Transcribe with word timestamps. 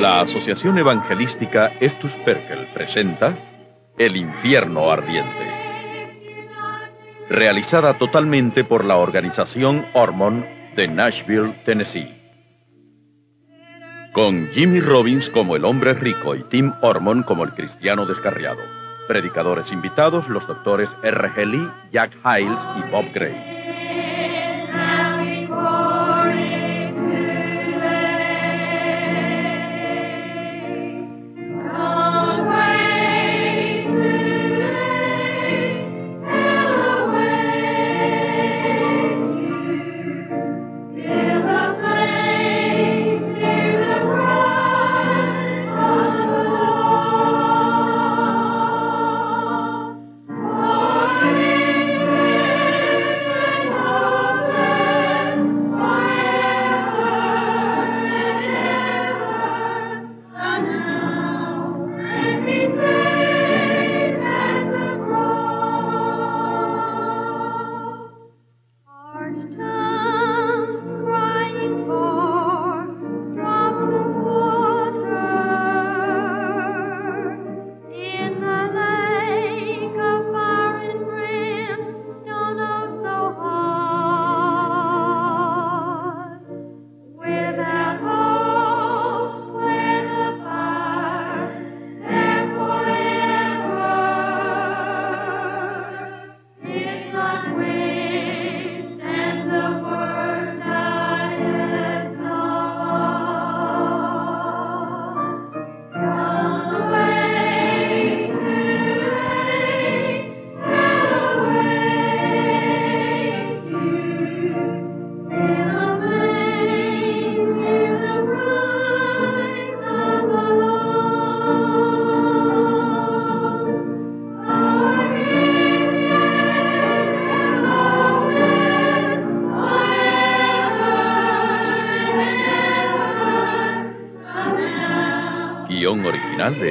La 0.00 0.22
Asociación 0.22 0.78
Evangelística 0.78 1.68
Estus 1.78 2.10
Perkel 2.24 2.66
presenta 2.74 3.38
El 3.96 4.16
Infierno 4.16 4.90
Ardiente. 4.90 5.48
Realizada 7.28 7.98
totalmente 7.98 8.64
por 8.64 8.84
la 8.84 8.96
organización 8.96 9.86
Ormond 9.94 10.44
de 10.74 10.88
Nashville, 10.88 11.54
Tennessee. 11.64 12.20
Con 14.12 14.48
Jimmy 14.48 14.80
Robbins 14.80 15.30
como 15.30 15.54
el 15.54 15.64
hombre 15.64 15.94
rico 15.94 16.34
y 16.34 16.42
Tim 16.48 16.72
Ormond 16.82 17.26
como 17.26 17.44
el 17.44 17.52
cristiano 17.54 18.06
descarriado. 18.06 18.62
Predicadores 19.06 19.70
invitados 19.70 20.28
los 20.28 20.44
doctores 20.48 20.90
R. 21.04 21.46
Lee, 21.46 21.70
Jack 21.92 22.12
Hiles 22.24 22.58
y 22.76 22.90
Bob 22.90 23.04
Gray. 23.14 23.71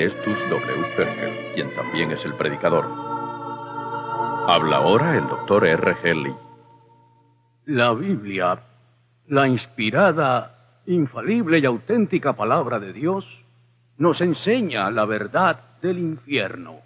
Estus 0.04 0.50
W. 0.50 0.96
Perkel, 0.96 1.54
quien 1.54 1.70
también 1.76 2.12
es 2.12 2.26
el 2.26 2.34
predicador. 2.34 2.86
Habla 4.48 4.78
ahora 4.78 5.16
el 5.16 5.28
doctor 5.28 5.64
R. 5.64 5.96
G. 5.98 6.38
La 7.66 7.94
Biblia, 7.94 8.60
la 9.28 9.48
inspirada, 9.48 10.80
infalible 10.88 11.60
y 11.60 11.68
auténtica 11.68 12.34
palabra 12.34 12.80
de 12.80 12.94
Dios, 12.94 13.46
nos 14.00 14.22
enseña 14.22 14.90
la 14.90 15.06
verdad 15.06 15.60
del 15.84 16.00
infierno. 16.00 16.80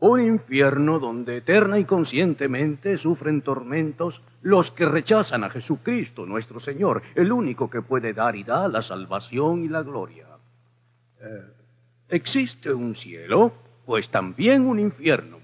Un 0.00 0.20
infierno 0.20 0.98
donde 0.98 1.36
eterna 1.36 1.78
y 1.78 1.84
conscientemente 1.84 2.98
sufren 2.98 3.42
tormentos 3.42 4.20
los 4.42 4.72
que 4.72 4.86
rechazan 4.86 5.44
a 5.44 5.50
Jesucristo 5.50 6.26
nuestro 6.26 6.58
Señor, 6.58 7.02
el 7.14 7.30
único 7.30 7.70
que 7.70 7.82
puede 7.82 8.12
dar 8.12 8.34
y 8.34 8.42
da 8.42 8.66
la 8.66 8.82
salvación 8.82 9.62
y 9.62 9.68
la 9.68 9.82
gloria. 9.82 10.26
Eh, 11.20 11.53
¿Existe 12.14 12.72
un 12.72 12.94
cielo? 12.94 13.52
Pues 13.86 14.08
también 14.08 14.68
un 14.68 14.78
infierno. 14.78 15.38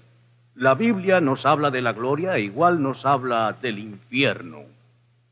La 0.55 0.73
Biblia 0.73 1.19
nos 1.19 1.45
habla 1.45 1.69
de 1.69 1.81
la 1.81 1.91
gloria 1.91 2.39
igual 2.39 2.81
nos 2.81 3.05
habla 3.05 3.57
del 3.61 3.77
infierno. 3.77 4.59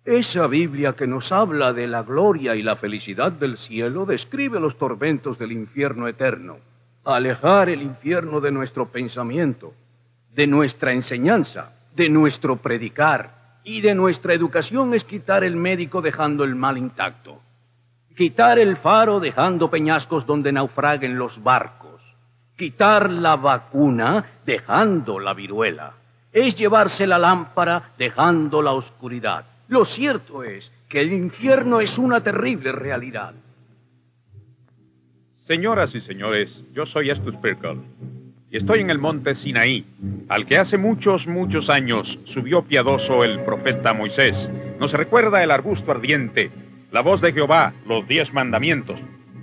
Esa 0.04 0.48
Biblia 0.48 0.98
que 0.98 1.08
nos 1.08 1.32
habla 1.32 1.72
de 1.72 1.88
la 1.88 2.04
gloria 2.04 2.58
y 2.58 2.62
la 2.62 2.76
felicidad 2.76 3.32
del 3.32 3.58
cielo 3.58 4.06
describe 4.06 4.60
los 4.60 4.78
tormentos 4.78 5.40
del 5.40 5.54
infierno 5.54 6.10
eterno. 6.10 6.58
Alejar 7.06 7.70
el 7.70 7.84
infierno 7.84 8.42
de 8.42 8.52
nuestro 8.52 8.90
pensamiento, 8.90 9.74
de 10.36 10.46
nuestra 10.46 10.92
enseñanza, 10.92 11.72
de 11.96 12.10
nuestro 12.10 12.58
predicar 12.58 13.62
y 13.64 13.80
de 13.80 13.96
nuestra 13.96 14.34
educación 14.34 14.94
es 14.94 15.06
quitar 15.06 15.46
el 15.46 15.56
médico 15.56 16.02
dejando 16.02 16.44
el 16.44 16.56
mal 16.56 16.78
intacto 16.78 17.40
quitar 18.20 18.60
el 18.60 18.76
faro 18.76 19.22
dejando 19.22 19.70
peñascos 19.70 20.26
donde 20.26 20.52
naufraguen 20.52 21.18
los 21.18 21.42
barcos, 21.42 22.02
quitar 22.58 23.10
la 23.10 23.38
vacuna 23.38 24.42
dejando 24.46 25.22
la 25.22 25.34
viruela, 25.34 25.94
es 26.34 26.54
llevarse 26.58 27.08
la 27.08 27.18
lámpara 27.18 27.94
dejando 27.98 28.62
la 28.62 28.74
oscuridad. 28.74 29.46
Lo 29.70 29.86
cierto 29.86 30.44
es 30.44 30.70
que 30.90 31.00
el 31.00 31.14
infierno 31.14 31.80
es 31.80 31.98
una 31.98 32.22
terrible 32.22 32.74
realidad. 32.74 33.36
Señoras 35.38 35.96
y 35.96 36.02
señores, 36.02 36.66
yo 36.74 36.86
soy 36.86 37.12
Estus 37.12 37.36
y 38.52 38.58
estoy 38.58 38.82
en 38.82 38.90
el 38.90 39.00
monte 39.00 39.34
Sinaí, 39.34 39.86
al 40.28 40.46
que 40.46 40.58
hace 40.58 40.78
muchos, 40.78 41.26
muchos 41.26 41.70
años 41.70 42.20
subió 42.26 42.64
piadoso 42.64 43.24
el 43.24 43.46
profeta 43.46 43.94
Moisés. 43.94 44.36
Nos 44.78 44.92
recuerda 44.92 45.42
el 45.42 45.52
arbusto 45.52 45.92
ardiente 45.92 46.52
la 46.92 47.02
voz 47.02 47.22
de 47.22 47.34
Jehová, 47.34 47.74
los 47.86 48.08
diez 48.08 48.34
mandamientos. 48.34 49.00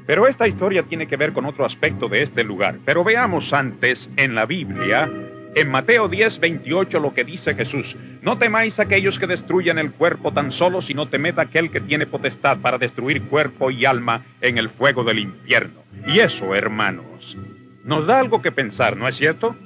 Pero 0.07 0.27
esta 0.27 0.47
historia 0.47 0.84
tiene 0.84 1.09
que 1.09 1.17
ver 1.17 1.33
con 1.33 1.47
otro 1.47 1.65
aspecto 1.65 2.09
de 2.09 2.23
este 2.23 2.45
lugar. 2.45 2.79
Pero 2.84 3.03
veamos 3.03 3.53
antes 3.53 4.09
en 4.17 4.34
la 4.34 4.47
Biblia, 4.47 5.11
en 5.55 5.71
Mateo 5.71 6.09
10, 6.09 6.39
28, 6.39 7.01
lo 7.01 7.12
que 7.12 7.25
dice 7.25 7.55
Jesús. 7.55 7.97
No 8.23 8.39
temáis 8.39 8.79
aquellos 8.79 9.19
que 9.19 9.27
destruyan 9.27 9.79
el 9.79 9.93
cuerpo 9.93 10.33
tan 10.33 10.53
solo, 10.53 10.81
sino 10.83 11.09
temed 11.09 11.39
aquel 11.39 11.71
que 11.71 11.81
tiene 11.81 12.07
potestad 12.07 12.59
para 12.59 12.79
destruir 12.79 13.23
cuerpo 13.23 13.71
y 13.71 13.84
alma 13.84 14.25
en 14.41 14.59
el 14.59 14.71
fuego 14.71 15.03
del 15.03 15.19
infierno. 15.19 15.83
Y 16.07 16.21
eso, 16.21 16.55
hermanos, 16.55 17.37
nos 17.84 18.07
da 18.07 18.21
algo 18.21 18.43
que 18.43 18.53
pensar, 18.53 18.97
¿no 18.97 19.09
es 19.09 19.17
cierto? 19.17 19.57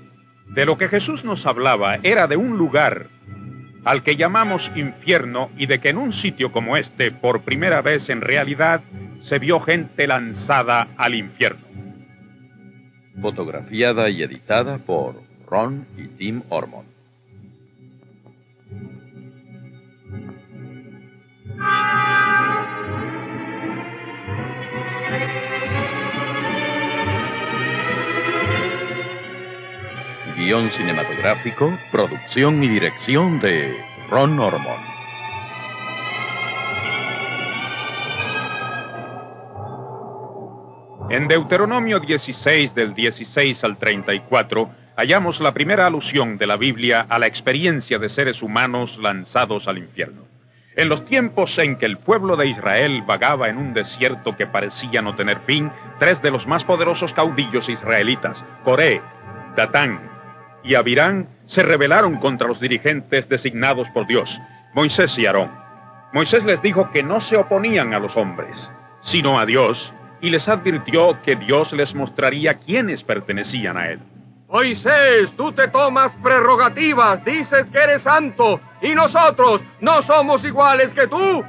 De 0.46 0.64
lo 0.64 0.78
que 0.78 0.88
Jesús 0.88 1.24
nos 1.24 1.44
hablaba 1.44 1.98
era 2.02 2.26
de 2.26 2.36
un 2.36 2.56
lugar 2.56 3.08
al 3.84 4.02
que 4.02 4.16
llamamos 4.16 4.70
infierno 4.74 5.50
y 5.56 5.66
de 5.66 5.78
que 5.80 5.90
en 5.90 5.98
un 5.98 6.12
sitio 6.12 6.52
como 6.52 6.76
este, 6.76 7.10
por 7.10 7.42
primera 7.42 7.82
vez 7.82 8.08
en 8.10 8.20
realidad, 8.20 8.82
se 9.22 9.38
vio 9.38 9.60
gente 9.60 10.06
lanzada 10.06 10.88
al 10.96 11.14
infierno. 11.14 11.66
Fotografiada 13.20 14.08
y 14.08 14.22
editada 14.22 14.78
por 14.78 15.22
Ron 15.46 15.86
y 15.96 16.06
Tim 16.08 16.42
Ormond. 16.48 16.88
Guión 30.40 30.70
cinematográfico, 30.70 31.78
producción 31.92 32.64
y 32.64 32.68
dirección 32.68 33.40
de 33.40 33.78
Ron 34.08 34.38
Ormond. 34.38 34.86
En 41.10 41.28
Deuteronomio 41.28 42.00
16 42.00 42.74
del 42.74 42.94
16 42.94 43.62
al 43.64 43.76
34 43.76 44.70
hallamos 44.96 45.40
la 45.42 45.52
primera 45.52 45.86
alusión 45.86 46.38
de 46.38 46.46
la 46.46 46.56
Biblia 46.56 47.04
a 47.06 47.18
la 47.18 47.26
experiencia 47.26 47.98
de 47.98 48.08
seres 48.08 48.40
humanos 48.40 48.96
lanzados 48.96 49.68
al 49.68 49.76
infierno. 49.76 50.22
En 50.74 50.88
los 50.88 51.04
tiempos 51.04 51.58
en 51.58 51.76
que 51.76 51.84
el 51.84 51.98
pueblo 51.98 52.38
de 52.38 52.46
Israel 52.46 53.02
vagaba 53.02 53.50
en 53.50 53.58
un 53.58 53.74
desierto 53.74 54.34
que 54.38 54.46
parecía 54.46 55.02
no 55.02 55.14
tener 55.16 55.40
fin, 55.40 55.70
tres 55.98 56.22
de 56.22 56.30
los 56.30 56.46
más 56.46 56.64
poderosos 56.64 57.12
caudillos 57.12 57.68
israelitas, 57.68 58.42
Coré, 58.64 59.02
Datán 59.54 60.10
y 60.62 60.74
Abirán, 60.74 61.28
se 61.46 61.62
rebelaron 61.62 62.16
contra 62.18 62.48
los 62.48 62.60
dirigentes 62.60 63.28
designados 63.28 63.88
por 63.90 64.06
Dios, 64.06 64.40
Moisés 64.74 65.16
y 65.18 65.26
Aarón. 65.26 65.50
Moisés 66.12 66.44
les 66.44 66.60
dijo 66.62 66.90
que 66.90 67.02
no 67.02 67.20
se 67.20 67.36
oponían 67.36 67.94
a 67.94 67.98
los 67.98 68.16
hombres, 68.16 68.70
sino 69.00 69.38
a 69.38 69.46
Dios, 69.46 69.92
y 70.20 70.30
les 70.30 70.48
advirtió 70.48 71.20
que 71.22 71.36
Dios 71.36 71.72
les 71.72 71.94
mostraría 71.94 72.54
quiénes 72.54 73.02
pertenecían 73.02 73.76
a 73.76 73.88
él. 73.88 74.00
Moisés, 74.48 75.30
tú 75.36 75.52
te 75.52 75.68
tomas 75.68 76.12
prerrogativas, 76.22 77.24
dices 77.24 77.66
que 77.72 77.78
eres 77.78 78.02
santo, 78.02 78.60
y 78.82 78.94
nosotros 78.94 79.60
no 79.80 80.02
somos 80.02 80.44
iguales 80.44 80.92
que 80.92 81.06
tú. 81.06 81.44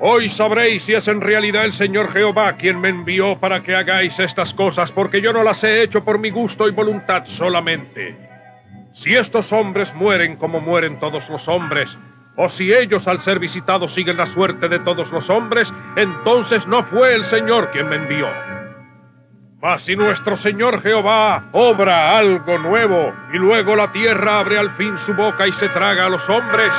Hoy 0.00 0.28
sabréis 0.28 0.84
si 0.84 0.94
es 0.94 1.08
en 1.08 1.20
realidad 1.20 1.64
el 1.64 1.72
Señor 1.72 2.12
Jehová 2.12 2.52
quien 2.52 2.80
me 2.80 2.88
envió 2.88 3.40
para 3.40 3.64
que 3.64 3.74
hagáis 3.74 4.16
estas 4.20 4.54
cosas, 4.54 4.92
porque 4.92 5.20
yo 5.20 5.32
no 5.32 5.42
las 5.42 5.64
he 5.64 5.82
hecho 5.82 6.04
por 6.04 6.20
mi 6.20 6.30
gusto 6.30 6.68
y 6.68 6.70
voluntad 6.70 7.24
solamente. 7.26 8.16
Si 8.94 9.16
estos 9.16 9.52
hombres 9.52 9.92
mueren 9.94 10.36
como 10.36 10.60
mueren 10.60 11.00
todos 11.00 11.28
los 11.28 11.48
hombres, 11.48 11.88
o 12.36 12.48
si 12.48 12.72
ellos 12.72 13.08
al 13.08 13.20
ser 13.22 13.40
visitados 13.40 13.92
siguen 13.92 14.16
la 14.16 14.26
suerte 14.26 14.68
de 14.68 14.78
todos 14.78 15.10
los 15.10 15.28
hombres, 15.30 15.72
entonces 15.96 16.64
no 16.68 16.84
fue 16.84 17.14
el 17.14 17.24
Señor 17.24 17.72
quien 17.72 17.88
me 17.88 17.96
envió. 17.96 18.28
Mas 19.60 19.82
si 19.82 19.96
nuestro 19.96 20.36
Señor 20.36 20.80
Jehová 20.80 21.48
obra 21.50 22.16
algo 22.16 22.56
nuevo, 22.58 23.12
y 23.32 23.38
luego 23.38 23.74
la 23.74 23.90
tierra 23.90 24.38
abre 24.38 24.58
al 24.58 24.76
fin 24.76 24.96
su 24.98 25.12
boca 25.14 25.48
y 25.48 25.52
se 25.54 25.68
traga 25.70 26.06
a 26.06 26.08
los 26.08 26.30
hombres, 26.30 26.70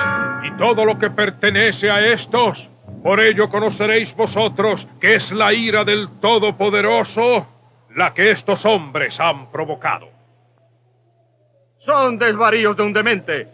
y 0.45 0.51
todo 0.51 0.85
lo 0.85 0.97
que 0.97 1.09
pertenece 1.09 1.91
a 1.91 1.99
estos, 2.13 2.69
por 3.03 3.19
ello 3.19 3.49
conoceréis 3.49 4.15
vosotros 4.15 4.87
que 4.99 5.15
es 5.15 5.31
la 5.31 5.53
ira 5.53 5.83
del 5.83 6.19
Todopoderoso 6.19 7.47
la 7.95 8.13
que 8.13 8.31
estos 8.31 8.65
hombres 8.65 9.19
han 9.19 9.51
provocado. 9.51 10.09
Son 11.79 12.17
desvaríos 12.17 12.77
de 12.77 12.83
un 12.83 12.93
demente. 12.93 13.47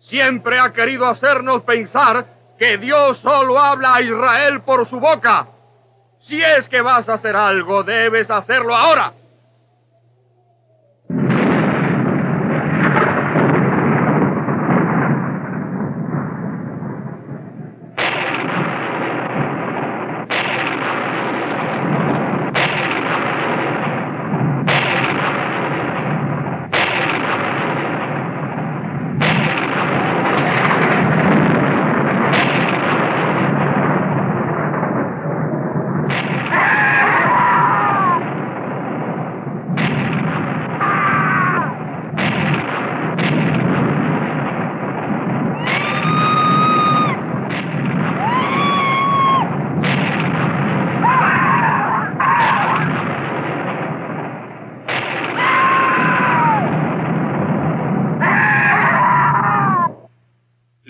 Siempre 0.00 0.58
ha 0.58 0.72
querido 0.72 1.06
hacernos 1.06 1.62
pensar 1.62 2.26
que 2.58 2.78
Dios 2.78 3.18
solo 3.18 3.58
habla 3.58 3.96
a 3.96 4.02
Israel 4.02 4.62
por 4.62 4.86
su 4.86 5.00
boca. 5.00 5.48
Si 6.20 6.40
es 6.40 6.68
que 6.68 6.80
vas 6.80 7.08
a 7.08 7.14
hacer 7.14 7.34
algo, 7.34 7.82
debes 7.82 8.30
hacerlo 8.30 8.74
ahora. 8.74 9.12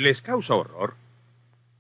¿Les 0.06 0.23
causa 0.23 0.55
horror? 0.55 0.94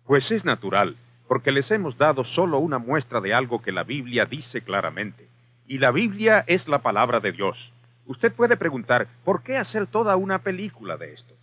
Pues 0.04 0.32
es 0.32 0.44
natural, 0.44 0.96
porque 1.28 1.52
les 1.52 1.70
hemos 1.70 1.96
dado 1.96 2.24
solo 2.24 2.58
una 2.58 2.78
muestra 2.78 3.20
de 3.20 3.32
algo 3.32 3.62
que 3.62 3.70
la 3.70 3.84
Biblia 3.84 4.26
dice 4.26 4.62
claramente. 4.62 5.28
Y 5.68 5.78
la 5.78 5.92
Biblia 5.92 6.42
es 6.48 6.66
la 6.66 6.80
palabra 6.80 7.20
de 7.20 7.30
Dios. 7.30 7.72
Usted 8.04 8.32
puede 8.32 8.56
preguntar, 8.56 9.06
¿por 9.24 9.44
qué 9.44 9.56
hacer 9.56 9.86
toda 9.86 10.16
una 10.16 10.40
película 10.40 10.96
de 10.96 11.12
esto? 11.12 11.34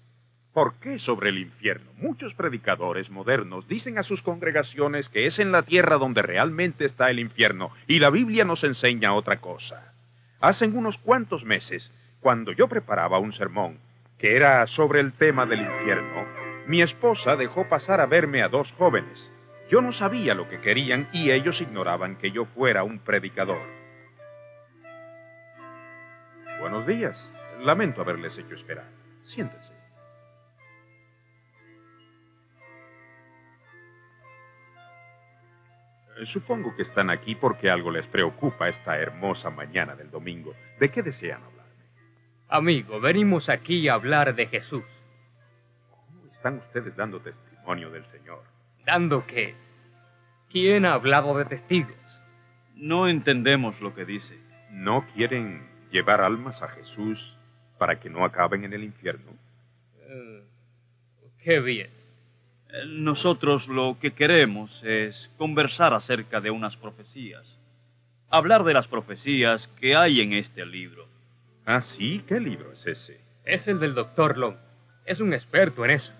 ¿Por 0.52 0.74
qué 0.82 1.00
sobre 1.00 1.30
el 1.30 1.38
infierno? 1.38 1.90
Muchos 1.96 2.34
predicadores 2.34 3.10
modernos 3.10 3.66
dicen 3.70 3.98
a 3.98 4.04
sus 4.04 4.22
congregaciones 4.22 5.08
que 5.08 5.26
es 5.26 5.40
en 5.40 5.54
la 5.54 5.62
tierra 5.62 5.96
donde 5.96 6.22
realmente 6.22 6.84
está 6.84 7.10
el 7.10 7.20
infierno, 7.20 7.72
y 7.88 8.00
la 8.00 8.10
Biblia 8.10 8.44
nos 8.44 8.62
enseña 8.66 9.14
otra 9.14 9.40
cosa. 9.40 9.94
Hace 10.42 10.68
unos 10.68 10.98
cuantos 10.98 11.46
meses, 11.46 11.90
cuando 12.20 12.52
yo 12.52 12.68
preparaba 12.68 13.20
un 13.20 13.32
sermón 13.32 13.78
que 14.18 14.36
era 14.36 14.68
sobre 14.68 15.00
el 15.00 15.14
tema 15.14 15.46
del 15.46 15.62
infierno, 15.62 16.43
mi 16.68 16.82
esposa 16.82 17.36
dejó 17.36 17.68
pasar 17.68 18.00
a 18.00 18.06
verme 18.06 18.42
a 18.42 18.48
dos 18.50 18.72
jóvenes. 18.74 19.32
Yo 19.70 19.82
no 19.82 19.92
sabía 19.92 20.34
lo 20.34 20.48
que 20.50 20.62
querían 20.62 21.10
y 21.12 21.32
ellos 21.32 21.60
ignoraban 21.62 22.18
que 22.18 22.32
yo 22.32 22.46
fuera 22.46 22.84
un 22.84 23.00
predicador. 23.00 23.62
Buenos 26.60 26.88
días. 26.88 27.18
Lamento 27.60 28.02
haberles 28.02 28.38
hecho 28.38 28.56
esperar. 28.56 28.86
Siéntense. 29.24 29.74
Eh, 36.18 36.26
Supongo 36.26 36.76
que 36.76 36.84
están 36.84 37.10
aquí 37.10 37.36
porque 37.36 37.70
algo 37.70 37.92
les 37.92 38.06
preocupa 38.08 38.70
esta 38.70 38.98
hermosa 38.98 39.50
mañana 39.50 39.96
del 39.96 40.12
domingo. 40.12 40.54
¿De 40.80 40.90
qué 40.90 41.02
desean 41.02 41.44
hablarme? 41.44 41.64
Amigo, 42.50 43.00
venimos 43.00 43.50
aquí 43.50 43.88
a 43.88 43.96
hablar 43.96 44.36
de 44.36 44.48
Jesús. 44.48 44.84
Están 46.44 46.58
ustedes 46.58 46.94
dando 46.98 47.22
testimonio 47.22 47.90
del 47.90 48.06
Señor. 48.08 48.44
¿Dando 48.86 49.26
qué? 49.26 49.56
¿Quién 50.52 50.86
ha 50.86 50.96
hablado 50.96 51.38
de 51.38 51.46
testigos? 51.46 51.96
No 52.76 53.08
entendemos 53.08 53.80
lo 53.80 53.96
que 53.96 54.04
dice. 54.04 54.38
¿No 54.70 55.08
quieren 55.14 55.66
llevar 55.90 56.20
almas 56.20 56.62
a 56.62 56.68
Jesús 56.68 57.38
para 57.78 58.02
que 58.02 58.10
no 58.10 58.26
acaben 58.26 58.66
en 58.66 58.74
el 58.74 58.84
infierno? 58.84 59.32
Eh, 60.02 60.44
qué 61.42 61.62
bien. 61.62 61.92
Nosotros 62.88 63.70
lo 63.70 63.98
que 64.02 64.12
queremos 64.12 64.84
es 64.84 65.32
conversar 65.38 65.94
acerca 65.94 66.42
de 66.42 66.52
unas 66.52 66.76
profecías. 66.76 67.58
Hablar 68.30 68.66
de 68.66 68.74
las 68.74 68.90
profecías 68.90 69.70
que 69.80 69.96
hay 69.96 70.20
en 70.20 70.34
este 70.34 70.66
libro. 70.66 71.08
Ah, 71.66 71.80
sí, 71.80 72.22
¿qué 72.28 72.42
libro 72.42 72.74
es 72.74 72.86
ese? 72.86 73.22
Es 73.46 73.66
el 73.70 73.80
del 73.80 73.96
doctor 73.96 74.38
Long. 74.38 74.58
Es 75.06 75.22
un 75.22 75.34
experto 75.34 75.86
en 75.86 75.92
eso. 75.92 76.12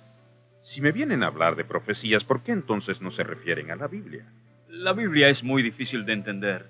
Si 0.64 0.80
me 0.80 0.92
vienen 0.92 1.24
a 1.24 1.28
hablar 1.28 1.56
de 1.56 1.66
profecías, 1.66 2.24
¿por 2.24 2.42
qué 2.44 2.54
entonces 2.54 3.02
no 3.02 3.12
se 3.12 3.24
refieren 3.24 3.70
a 3.70 3.76
la 3.76 3.88
Biblia? 3.88 4.26
La 4.70 4.94
Biblia 4.94 5.30
es 5.30 5.44
muy 5.44 5.62
difícil 5.62 6.06
de 6.06 6.14
entender. 6.14 6.68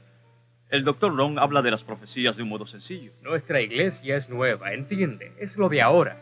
El 0.69 0.83
doctor 0.83 1.13
Long 1.13 1.37
habla 1.37 1.61
de 1.61 1.69
las 1.69 1.83
profecías 1.83 2.35
de 2.35 2.41
un 2.41 2.49
modo 2.49 2.65
sencillo. 2.65 3.11
Nuestra 3.21 3.61
iglesia 3.61 4.17
es 4.17 4.27
nueva, 4.29 4.73
entiende. 4.73 5.33
Es 5.39 5.55
lo 5.57 5.69
de 5.69 5.81
ahora. 5.81 6.17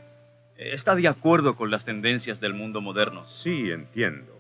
Está 0.58 0.96
de 0.96 1.08
acuerdo 1.08 1.56
con 1.56 1.72
las 1.72 1.86
tendencias 1.86 2.42
del 2.42 2.54
mundo 2.54 2.82
moderno. 2.82 3.26
Sí, 3.44 3.72
entiendo. 3.72 4.38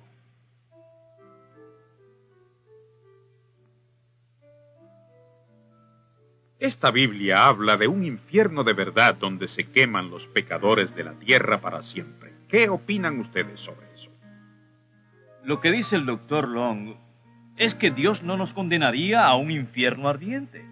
Esta 6.59 6.91
Biblia 6.91 7.47
habla 7.47 7.77
de 7.77 7.87
un 7.87 8.05
infierno 8.05 8.63
de 8.63 8.73
verdad 8.73 9.15
donde 9.15 9.47
se 9.47 9.71
queman 9.71 10.11
los 10.11 10.27
pecadores 10.27 10.93
de 10.93 11.05
la 11.05 11.13
tierra 11.13 11.59
para 11.59 11.81
siempre. 11.83 12.40
¿Qué 12.51 12.67
opinan 12.67 13.17
ustedes 13.21 13.61
sobre 13.61 13.87
eso? 13.93 14.11
Lo 15.45 15.61
que 15.61 15.71
dice 15.71 15.95
el 15.95 16.05
doctor 16.05 16.49
Long 16.49 16.95
es 17.55 17.75
que 17.75 17.91
Dios 17.91 18.23
no 18.23 18.35
nos 18.35 18.51
condenaría 18.51 19.25
a 19.25 19.35
un 19.35 19.51
infierno 19.51 20.09
ardiente. 20.09 20.65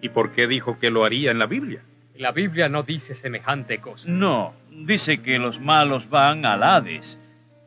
¿Y 0.00 0.10
por 0.10 0.30
qué 0.30 0.46
dijo 0.46 0.78
que 0.78 0.90
lo 0.90 1.04
haría 1.04 1.32
en 1.32 1.40
la 1.40 1.46
Biblia? 1.46 1.82
La 2.14 2.30
Biblia 2.30 2.68
no 2.68 2.84
dice 2.84 3.16
semejante 3.16 3.80
cosa. 3.80 4.04
No, 4.08 4.54
dice 4.70 5.22
que 5.22 5.40
los 5.40 5.60
malos 5.60 6.08
van 6.08 6.46
al 6.46 6.62
Hades, 6.62 7.18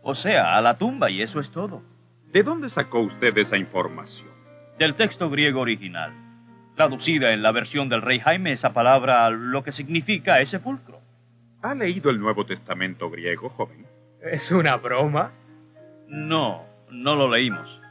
o 0.02 0.16
sea, 0.16 0.56
a 0.56 0.62
la 0.62 0.78
tumba, 0.78 1.10
y 1.10 1.22
eso 1.22 1.42
es 1.42 1.52
todo. 1.52 1.84
¿De 2.32 2.44
dónde 2.44 2.70
sacó 2.70 3.02
usted 3.02 3.38
esa 3.38 3.58
información? 3.58 4.30
Del 4.80 4.96
texto 4.96 5.30
griego 5.30 5.60
original. 5.60 6.14
Traducida 6.78 7.34
en 7.34 7.42
la 7.42 7.52
versión 7.52 7.90
del 7.90 8.02
rey 8.02 8.20
Jaime, 8.20 8.54
esa 8.54 8.72
palabra 8.72 9.30
lo 9.30 9.62
que 9.62 9.74
significa 9.74 10.40
es 10.40 10.52
sepulcro. 10.52 10.97
¿Ha 11.68 11.76
leído 11.76 12.10
el 12.10 12.18
Nuevo 12.18 12.46
Testamento 12.46 13.10
griego, 13.10 13.50
joven? 13.50 13.86
¿Es 14.22 14.54
una 14.54 14.78
broma? 14.78 15.34
No, 16.08 16.64
no 16.90 17.14
lo 17.14 17.30
leímos. 17.30 17.82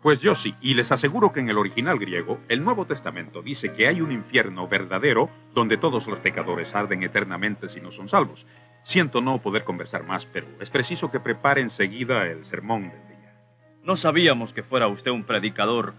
Pues 0.00 0.18
yo 0.20 0.34
sí, 0.34 0.54
y 0.62 0.72
les 0.72 0.90
aseguro 0.90 1.30
que 1.30 1.40
en 1.40 1.50
el 1.50 1.58
original 1.58 1.98
griego, 1.98 2.40
el 2.48 2.64
Nuevo 2.64 2.86
Testamento 2.86 3.42
dice 3.42 3.74
que 3.74 3.86
hay 3.86 4.00
un 4.00 4.12
infierno 4.12 4.66
verdadero 4.66 5.28
donde 5.52 5.76
todos 5.76 6.06
los 6.06 6.20
pecadores 6.20 6.74
arden 6.74 7.02
eternamente 7.02 7.68
si 7.68 7.82
no 7.82 7.92
son 7.92 8.08
salvos. 8.08 8.46
Siento 8.84 9.20
no 9.20 9.42
poder 9.42 9.64
conversar 9.64 10.04
más, 10.04 10.24
pero 10.32 10.46
es 10.58 10.70
preciso 10.70 11.10
que 11.10 11.20
prepare 11.20 11.60
enseguida 11.60 12.24
el 12.24 12.46
sermón 12.46 12.88
del 12.88 13.08
día. 13.08 13.34
No 13.82 13.98
sabíamos 13.98 14.54
que 14.54 14.62
fuera 14.62 14.88
usted 14.88 15.10
un 15.10 15.24
predicador. 15.24 15.92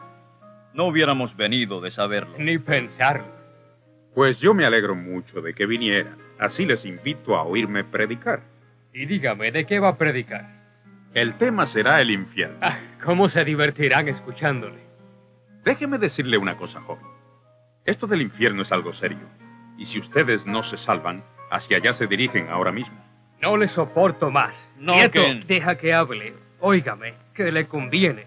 No 0.73 0.85
hubiéramos 0.85 1.37
venido 1.37 1.79
de 1.79 1.91
saberlo. 1.91 2.39
Ni 2.39 2.57
pensarlo. 2.57 3.37
Pues 4.15 4.39
yo 4.39 4.55
me 4.55 4.65
alegro 4.65 4.95
mucho 4.95 5.41
de 5.41 5.53
que 5.53 5.67
vinieran. 5.67 6.26
Así 6.39 6.65
les 6.65 6.83
invito 6.85 7.35
a 7.35 7.43
oírme 7.43 7.83
predicar. 7.83 8.41
Y 8.93 9.05
dígame, 9.05 9.51
¿de 9.51 9.65
qué 9.65 9.79
va 9.79 9.89
a 9.89 9.97
predicar? 9.97 10.45
El 11.13 11.37
tema 11.37 11.65
será 11.67 12.01
el 12.01 12.11
infierno. 12.11 12.57
Ah, 12.61 12.79
¿Cómo 13.03 13.29
se 13.29 13.43
divertirán 13.43 14.07
escuchándole? 14.07 14.79
Déjeme 15.63 15.97
decirle 15.97 16.37
una 16.37 16.57
cosa, 16.57 16.81
joven. 16.81 17.05
Esto 17.85 18.05
del 18.05 18.21
infierno 18.21 18.61
es 18.61 18.71
algo 18.71 18.93
serio. 18.93 19.27
Y 19.77 19.85
si 19.85 19.99
ustedes 19.99 20.45
no 20.45 20.63
se 20.63 20.77
salvan, 20.77 21.23
hacia 21.49 21.77
allá 21.77 21.93
se 21.93 22.07
dirigen 22.07 22.49
ahora 22.49 22.71
mismo. 22.71 22.97
No 23.41 23.57
le 23.57 23.67
soporto 23.69 24.29
más. 24.29 24.55
No, 24.77 24.93
Quieto, 24.93 25.21
deja 25.47 25.77
que 25.77 25.93
hable. 25.93 26.33
Óigame, 26.59 27.13
que 27.33 27.51
le 27.51 27.67
conviene. 27.67 28.25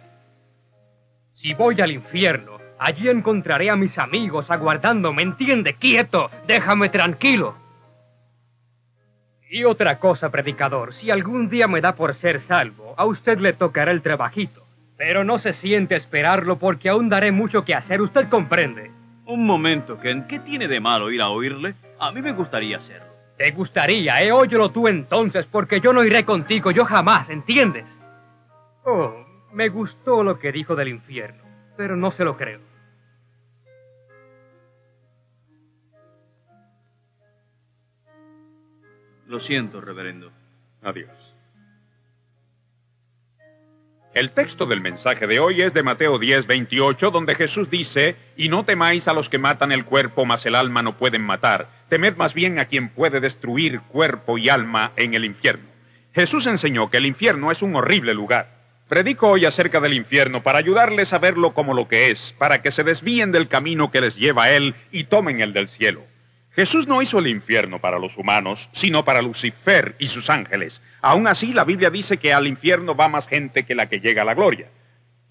Si 1.34 1.54
voy 1.54 1.80
al 1.80 1.90
infierno, 1.90 2.58
allí 2.78 3.08
encontraré 3.08 3.70
a 3.70 3.76
mis 3.76 3.98
amigos 3.98 4.50
aguardándome. 4.50 5.22
¿Entiende? 5.22 5.74
Quieto, 5.74 6.30
déjame 6.46 6.88
tranquilo. 6.90 7.56
Y 9.52 9.64
otra 9.64 9.98
cosa, 9.98 10.30
predicador, 10.30 10.94
si 10.94 11.10
algún 11.10 11.50
día 11.50 11.66
me 11.66 11.80
da 11.80 11.96
por 11.96 12.14
ser 12.14 12.40
salvo, 12.42 12.94
a 12.96 13.04
usted 13.04 13.40
le 13.40 13.52
tocará 13.52 13.90
el 13.90 14.00
trabajito. 14.00 14.64
Pero 14.96 15.24
no 15.24 15.40
se 15.40 15.54
siente 15.54 15.96
esperarlo 15.96 16.60
porque 16.60 16.88
aún 16.88 17.08
daré 17.08 17.32
mucho 17.32 17.64
que 17.64 17.74
hacer, 17.74 18.00
usted 18.00 18.28
comprende. 18.28 18.92
Un 19.26 19.44
momento, 19.44 19.98
Ken. 19.98 20.28
¿Qué 20.28 20.38
tiene 20.38 20.68
de 20.68 20.78
malo 20.78 21.10
ir 21.10 21.20
a 21.20 21.30
oírle? 21.30 21.74
A 21.98 22.12
mí 22.12 22.22
me 22.22 22.30
gustaría 22.32 22.76
hacerlo. 22.76 23.08
Te 23.38 23.50
gustaría, 23.50 24.22
¿eh? 24.22 24.30
Óyelo 24.30 24.70
tú 24.70 24.86
entonces, 24.86 25.46
porque 25.50 25.80
yo 25.80 25.92
no 25.92 26.04
iré 26.04 26.24
contigo, 26.24 26.70
yo 26.70 26.84
jamás, 26.84 27.28
¿entiendes? 27.28 27.86
Oh, 28.84 29.26
me 29.52 29.68
gustó 29.68 30.22
lo 30.22 30.38
que 30.38 30.52
dijo 30.52 30.76
del 30.76 30.88
infierno, 30.88 31.42
pero 31.76 31.96
no 31.96 32.12
se 32.12 32.24
lo 32.24 32.36
creo. 32.36 32.60
Lo 39.30 39.38
siento, 39.38 39.80
reverendo. 39.80 40.32
Adiós. 40.82 41.08
El 44.12 44.32
texto 44.32 44.66
del 44.66 44.80
mensaje 44.80 45.28
de 45.28 45.38
hoy 45.38 45.62
es 45.62 45.72
de 45.72 45.84
Mateo 45.84 46.18
10, 46.18 46.48
28, 46.48 47.12
donde 47.12 47.36
Jesús 47.36 47.70
dice, 47.70 48.16
Y 48.36 48.48
no 48.48 48.64
temáis 48.64 49.06
a 49.06 49.12
los 49.12 49.28
que 49.28 49.38
matan 49.38 49.70
el 49.70 49.84
cuerpo, 49.84 50.24
mas 50.24 50.44
el 50.46 50.56
alma 50.56 50.82
no 50.82 50.96
pueden 50.96 51.22
matar. 51.22 51.68
Temed 51.88 52.16
más 52.16 52.34
bien 52.34 52.58
a 52.58 52.64
quien 52.64 52.88
puede 52.88 53.20
destruir 53.20 53.82
cuerpo 53.82 54.36
y 54.36 54.48
alma 54.48 54.90
en 54.96 55.14
el 55.14 55.24
infierno. 55.24 55.68
Jesús 56.12 56.48
enseñó 56.48 56.90
que 56.90 56.96
el 56.96 57.06
infierno 57.06 57.52
es 57.52 57.62
un 57.62 57.76
horrible 57.76 58.14
lugar. 58.14 58.48
Predico 58.88 59.28
hoy 59.28 59.44
acerca 59.44 59.78
del 59.78 59.94
infierno 59.94 60.42
para 60.42 60.58
ayudarles 60.58 61.12
a 61.12 61.18
verlo 61.18 61.54
como 61.54 61.72
lo 61.72 61.86
que 61.86 62.10
es, 62.10 62.34
para 62.36 62.62
que 62.62 62.72
se 62.72 62.82
desvíen 62.82 63.30
del 63.30 63.46
camino 63.46 63.92
que 63.92 64.00
les 64.00 64.16
lleva 64.16 64.46
a 64.46 64.50
él 64.50 64.74
y 64.90 65.04
tomen 65.04 65.40
el 65.40 65.52
del 65.52 65.68
cielo. 65.68 66.09
Jesús 66.52 66.88
no 66.88 67.00
hizo 67.00 67.20
el 67.20 67.28
infierno 67.28 67.80
para 67.80 67.98
los 67.98 68.16
humanos, 68.16 68.68
sino 68.72 69.04
para 69.04 69.22
Lucifer 69.22 69.94
y 69.98 70.08
sus 70.08 70.28
ángeles. 70.30 70.82
Aún 71.00 71.28
así, 71.28 71.52
la 71.52 71.64
Biblia 71.64 71.90
dice 71.90 72.16
que 72.16 72.32
al 72.32 72.46
infierno 72.46 72.96
va 72.96 73.08
más 73.08 73.26
gente 73.28 73.64
que 73.64 73.74
la 73.74 73.88
que 73.88 74.00
llega 74.00 74.22
a 74.22 74.24
la 74.24 74.34
gloria. 74.34 74.68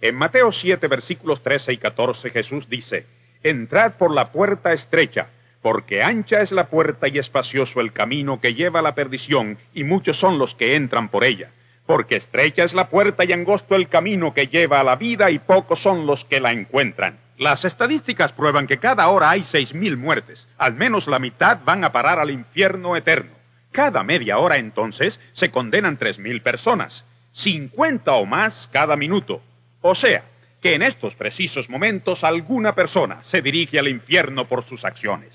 En 0.01 0.15
Mateo 0.15 0.51
7, 0.51 0.87
versículos 0.87 1.43
13 1.43 1.73
y 1.73 1.77
14, 1.77 2.29
Jesús 2.29 2.69
dice, 2.69 3.05
Entrad 3.43 3.93
por 3.93 4.13
la 4.13 4.31
puerta 4.31 4.71
estrecha, 4.71 5.27
porque 5.61 6.01
ancha 6.01 6.41
es 6.41 6.53
la 6.53 6.67
puerta 6.67 7.09
y 7.09 7.19
espacioso 7.19 7.81
el 7.81 7.91
camino 7.91 8.39
que 8.39 8.53
lleva 8.53 8.79
a 8.79 8.83
la 8.83 8.95
perdición, 8.95 9.57
y 9.73 9.83
muchos 9.83 10.17
son 10.17 10.39
los 10.39 10.55
que 10.55 10.75
entran 10.75 11.09
por 11.09 11.25
ella. 11.25 11.51
Porque 11.85 12.15
estrecha 12.15 12.63
es 12.63 12.73
la 12.73 12.87
puerta 12.87 13.25
y 13.25 13.33
angosto 13.33 13.75
el 13.75 13.89
camino 13.89 14.33
que 14.33 14.47
lleva 14.47 14.79
a 14.79 14.85
la 14.85 14.95
vida, 14.95 15.29
y 15.31 15.39
pocos 15.39 15.81
son 15.81 16.05
los 16.05 16.23
que 16.23 16.39
la 16.39 16.53
encuentran. 16.53 17.19
Las 17.39 17.63
estadísticas 17.63 18.33
prueban 18.33 18.67
que 18.67 18.79
cada 18.79 19.07
hora 19.07 19.29
hay 19.29 19.45
seis 19.45 19.73
mil 19.73 19.95
muertes. 19.95 20.45
Al 20.57 20.73
menos 20.73 21.07
la 21.07 21.19
mitad 21.19 21.59
van 21.63 21.85
a 21.85 21.91
parar 21.93 22.19
al 22.19 22.31
infierno 22.31 22.97
eterno. 22.97 23.31
Cada 23.71 24.03
media 24.03 24.39
hora 24.39 24.57
entonces 24.57 25.21
se 25.31 25.49
condenan 25.49 25.95
tres 25.95 26.19
mil 26.19 26.41
personas. 26.41 27.05
Cincuenta 27.31 28.11
o 28.11 28.25
más 28.25 28.69
cada 28.73 28.97
minuto. 28.97 29.41
O 29.79 29.95
sea, 29.95 30.25
que 30.61 30.73
en 30.73 30.81
estos 30.81 31.15
precisos 31.15 31.69
momentos 31.69 32.25
alguna 32.25 32.75
persona 32.75 33.23
se 33.23 33.41
dirige 33.41 33.79
al 33.79 33.87
infierno 33.87 34.49
por 34.49 34.65
sus 34.65 34.83
acciones. 34.83 35.31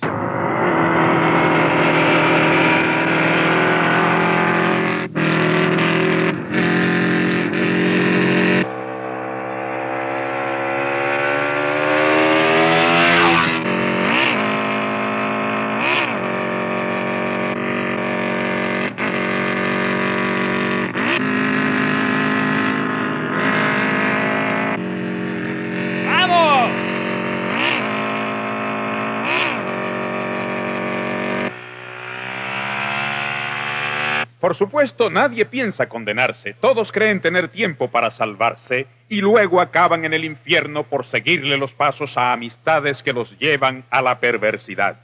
Por 34.45 34.57
supuesto, 34.57 35.09
nadie 35.09 35.47
piensa 35.47 35.89
condenarse, 35.89 36.53
todos 36.53 36.93
creen 36.93 37.23
tener 37.23 37.49
tiempo 37.49 37.91
para 37.91 38.11
salvarse 38.11 38.87
y 39.09 39.23
luego 39.23 39.59
acaban 39.59 40.05
en 40.05 40.13
el 40.13 40.23
infierno 40.23 40.83
por 40.83 41.07
seguirle 41.07 41.57
los 41.57 41.73
pasos 41.73 42.19
a 42.19 42.31
amistades 42.35 43.03
que 43.03 43.15
los 43.15 43.39
llevan 43.39 43.85
a 43.89 44.03
la 44.03 44.21
perversidad. 44.21 44.97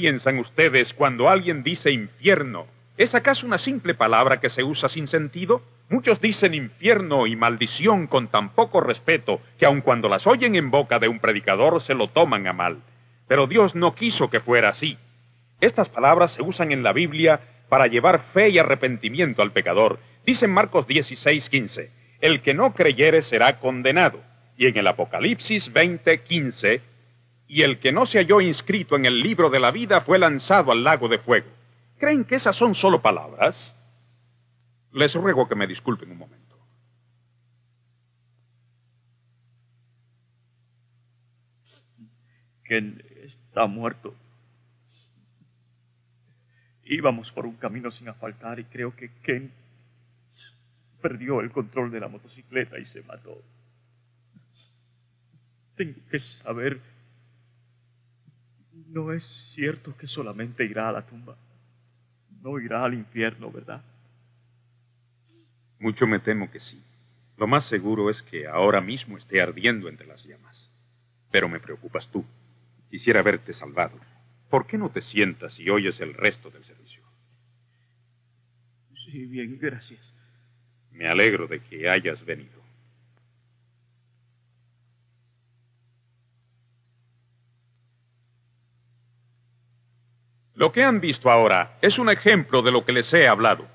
Piensan 0.00 0.38
ustedes 0.38 0.94
cuando 0.94 1.28
alguien 1.28 1.62
dice 1.62 1.90
infierno? 1.90 2.66
¿Es 2.96 3.14
acaso 3.14 3.46
una 3.46 3.58
simple 3.58 3.92
palabra 3.92 4.40
que 4.40 4.48
se 4.48 4.64
usa 4.64 4.88
sin 4.88 5.08
sentido? 5.08 5.60
Muchos 5.90 6.22
dicen 6.22 6.54
infierno 6.54 7.26
y 7.26 7.36
maldición 7.36 8.06
con 8.06 8.28
tan 8.28 8.54
poco 8.54 8.80
respeto 8.80 9.42
que 9.58 9.66
aun 9.66 9.82
cuando 9.82 10.08
las 10.08 10.26
oyen 10.26 10.56
en 10.56 10.70
boca 10.70 10.98
de 10.98 11.08
un 11.08 11.18
predicador 11.18 11.82
se 11.82 11.92
lo 11.92 12.08
toman 12.08 12.46
a 12.46 12.54
mal. 12.54 12.78
Pero 13.28 13.46
Dios 13.46 13.74
no 13.74 13.94
quiso 13.94 14.30
que 14.30 14.40
fuera 14.40 14.70
así. 14.70 14.96
Estas 15.60 15.90
palabras 15.90 16.32
se 16.32 16.40
usan 16.40 16.72
en 16.72 16.82
la 16.82 16.94
Biblia 16.94 17.40
para 17.68 17.86
llevar 17.86 18.22
fe 18.32 18.48
y 18.48 18.58
arrepentimiento 18.58 19.42
al 19.42 19.52
pecador. 19.52 19.98
Dice 20.24 20.46
en 20.46 20.52
Marcos 20.52 20.86
16, 20.86 21.50
15, 21.50 21.90
el 22.22 22.40
que 22.40 22.54
no 22.54 22.72
creyere 22.72 23.20
será 23.20 23.58
condenado. 23.58 24.22
Y 24.56 24.66
en 24.66 24.78
el 24.78 24.86
Apocalipsis 24.86 25.70
20, 25.70 26.22
15, 26.22 26.80
y 27.50 27.62
el 27.62 27.80
que 27.80 27.90
no 27.90 28.06
se 28.06 28.18
halló 28.18 28.40
inscrito 28.40 28.94
en 28.94 29.06
el 29.06 29.20
libro 29.20 29.50
de 29.50 29.58
la 29.58 29.72
vida 29.72 30.02
fue 30.02 30.20
lanzado 30.20 30.70
al 30.70 30.84
lago 30.84 31.08
de 31.08 31.18
fuego. 31.18 31.50
¿Creen 31.98 32.24
que 32.24 32.36
esas 32.36 32.54
son 32.54 32.76
solo 32.76 33.02
palabras? 33.02 33.76
Les 34.92 35.12
ruego 35.14 35.48
que 35.48 35.56
me 35.56 35.66
disculpen 35.66 36.12
un 36.12 36.18
momento. 36.18 36.56
Ken 42.62 43.02
está 43.24 43.66
muerto. 43.66 44.14
Íbamos 46.84 47.32
por 47.32 47.46
un 47.46 47.56
camino 47.56 47.90
sin 47.90 48.08
asfaltar 48.08 48.60
y 48.60 48.64
creo 48.66 48.94
que 48.94 49.10
Ken 49.24 49.52
perdió 51.02 51.40
el 51.40 51.50
control 51.50 51.90
de 51.90 51.98
la 51.98 52.06
motocicleta 52.06 52.78
y 52.78 52.84
se 52.84 53.02
mató. 53.02 53.42
Tengo 55.74 55.98
que 56.12 56.20
saber. 56.20 56.89
No 58.88 59.12
es 59.12 59.24
cierto 59.54 59.96
que 59.96 60.06
solamente 60.06 60.64
irá 60.64 60.88
a 60.88 60.92
la 60.92 61.06
tumba. 61.06 61.36
No 62.42 62.58
irá 62.58 62.84
al 62.84 62.94
infierno, 62.94 63.50
¿verdad? 63.50 63.82
Mucho 65.78 66.06
me 66.06 66.18
temo 66.18 66.50
que 66.50 66.60
sí. 66.60 66.82
Lo 67.36 67.46
más 67.46 67.66
seguro 67.68 68.10
es 68.10 68.20
que 68.22 68.46
ahora 68.46 68.80
mismo 68.80 69.16
esté 69.16 69.40
ardiendo 69.40 69.88
entre 69.88 70.06
las 70.06 70.24
llamas. 70.24 70.70
Pero 71.30 71.48
me 71.48 71.60
preocupas 71.60 72.06
tú. 72.10 72.24
Quisiera 72.90 73.22
verte 73.22 73.54
salvado. 73.54 73.98
¿Por 74.50 74.66
qué 74.66 74.76
no 74.76 74.90
te 74.90 75.00
sientas 75.02 75.58
y 75.58 75.70
oyes 75.70 75.98
el 76.00 76.14
resto 76.14 76.50
del 76.50 76.64
servicio? 76.64 77.02
Sí, 79.06 79.26
bien, 79.26 79.58
gracias. 79.58 80.00
Me 80.92 81.08
alegro 81.08 81.46
de 81.46 81.60
que 81.60 81.88
hayas 81.88 82.22
venido. 82.24 82.59
Lo 90.60 90.72
que 90.72 90.84
han 90.84 91.00
visto 91.00 91.30
ahora 91.30 91.78
es 91.80 91.98
un 91.98 92.10
ejemplo 92.10 92.60
de 92.60 92.70
lo 92.70 92.84
que 92.84 92.92
les 92.92 93.10
he 93.14 93.26
hablado. 93.26 93.66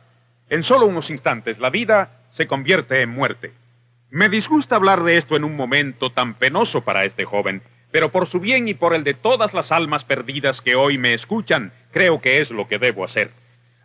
En 0.51 0.61
solo 0.61 0.85
unos 0.85 1.09
instantes 1.09 1.57
la 1.57 1.71
vida 1.71 2.27
se 2.29 2.45
convierte 2.45 3.01
en 3.01 3.09
muerte. 3.09 3.53
Me 4.11 4.29
disgusta 4.29 4.75
hablar 4.75 5.01
de 5.01 5.17
esto 5.17 5.35
en 5.35 5.43
un 5.43 5.55
momento 5.55 6.11
tan 6.11 6.35
penoso 6.35 6.85
para 6.85 7.03
este 7.03 7.25
joven, 7.25 7.63
pero 7.89 8.11
por 8.11 8.27
su 8.27 8.39
bien 8.39 8.67
y 8.67 8.75
por 8.75 8.93
el 8.93 9.03
de 9.03 9.15
todas 9.15 9.51
las 9.55 9.71
almas 9.71 10.05
perdidas 10.05 10.61
que 10.61 10.75
hoy 10.75 10.99
me 10.99 11.15
escuchan, 11.15 11.73
creo 11.91 12.21
que 12.21 12.39
es 12.39 12.51
lo 12.51 12.67
que 12.67 12.77
debo 12.77 13.03
hacer. 13.03 13.31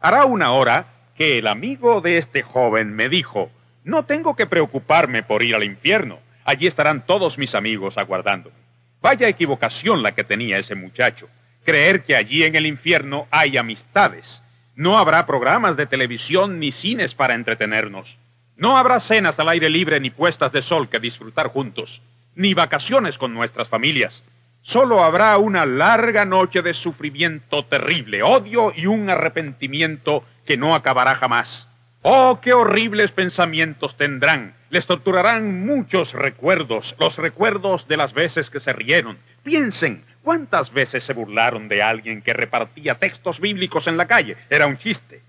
Hará 0.02 0.26
una 0.26 0.52
hora 0.52 0.84
que 1.16 1.38
el 1.38 1.46
amigo 1.46 2.02
de 2.02 2.18
este 2.18 2.42
joven 2.42 2.94
me 2.94 3.08
dijo, 3.08 3.50
no 3.82 4.04
tengo 4.04 4.36
que 4.36 4.46
preocuparme 4.46 5.22
por 5.22 5.42
ir 5.42 5.54
al 5.54 5.64
infierno, 5.64 6.18
allí 6.44 6.66
estarán 6.66 7.06
todos 7.06 7.38
mis 7.38 7.54
amigos 7.54 7.96
aguardándome. 7.96 8.56
Vaya 9.00 9.26
equivocación 9.26 10.02
la 10.02 10.12
que 10.12 10.22
tenía 10.22 10.58
ese 10.58 10.74
muchacho, 10.74 11.30
creer 11.64 12.04
que 12.04 12.16
allí 12.16 12.44
en 12.44 12.56
el 12.56 12.66
infierno 12.66 13.26
hay 13.30 13.56
amistades. 13.56 14.42
No 14.74 14.98
habrá 14.98 15.26
programas 15.26 15.76
de 15.76 15.86
televisión 15.86 16.58
ni 16.58 16.72
cines 16.72 17.14
para 17.14 17.34
entretenernos. 17.34 18.16
No 18.56 18.76
habrá 18.76 19.00
cenas 19.00 19.38
al 19.38 19.48
aire 19.48 19.70
libre 19.70 20.00
ni 20.00 20.10
puestas 20.10 20.52
de 20.52 20.62
sol 20.62 20.88
que 20.88 21.00
disfrutar 21.00 21.48
juntos, 21.48 22.02
ni 22.34 22.54
vacaciones 22.54 23.18
con 23.18 23.34
nuestras 23.34 23.68
familias. 23.68 24.22
Solo 24.62 25.02
habrá 25.02 25.38
una 25.38 25.64
larga 25.64 26.26
noche 26.26 26.60
de 26.60 26.74
sufrimiento 26.74 27.64
terrible, 27.64 28.22
odio 28.22 28.72
y 28.76 28.86
un 28.86 29.08
arrepentimiento 29.08 30.24
que 30.44 30.58
no 30.58 30.74
acabará 30.74 31.14
jamás. 31.14 31.68
Oh, 32.02 32.40
qué 32.42 32.52
horribles 32.52 33.10
pensamientos 33.12 33.96
tendrán. 33.96 34.54
Les 34.70 34.86
torturarán 34.86 35.66
muchos 35.66 36.12
recuerdos, 36.12 36.94
los 36.98 37.16
recuerdos 37.16 37.88
de 37.88 37.96
las 37.96 38.12
veces 38.12 38.50
que 38.50 38.60
se 38.60 38.72
rieron. 38.72 39.18
Piensen, 39.42 40.04
¿cuántas 40.22 40.72
veces 40.72 41.04
se 41.04 41.12
burlaron 41.12 41.68
de 41.68 41.82
alguien 41.82 42.22
que 42.22 42.32
repartía 42.32 42.98
textos 42.98 43.40
bíblicos 43.40 43.86
en 43.86 43.96
la 43.96 44.06
calle? 44.06 44.36
Era 44.48 44.66
un 44.66 44.78
chiste. 44.78 45.22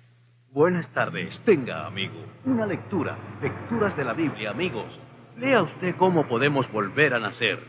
Buenas 0.51 0.89
tardes. 0.89 1.39
Tenga, 1.45 1.86
amigo, 1.86 2.25
una 2.45 2.65
lectura. 2.65 3.17
Lecturas 3.41 3.95
de 3.95 4.03
la 4.03 4.13
Biblia, 4.13 4.51
amigos. 4.51 5.00
Lea 5.38 5.62
usted 5.62 5.95
cómo 5.95 6.27
podemos 6.27 6.71
volver 6.71 7.13
a 7.13 7.19
nacer. 7.19 7.60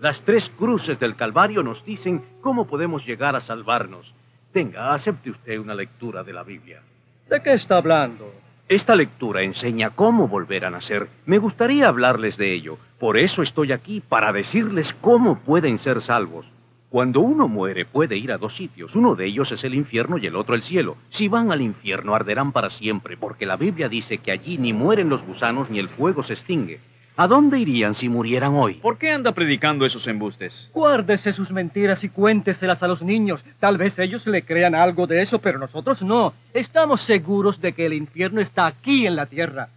Las 0.00 0.22
tres 0.22 0.48
cruces 0.48 1.00
del 1.00 1.16
Calvario 1.16 1.62
nos 1.64 1.84
dicen 1.84 2.24
cómo 2.40 2.68
podemos 2.68 3.04
llegar 3.04 3.34
a 3.34 3.40
salvarnos. 3.40 4.14
Tenga, 4.52 4.94
acepte 4.94 5.30
usted 5.30 5.58
una 5.58 5.74
lectura 5.74 6.22
de 6.22 6.32
la 6.32 6.44
Biblia. 6.44 6.80
¿De 7.28 7.42
qué 7.42 7.54
está 7.54 7.78
hablando? 7.78 8.32
Esta 8.68 8.94
lectura 8.94 9.42
enseña 9.42 9.90
cómo 9.90 10.28
volver 10.28 10.64
a 10.64 10.70
nacer. 10.70 11.08
Me 11.26 11.38
gustaría 11.38 11.88
hablarles 11.88 12.36
de 12.36 12.52
ello. 12.52 12.78
Por 13.00 13.16
eso 13.16 13.42
estoy 13.42 13.72
aquí, 13.72 14.00
para 14.00 14.32
decirles 14.32 14.92
cómo 14.92 15.40
pueden 15.40 15.78
ser 15.78 16.00
salvos. 16.00 16.46
Cuando 16.90 17.20
uno 17.20 17.48
muere 17.48 17.84
puede 17.84 18.16
ir 18.16 18.32
a 18.32 18.38
dos 18.38 18.56
sitios. 18.56 18.96
Uno 18.96 19.14
de 19.14 19.26
ellos 19.26 19.52
es 19.52 19.62
el 19.64 19.74
infierno 19.74 20.16
y 20.16 20.26
el 20.26 20.36
otro 20.36 20.54
el 20.54 20.62
cielo. 20.62 20.96
Si 21.10 21.28
van 21.28 21.52
al 21.52 21.60
infierno 21.60 22.14
arderán 22.14 22.52
para 22.52 22.70
siempre, 22.70 23.18
porque 23.18 23.44
la 23.44 23.56
Biblia 23.56 23.90
dice 23.90 24.18
que 24.18 24.32
allí 24.32 24.56
ni 24.56 24.72
mueren 24.72 25.10
los 25.10 25.22
gusanos 25.22 25.68
ni 25.68 25.78
el 25.78 25.90
fuego 25.90 26.22
se 26.22 26.32
extingue. 26.32 26.80
¿A 27.20 27.26
dónde 27.26 27.58
irían 27.58 27.94
si 27.94 28.08
murieran 28.08 28.54
hoy? 28.54 28.74
¿Por 28.74 28.96
qué 28.96 29.10
anda 29.10 29.32
predicando 29.32 29.84
esos 29.84 30.06
embustes? 30.06 30.70
Guárdese 30.72 31.32
sus 31.32 31.50
mentiras 31.50 32.04
y 32.04 32.08
cuénteselas 32.08 32.80
a 32.82 32.86
los 32.86 33.02
niños. 33.02 33.44
Tal 33.58 33.76
vez 33.76 33.98
ellos 33.98 34.24
le 34.26 34.44
crean 34.44 34.76
algo 34.76 35.06
de 35.06 35.20
eso, 35.20 35.40
pero 35.40 35.58
nosotros 35.58 36.00
no. 36.02 36.32
Estamos 36.54 37.02
seguros 37.02 37.60
de 37.60 37.72
que 37.72 37.86
el 37.86 37.94
infierno 37.94 38.40
está 38.40 38.66
aquí 38.66 39.04
en 39.04 39.16
la 39.16 39.26
tierra. 39.26 39.68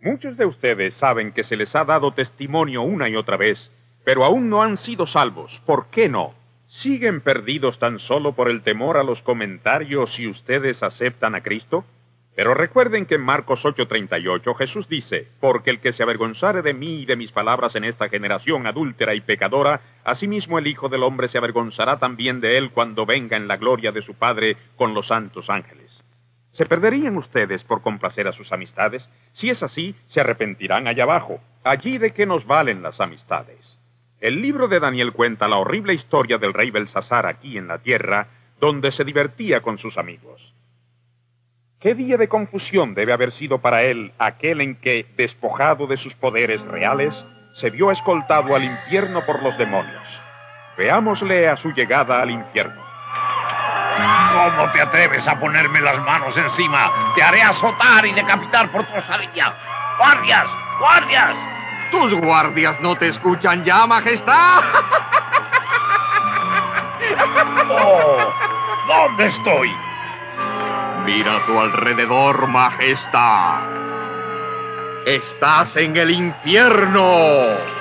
Muchos 0.00 0.36
de 0.36 0.46
ustedes 0.46 0.94
saben 0.94 1.32
que 1.32 1.42
se 1.42 1.56
les 1.56 1.74
ha 1.74 1.84
dado 1.84 2.12
testimonio 2.12 2.82
una 2.82 3.08
y 3.08 3.16
otra 3.16 3.36
vez, 3.36 3.72
pero 4.08 4.24
aún 4.24 4.48
no 4.48 4.62
han 4.62 4.78
sido 4.78 5.06
salvos. 5.06 5.60
¿Por 5.66 5.90
qué 5.90 6.08
no? 6.08 6.32
¿Siguen 6.66 7.20
perdidos 7.20 7.78
tan 7.78 7.98
solo 7.98 8.32
por 8.32 8.48
el 8.48 8.62
temor 8.62 8.96
a 8.96 9.02
los 9.02 9.20
comentarios 9.20 10.14
si 10.14 10.26
ustedes 10.26 10.82
aceptan 10.82 11.34
a 11.34 11.42
Cristo? 11.42 11.84
Pero 12.34 12.54
recuerden 12.54 13.04
que 13.04 13.16
en 13.16 13.20
Marcos 13.20 13.66
8:38 13.66 14.54
Jesús 14.56 14.88
dice, 14.88 15.28
porque 15.40 15.68
el 15.68 15.80
que 15.80 15.92
se 15.92 16.02
avergonzare 16.02 16.62
de 16.62 16.72
mí 16.72 17.02
y 17.02 17.04
de 17.04 17.16
mis 17.16 17.32
palabras 17.32 17.76
en 17.76 17.84
esta 17.84 18.08
generación 18.08 18.66
adúltera 18.66 19.14
y 19.14 19.20
pecadora, 19.20 19.82
asimismo 20.04 20.58
el 20.58 20.68
Hijo 20.68 20.88
del 20.88 21.02
Hombre 21.02 21.28
se 21.28 21.36
avergonzará 21.36 21.98
también 21.98 22.40
de 22.40 22.56
él 22.56 22.70
cuando 22.70 23.04
venga 23.04 23.36
en 23.36 23.46
la 23.46 23.58
gloria 23.58 23.92
de 23.92 24.00
su 24.00 24.14
Padre 24.14 24.56
con 24.76 24.94
los 24.94 25.08
santos 25.08 25.50
ángeles. 25.50 26.02
¿Se 26.52 26.64
perderían 26.64 27.18
ustedes 27.18 27.62
por 27.62 27.82
complacer 27.82 28.26
a 28.26 28.32
sus 28.32 28.52
amistades? 28.52 29.06
Si 29.34 29.50
es 29.50 29.62
así, 29.62 29.94
se 30.06 30.20
arrepentirán 30.20 30.88
allá 30.88 31.02
abajo. 31.02 31.40
Allí 31.62 31.98
de 31.98 32.12
qué 32.12 32.24
nos 32.24 32.46
valen 32.46 32.82
las 32.82 32.98
amistades. 33.02 33.77
El 34.20 34.42
libro 34.42 34.66
de 34.66 34.80
Daniel 34.80 35.12
cuenta 35.12 35.46
la 35.46 35.58
horrible 35.58 35.94
historia 35.94 36.38
del 36.38 36.52
rey 36.52 36.70
Belsasar 36.70 37.26
aquí 37.26 37.56
en 37.56 37.68
la 37.68 37.78
tierra, 37.78 38.26
donde 38.60 38.90
se 38.90 39.04
divertía 39.04 39.60
con 39.60 39.78
sus 39.78 39.96
amigos. 39.96 40.54
¿Qué 41.80 41.94
día 41.94 42.16
de 42.16 42.26
confusión 42.26 42.94
debe 42.94 43.12
haber 43.12 43.30
sido 43.30 43.58
para 43.58 43.82
él 43.82 44.12
aquel 44.18 44.60
en 44.60 44.74
que, 44.80 45.06
despojado 45.16 45.86
de 45.86 45.96
sus 45.96 46.16
poderes 46.16 46.60
reales, 46.62 47.24
se 47.52 47.70
vio 47.70 47.92
escoltado 47.92 48.56
al 48.56 48.64
infierno 48.64 49.24
por 49.24 49.40
los 49.40 49.56
demonios? 49.56 50.22
Veámosle 50.76 51.48
a 51.48 51.56
su 51.56 51.70
llegada 51.70 52.20
al 52.20 52.30
infierno. 52.30 52.82
¿Cómo 54.32 54.72
te 54.72 54.80
atreves 54.80 55.26
a 55.28 55.38
ponerme 55.38 55.80
las 55.80 56.00
manos 56.04 56.36
encima? 56.36 57.12
Te 57.14 57.22
haré 57.22 57.42
azotar 57.42 58.04
y 58.04 58.12
decapitar 58.12 58.70
por 58.72 58.84
tu 58.84 58.96
osadía. 58.96 59.54
¡Guardias! 59.98 60.46
¡Guardias! 60.80 61.57
Tus 61.90 62.14
guardias 62.14 62.80
no 62.80 62.96
te 62.96 63.08
escuchan 63.08 63.64
ya, 63.64 63.86
Majestad. 63.86 64.62
¡Oh! 67.70 68.32
¿Dónde 68.86 69.26
estoy? 69.26 69.74
Mira 71.04 71.36
a 71.36 71.46
tu 71.46 71.58
alrededor, 71.58 72.46
Majestad. 72.48 73.60
Estás 75.06 75.76
en 75.76 75.96
el 75.96 76.10
infierno. 76.10 77.77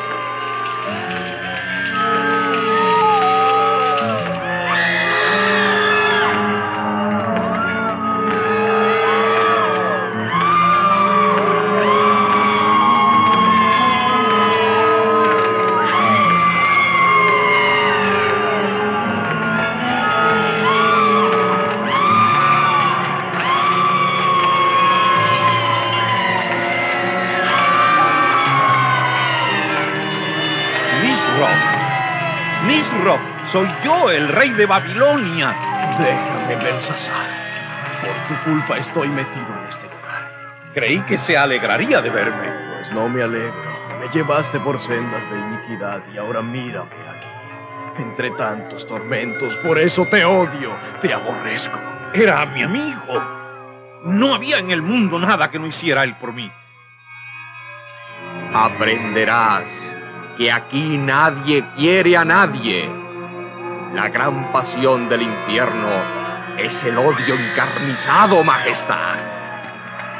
Soy 33.47 33.67
yo, 33.83 34.10
el 34.10 34.27
rey 34.29 34.49
de 34.51 34.65
Babilonia. 34.65 35.55
Déjame, 35.99 36.63
Belsasar. 36.63 37.27
Por 38.01 38.27
tu 38.27 38.43
culpa 38.43 38.77
estoy 38.77 39.10
metido 39.10 39.47
en 39.47 39.69
este 39.69 39.83
lugar. 39.83 40.71
Creí 40.73 40.99
que 41.01 41.17
se 41.17 41.38
alegraría 41.38 42.01
de 42.01 42.10
verme. 42.10 42.49
Pues 42.77 42.91
no 42.91 43.10
me 43.10 43.23
alegro. 43.23 43.77
Me 43.99 44.10
llevaste 44.10 44.60
por 44.60 44.79
sendas 44.81 45.29
de 45.31 45.39
iniquidad 45.39 46.01
y 46.13 46.17
ahora 46.17 46.41
mírame 46.41 46.91
aquí. 47.10 48.01
Entre 48.01 48.29
tantos 48.31 48.88
tormentos, 48.88 49.57
por 49.57 49.79
eso 49.79 50.05
te 50.05 50.23
odio, 50.23 50.71
te 51.01 51.13
aborrezco. 51.13 51.79
Era 52.13 52.45
mi 52.45 52.62
amigo. 52.62 53.38
No 54.03 54.36
había 54.36 54.60
en 54.60 54.69
el 54.69 54.83
mundo 54.83 55.17
nada 55.17 55.49
que 55.49 55.57
no 55.57 55.65
hiciera 55.65 56.03
él 56.03 56.15
por 56.17 56.31
mí. 56.31 56.51
Aprenderás 58.53 59.67
que 60.38 60.51
aquí 60.51 60.97
nadie 60.97 61.65
quiere 61.75 62.15
a 62.15 62.23
nadie. 62.23 63.06
La 63.97 64.10
gran 64.10 64.51
pasión 64.51 65.10
del 65.10 65.23
infierno 65.23 65.89
es 66.60 66.83
el 66.83 66.99
odio 66.99 67.33
encarnizado, 67.33 68.43
Majestad. 68.43 69.17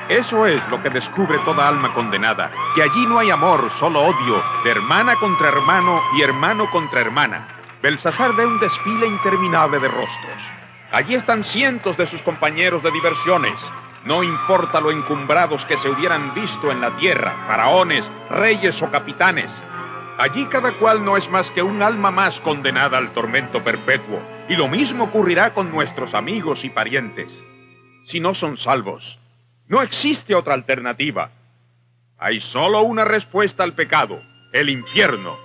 Eso 0.10 0.48
es 0.48 0.68
lo 0.72 0.82
que 0.82 0.90
descubre 0.90 1.38
toda 1.46 1.68
alma 1.68 1.94
condenada, 1.94 2.50
que 2.74 2.82
allí 2.82 3.06
no 3.06 3.20
hay 3.20 3.30
amor, 3.30 3.70
solo 3.78 4.02
odio, 4.02 4.44
de 4.64 4.72
hermana 4.72 5.18
contra 5.18 5.50
hermano 5.50 6.02
y 6.18 6.24
hermano 6.24 6.72
contra 6.72 7.02
hermana. 7.02 7.50
Belsasar 7.84 8.34
ve 8.34 8.48
un 8.48 8.60
desfile 8.60 9.06
interminable 9.06 9.78
de 9.78 9.90
rostros. 9.90 10.44
Allí 10.92 11.14
están 11.14 11.44
cientos 11.44 11.96
de 11.98 12.08
sus 12.08 12.24
compañeros 12.24 12.82
de 12.82 12.90
diversiones. 12.90 13.72
No 14.06 14.24
importa 14.24 14.82
lo 14.82 14.90
encumbrados 14.90 15.64
que 15.66 15.78
se 15.78 15.90
hubieran 15.92 16.34
visto 16.34 16.72
en 16.72 16.82
la 16.82 16.98
tierra, 16.98 17.46
faraones, 17.46 18.10
reyes 18.32 18.82
o 18.82 18.90
capitanes. 18.90 19.52
Allí 20.18 20.48
cada 20.48 20.72
cual 20.74 21.06
no 21.06 21.16
es 21.16 21.30
más 21.30 21.52
que 21.52 21.62
un 21.62 21.84
alma 21.84 22.10
más 22.10 22.40
condenada 22.40 22.98
al 22.98 23.14
tormento 23.14 23.64
perpetuo. 23.64 24.20
Y 24.50 24.56
lo 24.56 24.68
mismo 24.68 25.06
ocurrirá 25.06 25.54
con 25.54 25.72
nuestros 25.72 26.14
amigos 26.16 26.66
y 26.66 26.70
parientes. 26.70 27.32
Si 28.06 28.20
no 28.20 28.34
son 28.34 28.58
salvos, 28.58 29.20
no 29.68 29.82
existe 29.82 30.34
otra 30.34 30.56
alternativa. 30.56 31.30
Hay 32.18 32.40
solo 32.42 32.82
una 32.82 33.06
respuesta 33.06 33.64
al 33.64 33.74
pecado, 33.74 34.22
el 34.54 34.70
infierno. 34.70 35.38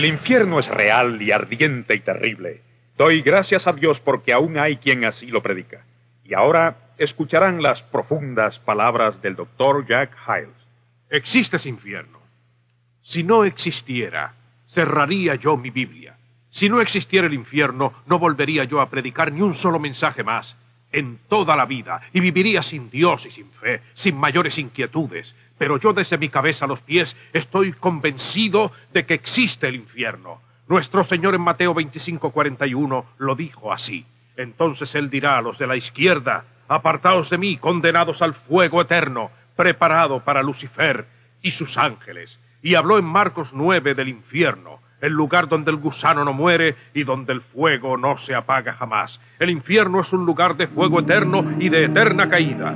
El 0.00 0.06
infierno 0.06 0.58
es 0.58 0.66
real 0.66 1.20
y 1.20 1.30
ardiente 1.30 1.94
y 1.94 2.00
terrible. 2.00 2.62
Doy 2.96 3.20
gracias 3.20 3.66
a 3.66 3.72
Dios 3.74 4.00
porque 4.00 4.32
aún 4.32 4.58
hay 4.58 4.78
quien 4.78 5.04
así 5.04 5.26
lo 5.26 5.42
predica. 5.42 5.84
Y 6.24 6.32
ahora 6.32 6.94
escucharán 6.96 7.62
las 7.62 7.82
profundas 7.82 8.58
palabras 8.60 9.20
del 9.20 9.36
doctor 9.36 9.86
Jack 9.86 10.16
Hiles. 10.26 10.56
Existe 11.10 11.58
ese 11.58 11.68
infierno. 11.68 12.18
Si 13.02 13.22
no 13.22 13.44
existiera, 13.44 14.32
cerraría 14.68 15.34
yo 15.34 15.58
mi 15.58 15.68
Biblia. 15.68 16.16
Si 16.48 16.70
no 16.70 16.80
existiera 16.80 17.26
el 17.26 17.34
infierno, 17.34 17.92
no 18.06 18.18
volvería 18.18 18.64
yo 18.64 18.80
a 18.80 18.88
predicar 18.88 19.30
ni 19.30 19.42
un 19.42 19.54
solo 19.54 19.78
mensaje 19.78 20.24
más 20.24 20.56
en 20.92 21.18
toda 21.28 21.56
la 21.56 21.66
vida 21.66 22.00
y 22.14 22.20
viviría 22.20 22.62
sin 22.62 22.88
Dios 22.88 23.26
y 23.26 23.32
sin 23.32 23.50
fe, 23.50 23.82
sin 23.92 24.16
mayores 24.16 24.56
inquietudes. 24.56 25.34
Pero 25.60 25.76
yo 25.76 25.92
desde 25.92 26.16
mi 26.16 26.30
cabeza 26.30 26.64
a 26.64 26.68
los 26.68 26.80
pies 26.80 27.14
estoy 27.34 27.74
convencido 27.74 28.72
de 28.94 29.04
que 29.04 29.12
existe 29.12 29.68
el 29.68 29.74
infierno. 29.74 30.40
Nuestro 30.68 31.04
Señor 31.04 31.34
en 31.34 31.42
Mateo 31.42 31.74
25:41 31.74 33.04
lo 33.18 33.34
dijo 33.34 33.70
así. 33.70 34.06
Entonces 34.38 34.94
Él 34.94 35.10
dirá 35.10 35.36
a 35.36 35.42
los 35.42 35.58
de 35.58 35.66
la 35.66 35.76
izquierda, 35.76 36.46
apartaos 36.66 37.28
de 37.28 37.36
mí, 37.36 37.58
condenados 37.58 38.22
al 38.22 38.32
fuego 38.32 38.80
eterno, 38.80 39.30
preparado 39.54 40.24
para 40.24 40.42
Lucifer 40.42 41.06
y 41.42 41.50
sus 41.50 41.76
ángeles. 41.76 42.40
Y 42.62 42.74
habló 42.74 42.98
en 42.98 43.04
Marcos 43.04 43.50
9 43.52 43.94
del 43.94 44.08
infierno 44.08 44.80
el 45.02 45.12
lugar 45.12 45.46
donde 45.46 45.70
el 45.70 45.76
gusano 45.76 46.24
no 46.24 46.32
muere 46.32 46.74
y 46.94 47.04
donde 47.04 47.34
el 47.34 47.42
fuego 47.42 47.98
no 47.98 48.16
se 48.16 48.34
apaga 48.34 48.72
jamás. 48.72 49.20
El 49.38 49.50
infierno 49.50 50.00
es 50.00 50.10
un 50.14 50.24
lugar 50.24 50.56
de 50.56 50.68
fuego 50.68 51.00
eterno 51.00 51.44
y 51.58 51.68
de 51.68 51.84
eterna 51.84 52.30
caída. 52.30 52.74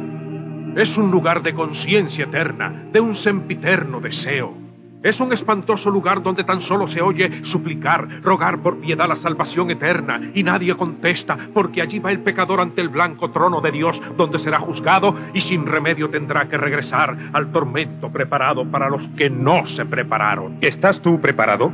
Es 0.76 0.98
un 0.98 1.10
lugar 1.10 1.42
de 1.42 1.54
conciencia 1.54 2.24
eterna, 2.24 2.88
de 2.92 3.00
un 3.00 3.14
sempiterno 3.14 4.00
deseo. 4.00 4.64
Es 5.04 5.20
un 5.20 5.32
espantoso 5.32 5.90
lugar 5.90 6.22
donde 6.22 6.44
tan 6.44 6.62
solo 6.62 6.88
se 6.88 7.02
oye 7.02 7.44
suplicar, 7.44 8.22
rogar 8.22 8.60
por 8.60 8.78
piedad 8.78 9.06
la 9.06 9.16
salvación 9.16 9.70
eterna, 9.70 10.30
y 10.34 10.42
nadie 10.42 10.74
contesta, 10.76 11.36
porque 11.52 11.82
allí 11.82 11.98
va 11.98 12.10
el 12.10 12.20
pecador 12.20 12.60
ante 12.60 12.80
el 12.80 12.88
blanco 12.88 13.30
trono 13.30 13.60
de 13.60 13.70
Dios, 13.70 14.00
donde 14.16 14.38
será 14.38 14.58
juzgado 14.60 15.14
y 15.34 15.42
sin 15.42 15.66
remedio 15.66 16.08
tendrá 16.08 16.48
que 16.48 16.56
regresar 16.56 17.16
al 17.34 17.52
tormento 17.52 18.10
preparado 18.10 18.64
para 18.64 18.88
los 18.88 19.06
que 19.10 19.28
no 19.28 19.66
se 19.66 19.84
prepararon. 19.84 20.56
¿Estás 20.62 21.02
tú 21.02 21.20
preparado? 21.20 21.70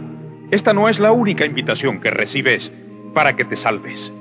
Esta 0.50 0.72
no 0.72 0.88
es 0.88 0.98
la 0.98 1.12
única 1.12 1.46
invitación 1.46 2.00
que 2.00 2.10
recibes 2.10 2.72
para 3.14 3.36
que 3.36 3.44
te 3.44 3.54
salves. 3.54 4.12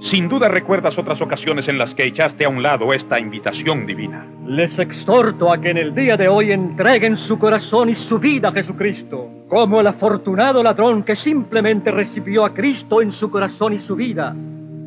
Sin 0.00 0.30
duda 0.30 0.48
recuerdas 0.48 0.98
otras 0.98 1.20
ocasiones 1.20 1.68
en 1.68 1.76
las 1.76 1.94
que 1.94 2.04
echaste 2.04 2.46
a 2.46 2.48
un 2.48 2.62
lado 2.62 2.94
esta 2.94 3.20
invitación 3.20 3.84
divina. 3.84 4.26
Les 4.46 4.78
exhorto 4.78 5.52
a 5.52 5.60
que 5.60 5.70
en 5.70 5.76
el 5.76 5.94
día 5.94 6.16
de 6.16 6.26
hoy 6.26 6.52
entreguen 6.52 7.18
su 7.18 7.38
corazón 7.38 7.90
y 7.90 7.94
su 7.94 8.18
vida 8.18 8.48
a 8.48 8.52
Jesucristo, 8.52 9.28
como 9.46 9.78
el 9.78 9.86
afortunado 9.86 10.62
ladrón 10.62 11.02
que 11.02 11.14
simplemente 11.14 11.90
recibió 11.90 12.46
a 12.46 12.54
Cristo 12.54 13.02
en 13.02 13.12
su 13.12 13.30
corazón 13.30 13.74
y 13.74 13.80
su 13.80 13.94
vida. 13.94 14.34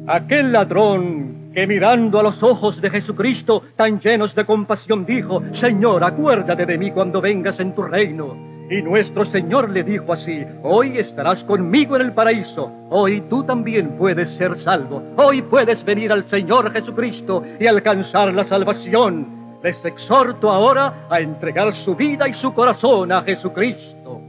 Aquel 0.08 0.52
ladrón 0.52 1.52
que 1.54 1.68
mirando 1.68 2.20
a 2.20 2.24
los 2.24 2.42
ojos 2.42 2.82
de 2.82 2.90
Jesucristo 2.90 3.62
tan 3.76 4.00
llenos 4.00 4.34
de 4.34 4.46
compasión 4.46 5.06
dijo, 5.06 5.44
Señor, 5.52 6.04
acuérdate 6.04 6.66
de 6.66 6.78
mí 6.80 6.90
cuando 6.90 7.22
vengas 7.22 7.60
en 7.60 7.76
tu 7.76 7.84
reino. 7.84 8.53
Y 8.74 8.82
nuestro 8.82 9.24
Señor 9.26 9.70
le 9.70 9.84
dijo 9.84 10.12
así, 10.12 10.44
hoy 10.64 10.98
estarás 10.98 11.44
conmigo 11.44 11.96
en 11.96 12.02
el 12.02 12.14
paraíso, 12.14 12.72
hoy 12.90 13.22
tú 13.30 13.44
también 13.44 14.00
puedes 14.00 14.36
ser 14.36 14.58
salvo, 14.62 15.04
hoy 15.16 15.44
puedes 15.44 15.86
venir 15.86 16.12
al 16.12 16.28
Señor 16.28 16.72
Jesucristo 16.72 17.44
y 17.60 17.68
alcanzar 17.68 18.34
la 18.34 18.46
salvación. 18.46 19.60
Les 19.62 19.86
exhorto 19.86 20.50
ahora 20.50 21.06
a 21.08 21.20
entregar 21.20 21.72
su 21.74 21.96
vida 21.96 22.28
y 22.28 22.34
su 22.34 22.52
corazón 22.52 23.12
a 23.12 23.22
Jesucristo. 23.22 24.20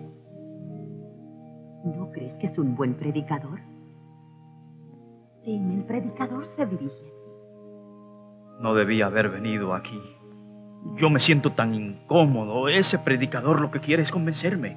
¿No 1.96 2.10
crees 2.12 2.34
que 2.34 2.48
es 2.48 2.58
un 2.58 2.74
buen 2.74 2.98
predicador? 2.98 3.60
Tim, 5.42 5.70
el 5.70 5.84
predicador 5.86 6.44
se 6.54 6.66
dirige. 6.66 7.14
No 8.60 8.74
debía 8.74 9.06
haber 9.06 9.30
venido 9.30 9.72
aquí. 9.72 10.13
Yo 10.96 11.10
me 11.10 11.20
siento 11.20 11.50
tan 11.50 11.74
incómodo. 11.74 12.68
Ese 12.68 12.98
predicador 12.98 13.60
lo 13.60 13.70
que 13.70 13.80
quiere 13.80 14.02
es 14.02 14.10
convencerme. 14.10 14.76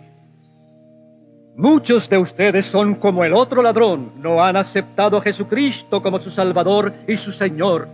Muchos 1.56 2.10
de 2.10 2.18
ustedes 2.18 2.68
son 2.68 2.96
como 2.96 3.24
el 3.24 3.34
otro 3.34 3.62
ladrón. 3.62 4.14
No 4.18 4.44
han 4.44 4.58
aceptado 4.58 5.18
a 5.18 5.22
Jesucristo 5.22 6.02
como 6.02 6.20
su 6.20 6.30
Salvador 6.30 6.94
y 7.08 7.18
su 7.18 7.32
Señor. 7.32 7.88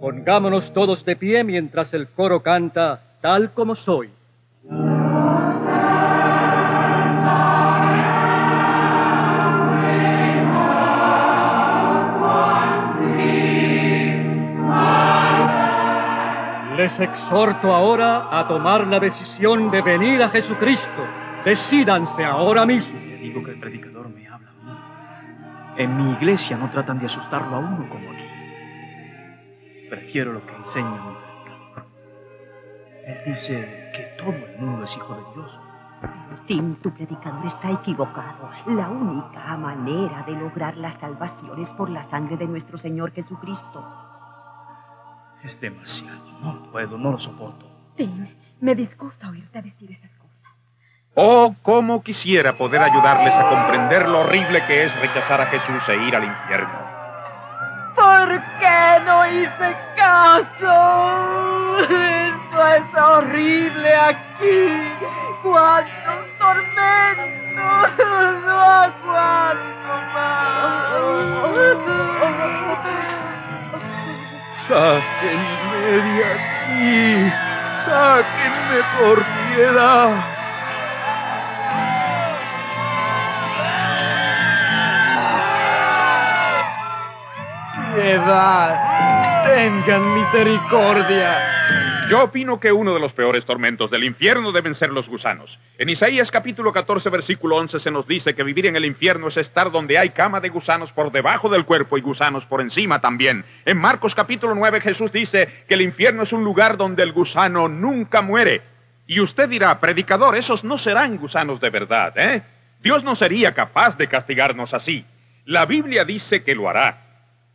Pongámonos 0.00 0.72
todos 0.72 1.04
de 1.04 1.16
pie 1.16 1.44
mientras 1.44 1.92
el 1.92 2.08
coro 2.08 2.42
canta 2.42 3.18
tal 3.20 3.52
como 3.52 3.74
soy. 3.76 4.10
Les 16.90 16.98
exhorto 16.98 17.72
ahora 17.72 18.36
a 18.36 18.48
tomar 18.48 18.84
la 18.88 18.98
decisión 18.98 19.70
de 19.70 19.80
venir 19.80 20.20
a 20.22 20.30
Jesucristo. 20.30 21.06
Decídanse 21.44 22.24
ahora 22.24 22.66
mismo. 22.66 22.98
Le 22.98 23.16
digo 23.18 23.44
que 23.44 23.52
el 23.52 23.60
predicador 23.60 24.08
me 24.08 24.26
habla 24.26 24.50
a 24.50 24.64
mí. 24.64 24.72
En 25.76 25.96
mi 25.96 26.12
iglesia 26.14 26.56
no 26.56 26.68
tratan 26.70 26.98
de 26.98 27.06
asustarlo 27.06 27.56
a 27.56 27.58
uno 27.60 27.88
como 27.88 28.10
aquí. 28.10 28.24
Prefiero 29.88 30.32
lo 30.32 30.44
que 30.44 30.52
enseña 30.52 30.90
mi 30.90 31.14
predicador. 31.14 31.86
Él 33.06 33.18
dice 33.26 33.90
que 33.94 34.02
todo 34.18 34.32
el 34.32 34.58
mundo 34.58 34.84
es 34.84 34.96
hijo 34.96 35.14
de 35.14 35.22
Dios. 35.34 35.58
Tim, 36.48 36.74
tu 36.76 36.90
predicador 36.90 37.46
está 37.46 37.70
equivocado. 37.70 38.50
La 38.66 38.88
única 38.88 39.56
manera 39.56 40.24
de 40.26 40.32
lograr 40.32 40.76
la 40.76 40.98
salvación 40.98 41.62
es 41.62 41.70
por 41.70 41.88
la 41.88 42.02
sangre 42.10 42.36
de 42.36 42.48
nuestro 42.48 42.78
Señor 42.78 43.12
Jesucristo. 43.12 44.09
Es 45.44 45.60
demasiado. 45.60 46.20
No 46.42 46.70
puedo, 46.70 46.98
no 46.98 47.12
lo 47.12 47.18
soporto. 47.18 47.66
Tim, 47.96 48.28
me 48.60 48.74
disgusta 48.74 49.28
oírte 49.30 49.62
decir 49.62 49.92
esas 49.92 50.10
cosas. 50.12 50.30
Oh, 51.14 51.54
cómo 51.62 52.02
quisiera 52.02 52.56
poder 52.56 52.82
ayudarles 52.82 53.34
a 53.34 53.48
comprender 53.48 54.08
lo 54.08 54.20
horrible 54.20 54.64
que 54.66 54.84
es 54.84 54.94
rechazar 55.00 55.40
a 55.40 55.46
Jesús 55.46 55.82
e 55.88 55.96
ir 55.96 56.14
al 56.14 56.24
infierno. 56.24 56.78
¿Por 57.96 58.42
qué 58.58 59.00
no 59.04 59.26
hice 59.26 59.76
caso? 59.96 60.76
Esto 61.82 62.66
es 62.66 63.02
horrible 63.02 63.94
aquí. 63.94 64.94
¡Cuánto 65.42 66.12
tormento! 66.38 67.62
No 68.46 68.60
aguanto 68.60 69.94
más. 70.14 70.80
Sáquenme 74.70 75.98
de 76.06 76.24
aquí. 76.24 77.32
Sáquenme 77.84 78.80
por 79.00 79.18
piedad. 79.24 80.10
Piedad. 87.96 88.70
Tengan 89.44 90.14
misericordia. 90.14 91.59
Yo 92.10 92.24
opino 92.24 92.58
que 92.58 92.72
uno 92.72 92.92
de 92.92 92.98
los 92.98 93.12
peores 93.12 93.44
tormentos 93.44 93.88
del 93.88 94.02
infierno 94.02 94.50
deben 94.50 94.74
ser 94.74 94.90
los 94.90 95.08
gusanos. 95.08 95.60
En 95.78 95.88
Isaías 95.88 96.32
capítulo 96.32 96.72
14 96.72 97.08
versículo 97.08 97.54
11 97.54 97.78
se 97.78 97.90
nos 97.92 98.04
dice 98.04 98.34
que 98.34 98.42
vivir 98.42 98.66
en 98.66 98.74
el 98.74 98.84
infierno 98.84 99.28
es 99.28 99.36
estar 99.36 99.70
donde 99.70 99.96
hay 99.96 100.10
cama 100.10 100.40
de 100.40 100.48
gusanos 100.48 100.90
por 100.90 101.12
debajo 101.12 101.48
del 101.48 101.64
cuerpo 101.64 101.96
y 101.96 102.00
gusanos 102.00 102.44
por 102.46 102.62
encima 102.62 103.00
también. 103.00 103.44
En 103.64 103.78
Marcos 103.78 104.16
capítulo 104.16 104.56
9 104.56 104.80
Jesús 104.80 105.12
dice 105.12 105.62
que 105.68 105.74
el 105.74 105.82
infierno 105.82 106.24
es 106.24 106.32
un 106.32 106.42
lugar 106.42 106.76
donde 106.76 107.04
el 107.04 107.12
gusano 107.12 107.68
nunca 107.68 108.22
muere. 108.22 108.62
Y 109.06 109.20
usted 109.20 109.48
dirá, 109.48 109.78
predicador, 109.78 110.36
esos 110.36 110.64
no 110.64 110.78
serán 110.78 111.16
gusanos 111.16 111.60
de 111.60 111.70
verdad, 111.70 112.12
¿eh? 112.18 112.42
Dios 112.82 113.04
no 113.04 113.14
sería 113.14 113.54
capaz 113.54 113.96
de 113.96 114.08
castigarnos 114.08 114.74
así. 114.74 115.04
La 115.44 115.64
Biblia 115.64 116.04
dice 116.04 116.42
que 116.42 116.56
lo 116.56 116.68
hará. 116.68 117.02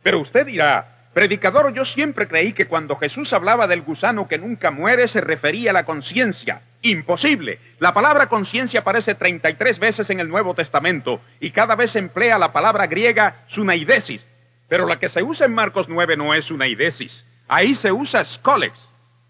Pero 0.02 0.20
usted 0.20 0.46
dirá, 0.46 0.95
Predicador, 1.16 1.72
yo 1.72 1.86
siempre 1.86 2.28
creí 2.28 2.52
que 2.52 2.66
cuando 2.66 2.94
Jesús 2.96 3.32
hablaba 3.32 3.66
del 3.66 3.80
gusano 3.80 4.28
que 4.28 4.36
nunca 4.36 4.70
muere 4.70 5.08
se 5.08 5.22
refería 5.22 5.70
a 5.70 5.72
la 5.72 5.86
conciencia. 5.86 6.60
Imposible. 6.82 7.58
La 7.78 7.94
palabra 7.94 8.28
conciencia 8.28 8.80
aparece 8.80 9.14
33 9.14 9.78
veces 9.78 10.10
en 10.10 10.20
el 10.20 10.28
Nuevo 10.28 10.52
Testamento 10.52 11.22
y 11.40 11.52
cada 11.52 11.74
vez 11.74 11.96
emplea 11.96 12.36
la 12.36 12.52
palabra 12.52 12.86
griega 12.86 13.44
sunaidesis. 13.46 14.22
Pero 14.68 14.84
la 14.84 14.98
que 14.98 15.08
se 15.08 15.22
usa 15.22 15.46
en 15.46 15.54
Marcos 15.54 15.88
9 15.88 16.18
no 16.18 16.34
es 16.34 16.44
sunaidesis. 16.44 17.24
Ahí 17.48 17.74
se 17.76 17.90
usa 17.90 18.22
skolex. 18.22 18.78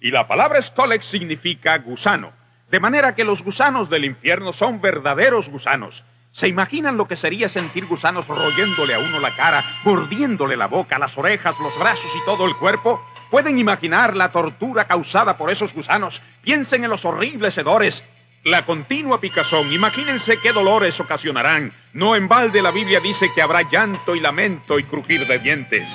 Y 0.01 0.11
la 0.11 0.27
palabra 0.27 0.61
skolex 0.63 1.05
significa 1.05 1.79
gusano. 1.79 2.33
De 2.69 2.81
manera 2.81 3.15
que 3.15 3.23
los 3.23 3.45
gusanos 3.45 3.89
del 3.89 4.07
infierno 4.07 4.53
son 4.55 4.81
verdaderos 4.81 5.49
gusanos. 5.49 6.03
¿Se 6.37 6.49
imaginan 6.49 6.99
lo 6.99 7.09
que 7.09 7.17
sería 7.17 7.49
sentir 7.49 7.87
gusanos 7.87 8.29
royéndole 8.29 8.95
a 8.95 8.99
uno 8.99 9.19
la 9.21 9.35
cara, 9.35 9.81
mordiéndole 9.85 10.55
la 10.55 10.67
boca, 10.67 10.99
las 10.99 11.17
orejas, 11.17 11.59
los 11.59 11.79
brazos 11.79 12.11
y 12.15 12.23
todo 12.27 12.45
el 12.45 12.55
cuerpo? 12.57 13.03
¿Pueden 13.31 13.59
imaginar 13.59 14.15
la 14.15 14.31
tortura 14.31 14.85
causada 14.85 15.39
por 15.39 15.51
esos 15.51 15.73
gusanos? 15.73 16.21
Piensen 16.43 16.85
en 16.85 16.91
los 16.91 17.07
horribles 17.07 17.57
hedores, 17.57 18.05
la 18.45 18.67
continua 18.67 19.19
picazón. 19.19 19.73
Imagínense 19.73 20.37
qué 20.43 20.53
dolores 20.53 21.01
ocasionarán. 21.01 21.73
No 21.95 22.15
en 22.15 22.29
balde 22.29 22.61
la 22.61 22.71
Biblia 22.71 23.01
dice 23.01 23.31
que 23.35 23.41
habrá 23.41 23.63
llanto 23.63 24.15
y 24.15 24.21
lamento 24.21 24.79
y 24.79 24.85
crujir 24.85 25.27
de 25.27 25.39
dientes. 25.39 25.89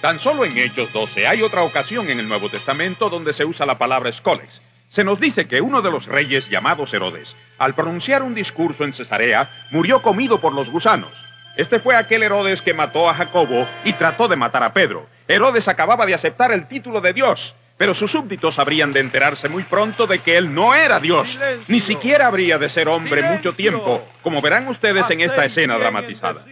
Tan 0.00 0.18
solo 0.18 0.46
en 0.46 0.58
Hechos 0.58 0.92
12 0.92 1.28
hay 1.28 1.42
otra 1.42 1.62
ocasión 1.62 2.10
en 2.10 2.18
el 2.18 2.28
Nuevo 2.28 2.48
Testamento 2.48 3.08
donde 3.08 3.32
se 3.32 3.44
usa 3.44 3.64
la 3.66 3.78
palabra 3.78 4.10
escoles. 4.10 4.60
Se 4.88 5.04
nos 5.04 5.20
dice 5.20 5.46
que 5.46 5.60
uno 5.60 5.82
de 5.82 5.90
los 5.90 6.06
reyes 6.06 6.48
llamados 6.48 6.92
Herodes, 6.94 7.36
al 7.58 7.74
pronunciar 7.74 8.22
un 8.22 8.34
discurso 8.34 8.84
en 8.84 8.94
Cesarea, 8.94 9.50
murió 9.70 10.00
comido 10.00 10.40
por 10.40 10.54
los 10.54 10.70
gusanos. 10.70 11.12
Este 11.56 11.80
fue 11.80 11.96
aquel 11.96 12.22
Herodes 12.22 12.62
que 12.62 12.72
mató 12.72 13.08
a 13.08 13.14
Jacobo 13.14 13.68
y 13.84 13.92
trató 13.94 14.28
de 14.28 14.36
matar 14.36 14.62
a 14.62 14.72
Pedro. 14.72 15.06
Herodes 15.26 15.68
acababa 15.68 16.06
de 16.06 16.14
aceptar 16.14 16.52
el 16.52 16.68
título 16.68 17.00
de 17.00 17.12
Dios, 17.12 17.54
pero 17.76 17.94
sus 17.94 18.10
súbditos 18.10 18.58
habrían 18.58 18.92
de 18.92 19.00
enterarse 19.00 19.48
muy 19.48 19.64
pronto 19.64 20.06
de 20.06 20.20
que 20.20 20.36
él 20.36 20.54
no 20.54 20.74
era 20.74 21.00
Dios, 21.00 21.38
ni 21.66 21.80
siquiera 21.80 22.26
habría 22.26 22.58
de 22.58 22.68
ser 22.68 22.88
hombre 22.88 23.22
mucho 23.22 23.52
tiempo, 23.52 24.02
como 24.22 24.40
verán 24.40 24.68
ustedes 24.68 25.08
en 25.10 25.20
esta 25.20 25.44
escena 25.44 25.76
dramatizada. 25.78 26.44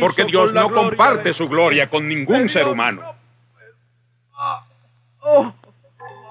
Porque 0.00 0.24
Dios 0.24 0.52
no 0.52 0.70
comparte 0.70 1.32
su 1.32 1.48
gloria 1.48 1.88
con 1.88 2.06
ningún 2.06 2.48
ser 2.48 2.66
humano. 2.66 3.14
Oh, 5.22 5.54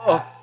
oh. 0.06 0.39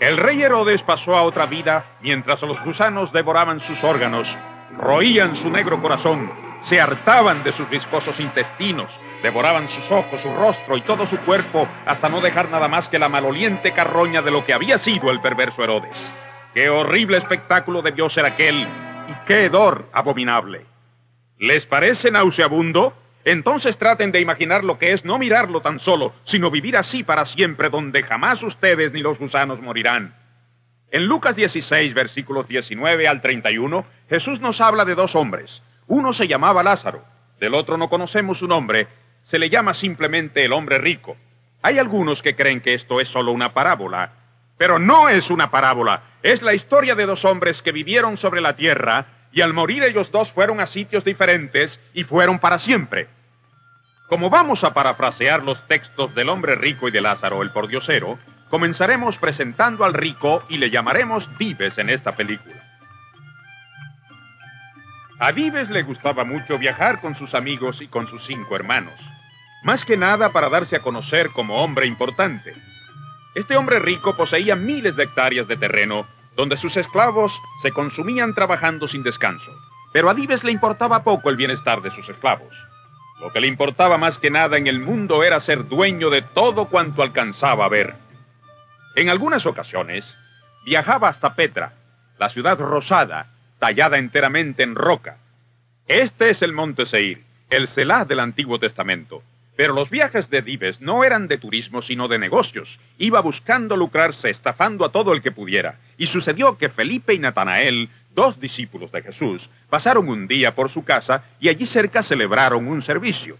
El 0.00 0.18
rey 0.18 0.42
Herodes 0.42 0.82
pasó 0.82 1.16
a 1.16 1.22
otra 1.22 1.46
vida 1.46 1.96
mientras 2.02 2.42
los 2.42 2.62
gusanos 2.62 3.10
devoraban 3.12 3.60
sus 3.60 3.82
órganos, 3.82 4.36
roían 4.76 5.34
su 5.34 5.50
negro 5.50 5.80
corazón, 5.80 6.30
se 6.60 6.80
hartaban 6.80 7.42
de 7.42 7.52
sus 7.52 7.70
viscosos 7.70 8.20
intestinos, 8.20 8.90
devoraban 9.22 9.68
sus 9.68 9.90
ojos, 9.90 10.20
su 10.20 10.34
rostro 10.34 10.76
y 10.76 10.82
todo 10.82 11.06
su 11.06 11.16
cuerpo 11.20 11.66
hasta 11.86 12.08
no 12.10 12.20
dejar 12.20 12.50
nada 12.50 12.68
más 12.68 12.88
que 12.88 12.98
la 12.98 13.08
maloliente 13.08 13.72
carroña 13.72 14.20
de 14.20 14.30
lo 14.30 14.44
que 14.44 14.52
había 14.52 14.76
sido 14.76 15.10
el 15.10 15.20
perverso 15.20 15.62
Herodes. 15.62 16.12
Qué 16.52 16.68
horrible 16.68 17.16
espectáculo 17.16 17.80
debió 17.80 18.10
ser 18.10 18.26
aquel 18.26 18.66
y 19.08 19.26
qué 19.26 19.46
hedor 19.46 19.86
abominable. 19.92 20.66
¿Les 21.38 21.66
parece 21.66 22.10
nauseabundo? 22.10 22.92
Entonces 23.24 23.78
traten 23.78 24.12
de 24.12 24.20
imaginar 24.20 24.64
lo 24.64 24.78
que 24.78 24.92
es 24.92 25.04
no 25.04 25.18
mirarlo 25.18 25.60
tan 25.62 25.80
solo, 25.80 26.14
sino 26.24 26.50
vivir 26.50 26.76
así 26.76 27.02
para 27.02 27.24
siempre, 27.24 27.70
donde 27.70 28.02
jamás 28.02 28.42
ustedes 28.42 28.92
ni 28.92 29.00
los 29.00 29.18
gusanos 29.18 29.60
morirán. 29.60 30.14
En 30.90 31.06
Lucas 31.06 31.34
16, 31.34 31.94
versículos 31.94 32.46
19 32.46 33.08
al 33.08 33.22
31, 33.22 33.84
Jesús 34.08 34.40
nos 34.40 34.60
habla 34.60 34.84
de 34.84 34.94
dos 34.94 35.16
hombres. 35.16 35.62
Uno 35.86 36.12
se 36.12 36.28
llamaba 36.28 36.62
Lázaro, 36.62 37.02
del 37.40 37.54
otro 37.54 37.76
no 37.76 37.88
conocemos 37.88 38.38
su 38.38 38.46
nombre, 38.46 38.88
se 39.22 39.38
le 39.38 39.48
llama 39.48 39.74
simplemente 39.74 40.44
el 40.44 40.52
hombre 40.52 40.78
rico. 40.78 41.16
Hay 41.62 41.78
algunos 41.78 42.22
que 42.22 42.36
creen 42.36 42.60
que 42.60 42.74
esto 42.74 43.00
es 43.00 43.08
solo 43.08 43.32
una 43.32 43.54
parábola, 43.54 44.12
pero 44.58 44.78
no 44.78 45.08
es 45.08 45.30
una 45.30 45.50
parábola, 45.50 46.02
es 46.22 46.42
la 46.42 46.54
historia 46.54 46.94
de 46.94 47.06
dos 47.06 47.24
hombres 47.24 47.62
que 47.62 47.72
vivieron 47.72 48.18
sobre 48.18 48.40
la 48.40 48.54
tierra 48.54 49.06
y 49.34 49.40
al 49.40 49.52
morir 49.52 49.82
ellos 49.82 50.10
dos 50.12 50.30
fueron 50.30 50.60
a 50.60 50.68
sitios 50.68 51.04
diferentes 51.04 51.80
y 51.92 52.04
fueron 52.04 52.38
para 52.38 52.60
siempre. 52.60 53.08
Como 54.08 54.30
vamos 54.30 54.62
a 54.62 54.72
parafrasear 54.72 55.42
los 55.42 55.66
textos 55.66 56.14
del 56.14 56.28
hombre 56.28 56.54
rico 56.54 56.88
y 56.88 56.92
de 56.92 57.00
Lázaro, 57.00 57.42
el 57.42 57.50
pordiosero, 57.50 58.18
comenzaremos 58.48 59.16
presentando 59.18 59.84
al 59.84 59.92
rico 59.92 60.42
y 60.48 60.58
le 60.58 60.70
llamaremos 60.70 61.28
Dives 61.36 61.76
en 61.78 61.90
esta 61.90 62.14
película. 62.14 62.62
A 65.18 65.32
Dives 65.32 65.68
le 65.68 65.82
gustaba 65.82 66.24
mucho 66.24 66.56
viajar 66.58 67.00
con 67.00 67.16
sus 67.16 67.34
amigos 67.34 67.80
y 67.80 67.88
con 67.88 68.06
sus 68.08 68.24
cinco 68.26 68.54
hermanos, 68.54 68.94
más 69.64 69.84
que 69.84 69.96
nada 69.96 70.30
para 70.30 70.48
darse 70.48 70.76
a 70.76 70.80
conocer 70.80 71.30
como 71.30 71.64
hombre 71.64 71.86
importante. 71.86 72.54
Este 73.34 73.56
hombre 73.56 73.80
rico 73.80 74.16
poseía 74.16 74.54
miles 74.54 74.94
de 74.94 75.04
hectáreas 75.04 75.48
de 75.48 75.56
terreno 75.56 76.06
donde 76.36 76.56
sus 76.56 76.76
esclavos 76.76 77.40
se 77.62 77.70
consumían 77.72 78.34
trabajando 78.34 78.88
sin 78.88 79.02
descanso. 79.02 79.52
Pero 79.92 80.10
a 80.10 80.14
Dives 80.14 80.42
le 80.44 80.52
importaba 80.52 81.04
poco 81.04 81.30
el 81.30 81.36
bienestar 81.36 81.80
de 81.80 81.90
sus 81.90 82.08
esclavos. 82.08 82.54
Lo 83.20 83.32
que 83.32 83.40
le 83.40 83.46
importaba 83.46 83.96
más 83.96 84.18
que 84.18 84.30
nada 84.30 84.56
en 84.56 84.66
el 84.66 84.80
mundo 84.80 85.22
era 85.22 85.40
ser 85.40 85.68
dueño 85.68 86.10
de 86.10 86.22
todo 86.22 86.66
cuanto 86.66 87.02
alcanzaba 87.02 87.64
a 87.64 87.68
ver. 87.68 87.94
En 88.96 89.08
algunas 89.08 89.46
ocasiones, 89.46 90.04
viajaba 90.64 91.08
hasta 91.08 91.34
Petra, 91.34 91.74
la 92.18 92.28
ciudad 92.30 92.58
rosada, 92.58 93.28
tallada 93.58 93.98
enteramente 93.98 94.62
en 94.62 94.74
roca. 94.74 95.18
Este 95.86 96.30
es 96.30 96.42
el 96.42 96.52
monte 96.52 96.86
Seir, 96.86 97.24
el 97.50 97.68
Selah 97.68 98.04
del 98.04 98.20
Antiguo 98.20 98.58
Testamento. 98.58 99.22
Pero 99.56 99.72
los 99.72 99.88
viajes 99.88 100.28
de 100.30 100.42
Dives 100.42 100.80
no 100.80 101.04
eran 101.04 101.28
de 101.28 101.38
turismo, 101.38 101.80
sino 101.80 102.08
de 102.08 102.18
negocios. 102.18 102.78
Iba 102.98 103.20
buscando 103.20 103.76
lucrarse, 103.76 104.30
estafando 104.30 104.84
a 104.84 104.90
todo 104.90 105.12
el 105.12 105.22
que 105.22 105.30
pudiera. 105.30 105.78
Y 105.96 106.06
sucedió 106.06 106.58
que 106.58 106.68
Felipe 106.68 107.14
y 107.14 107.20
Natanael, 107.20 107.88
dos 108.14 108.40
discípulos 108.40 108.90
de 108.90 109.02
Jesús, 109.02 109.48
pasaron 109.70 110.08
un 110.08 110.26
día 110.26 110.54
por 110.54 110.70
su 110.70 110.84
casa 110.84 111.24
y 111.38 111.48
allí 111.48 111.66
cerca 111.66 112.02
celebraron 112.02 112.66
un 112.66 112.82
servicio. 112.82 113.36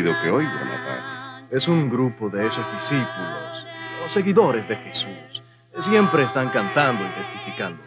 Ruido 0.00 0.14
que 0.22 0.30
oigo, 0.30 0.64
Natal? 0.64 1.46
Es 1.50 1.66
un 1.66 1.90
grupo 1.90 2.28
de 2.28 2.46
esos 2.46 2.72
discípulos, 2.74 3.66
los 4.00 4.12
seguidores 4.12 4.68
de 4.68 4.76
Jesús. 4.76 5.42
Siempre 5.80 6.24
están 6.24 6.50
cantando 6.50 7.04
y 7.04 7.08
testificando. 7.08 7.82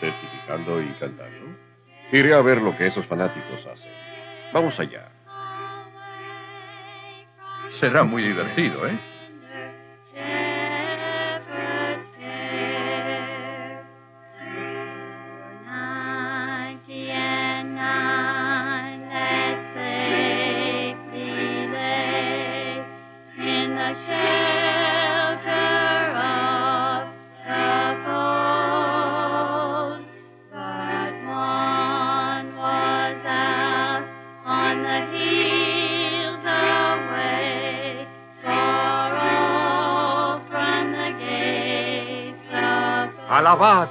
¿Testificando 0.00 0.82
y 0.82 0.88
cantando? 1.00 1.56
Iré 2.12 2.34
a 2.34 2.42
ver 2.42 2.62
lo 2.62 2.76
que 2.76 2.86
esos 2.86 3.04
fanáticos 3.06 3.66
hacen. 3.66 3.90
Vamos 4.52 4.78
allá. 4.78 5.08
Será 7.70 8.04
muy 8.04 8.22
divertido, 8.22 8.86
¿eh? 8.86 8.98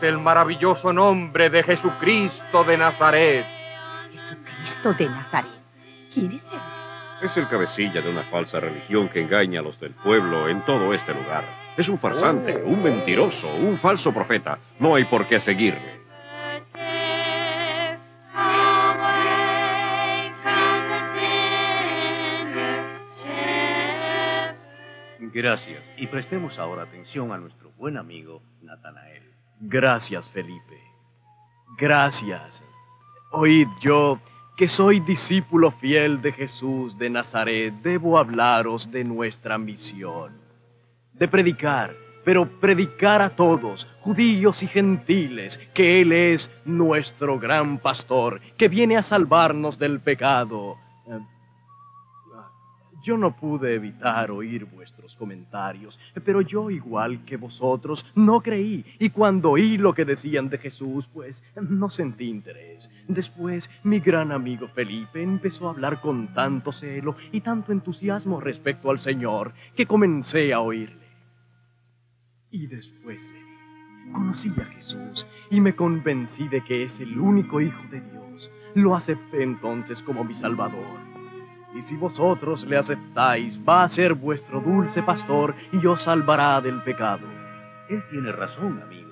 El 0.05 0.19
maravilloso 0.19 0.93
nombre 0.93 1.49
de 1.49 1.63
Jesucristo 1.63 2.63
de 2.63 2.77
Nazaret. 2.77 3.45
Jesucristo 4.11 4.93
de 4.93 5.09
Nazaret. 5.09 5.51
¿Quién 6.13 6.31
es 6.31 6.43
él? 6.43 6.59
Es 7.21 7.37
el 7.37 7.47
cabecilla 7.47 8.01
de 8.01 8.09
una 8.09 8.23
falsa 8.23 8.59
religión 8.59 9.09
que 9.09 9.21
engaña 9.21 9.59
a 9.59 9.63
los 9.63 9.79
del 9.79 9.93
pueblo 9.93 10.47
en 10.47 10.63
todo 10.65 10.93
este 10.93 11.13
lugar. 11.13 11.45
Es 11.77 11.89
un 11.89 11.99
farsante, 11.99 12.61
un 12.63 12.83
mentiroso, 12.83 13.53
un 13.53 13.79
falso 13.79 14.13
profeta. 14.13 14.59
No 14.79 14.95
hay 14.95 15.05
por 15.05 15.27
qué 15.27 15.39
seguirle. 15.39 16.05
Gracias. 25.19 25.83
Y 25.97 26.07
prestemos 26.07 26.57
ahora 26.59 26.83
atención 26.83 27.33
a 27.33 27.37
nuestro 27.37 27.71
buen 27.71 27.97
amigo 27.97 28.41
Natanael. 28.61 29.34
Gracias, 29.59 30.27
Felipe. 30.29 30.81
Gracias. 31.77 32.63
Oíd 33.31 33.67
yo, 33.81 34.19
que 34.55 34.67
soy 34.67 35.01
discípulo 35.01 35.71
fiel 35.71 36.21
de 36.21 36.31
Jesús 36.31 36.97
de 36.97 37.09
Nazaret, 37.09 37.73
debo 37.83 38.17
hablaros 38.17 38.89
de 38.91 39.03
nuestra 39.03 39.57
misión. 39.57 40.33
De 41.13 41.27
predicar, 41.27 41.95
pero 42.23 42.47
predicar 42.59 43.21
a 43.21 43.29
todos, 43.29 43.85
judíos 44.01 44.63
y 44.63 44.67
gentiles, 44.67 45.59
que 45.73 46.01
Él 46.01 46.11
es 46.11 46.49
nuestro 46.63 47.37
gran 47.39 47.77
pastor, 47.77 48.41
que 48.57 48.69
viene 48.69 48.97
a 48.97 49.03
salvarnos 49.03 49.77
del 49.77 49.99
pecado. 49.99 50.77
Yo 53.05 53.17
no 53.17 53.35
pude 53.35 53.75
evitar 53.75 54.31
oír 54.31 54.65
vuestros 54.65 55.13
comentarios, 55.15 55.95
pero 56.23 56.41
yo, 56.41 56.71
igual 56.71 57.23
que 57.23 57.37
vosotros, 57.37 58.03
no 58.15 58.41
creí, 58.41 58.83
y 58.97 59.11
cuando 59.11 59.51
oí 59.51 59.77
lo 59.77 59.93
que 59.93 60.05
decían 60.05 60.49
de 60.49 60.57
Jesús, 60.57 61.07
pues 61.13 61.43
no 61.55 61.91
sentí 61.91 62.25
interés. 62.25 62.89
Después, 63.07 63.69
mi 63.83 63.99
gran 63.99 64.31
amigo 64.31 64.67
Felipe 64.69 65.21
empezó 65.21 65.67
a 65.67 65.71
hablar 65.73 66.01
con 66.01 66.33
tanto 66.33 66.71
celo 66.71 67.15
y 67.31 67.41
tanto 67.41 67.71
entusiasmo 67.71 68.41
respecto 68.41 68.89
al 68.89 68.97
Señor, 68.97 69.53
que 69.75 69.85
comencé 69.85 70.51
a 70.51 70.61
oírle. 70.61 71.05
Y 72.49 72.65
después 72.65 73.21
le 73.21 73.39
vi. 73.39 74.13
Conocí 74.13 74.51
a 74.59 74.65
Jesús 74.65 75.27
y 75.51 75.61
me 75.61 75.75
convencí 75.75 76.47
de 76.47 76.63
que 76.63 76.85
es 76.85 76.99
el 76.99 77.19
único 77.19 77.61
Hijo 77.61 77.83
de 77.91 78.01
Dios. 78.01 78.51
Lo 78.73 78.95
acepté 78.95 79.43
entonces 79.43 80.01
como 80.01 80.23
mi 80.23 80.33
Salvador. 80.33 81.14
Y 81.75 81.81
si 81.81 81.97
vosotros 81.97 82.65
le 82.65 82.77
aceptáis, 82.77 83.59
va 83.67 83.83
a 83.83 83.89
ser 83.89 84.13
vuestro 84.13 84.61
dulce 84.61 85.03
pastor 85.03 85.53
y 85.73 85.85
os 85.85 86.01
salvará 86.01 86.61
del 86.61 86.81
pecado. 86.83 87.27
Él 87.89 88.01
tiene 88.09 88.31
razón, 88.31 88.81
amigo. 88.81 89.11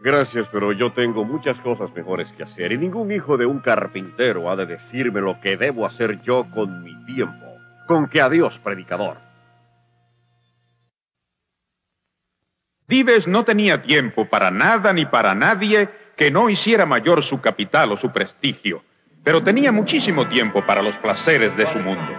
Gracias, 0.00 0.48
pero 0.52 0.72
yo 0.72 0.92
tengo 0.92 1.24
muchas 1.24 1.58
cosas 1.60 1.92
mejores 1.92 2.30
que 2.32 2.44
hacer 2.44 2.70
y 2.72 2.78
ningún 2.78 3.10
hijo 3.10 3.36
de 3.36 3.46
un 3.46 3.58
carpintero 3.58 4.48
ha 4.48 4.56
de 4.56 4.66
decirme 4.66 5.20
lo 5.20 5.40
que 5.40 5.56
debo 5.56 5.84
hacer 5.84 6.22
yo 6.22 6.46
con 6.54 6.84
mi 6.84 7.04
tiempo. 7.04 7.46
Con 7.88 8.08
que 8.08 8.20
adiós, 8.20 8.58
predicador. 8.60 9.18
Dives 12.86 13.26
no 13.26 13.44
tenía 13.44 13.82
tiempo 13.82 14.28
para 14.28 14.50
nada 14.50 14.92
ni 14.92 15.06
para 15.06 15.34
nadie 15.34 15.88
que 16.16 16.30
no 16.30 16.48
hiciera 16.48 16.86
mayor 16.86 17.22
su 17.22 17.40
capital 17.40 17.92
o 17.92 17.96
su 17.96 18.12
prestigio, 18.12 18.82
pero 19.24 19.42
tenía 19.42 19.72
muchísimo 19.72 20.26
tiempo 20.28 20.64
para 20.66 20.82
los 20.82 20.96
placeres 20.96 21.56
de 21.56 21.70
su 21.72 21.78
mundo. 21.78 22.12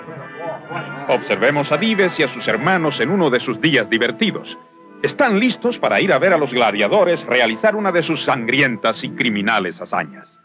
Observemos 1.10 1.72
a 1.72 1.78
Dives 1.78 2.20
y 2.20 2.24
a 2.24 2.28
sus 2.28 2.48
hermanos 2.48 3.00
en 3.00 3.10
uno 3.10 3.30
de 3.30 3.40
sus 3.40 3.60
días 3.60 3.90
divertidos. 3.90 4.58
Están 5.02 5.40
listos 5.40 5.78
para 5.78 6.00
ir 6.00 6.14
a 6.14 6.20
ver 6.20 6.32
a 6.34 6.38
los 6.38 6.54
gladiadores 6.54 7.26
realizar 7.26 7.76
una 7.76 7.92
de 7.92 8.04
sus 8.04 8.24
sangrientas 8.24 9.04
y 9.04 9.10
criminales 9.12 9.82
hazañas. 9.82 10.40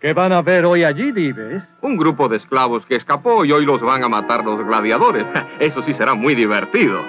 ¿Qué 0.00 0.12
van 0.12 0.30
a 0.30 0.42
ver 0.42 0.64
hoy 0.64 0.84
allí, 0.84 1.10
Dives? 1.10 1.64
Un 1.82 1.96
grupo 1.96 2.28
de 2.28 2.36
esclavos 2.36 2.86
que 2.86 2.94
escapó 2.94 3.44
y 3.44 3.50
hoy 3.50 3.64
los 3.64 3.80
van 3.80 4.04
a 4.04 4.08
matar 4.08 4.44
los 4.44 4.64
gladiadores. 4.64 5.26
Eso 5.58 5.82
sí 5.82 5.92
será 5.92 6.14
muy 6.14 6.36
divertido. 6.36 7.02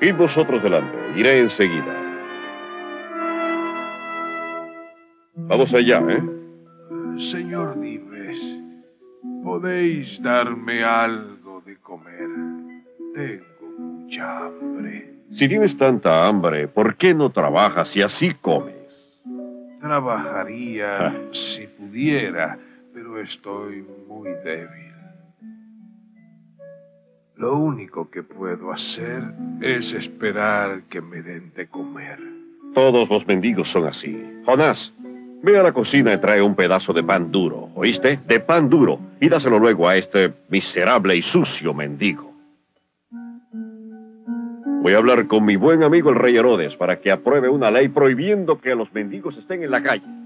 Id 0.00 0.16
vosotros 0.16 0.60
delante, 0.60 0.98
iré 1.14 1.38
enseguida. 1.38 1.94
Vamos 5.36 5.72
allá, 5.72 6.02
¿eh? 6.08 6.22
Señor 7.30 7.80
Dives, 7.80 8.15
¿podéis 9.46 10.20
darme 10.22 10.82
algo 10.82 11.62
de 11.64 11.76
comer? 11.76 12.28
Tengo 13.14 13.78
mucha 13.78 14.46
hambre. 14.46 15.14
Si 15.36 15.48
tienes 15.48 15.76
tanta 15.76 16.26
hambre, 16.26 16.66
¿por 16.66 16.96
qué 16.96 17.14
no 17.14 17.30
trabajas 17.30 17.96
y 17.96 18.02
así 18.02 18.34
comes? 18.34 18.74
Trabajaría 19.80 21.14
si 21.30 21.64
pudiera, 21.68 22.58
pero 22.92 23.20
estoy 23.20 23.84
muy 24.08 24.30
débil. 24.44 24.92
Lo 27.36 27.56
único 27.56 28.10
que 28.10 28.24
puedo 28.24 28.72
hacer 28.72 29.22
es 29.60 29.92
esperar 29.92 30.82
que 30.90 31.00
me 31.00 31.22
den 31.22 31.52
de 31.54 31.68
comer. 31.68 32.18
Todos 32.74 33.08
los 33.08 33.24
mendigos 33.28 33.70
son 33.70 33.86
así. 33.86 34.20
Jonás, 34.44 34.92
ve 35.46 35.56
a 35.56 35.62
la 35.62 35.72
cocina 35.72 36.12
y 36.12 36.18
trae 36.18 36.42
un 36.42 36.56
pedazo 36.56 36.92
de 36.92 37.04
pan 37.04 37.30
duro, 37.30 37.68
¿oíste? 37.76 38.18
De 38.26 38.40
pan 38.40 38.68
duro, 38.68 38.98
y 39.20 39.28
dáselo 39.28 39.60
luego 39.60 39.88
a 39.88 39.96
este 39.96 40.32
miserable 40.48 41.14
y 41.14 41.22
sucio 41.22 41.72
mendigo. 41.72 42.34
Voy 44.82 44.92
a 44.92 44.96
hablar 44.96 45.28
con 45.28 45.44
mi 45.44 45.54
buen 45.54 45.84
amigo 45.84 46.10
el 46.10 46.16
rey 46.16 46.36
Herodes 46.36 46.74
para 46.74 46.98
que 46.98 47.12
apruebe 47.12 47.48
una 47.48 47.70
ley 47.70 47.86
prohibiendo 47.88 48.60
que 48.60 48.74
los 48.74 48.92
mendigos 48.92 49.36
estén 49.36 49.62
en 49.62 49.70
la 49.70 49.84
calle. 49.84 50.25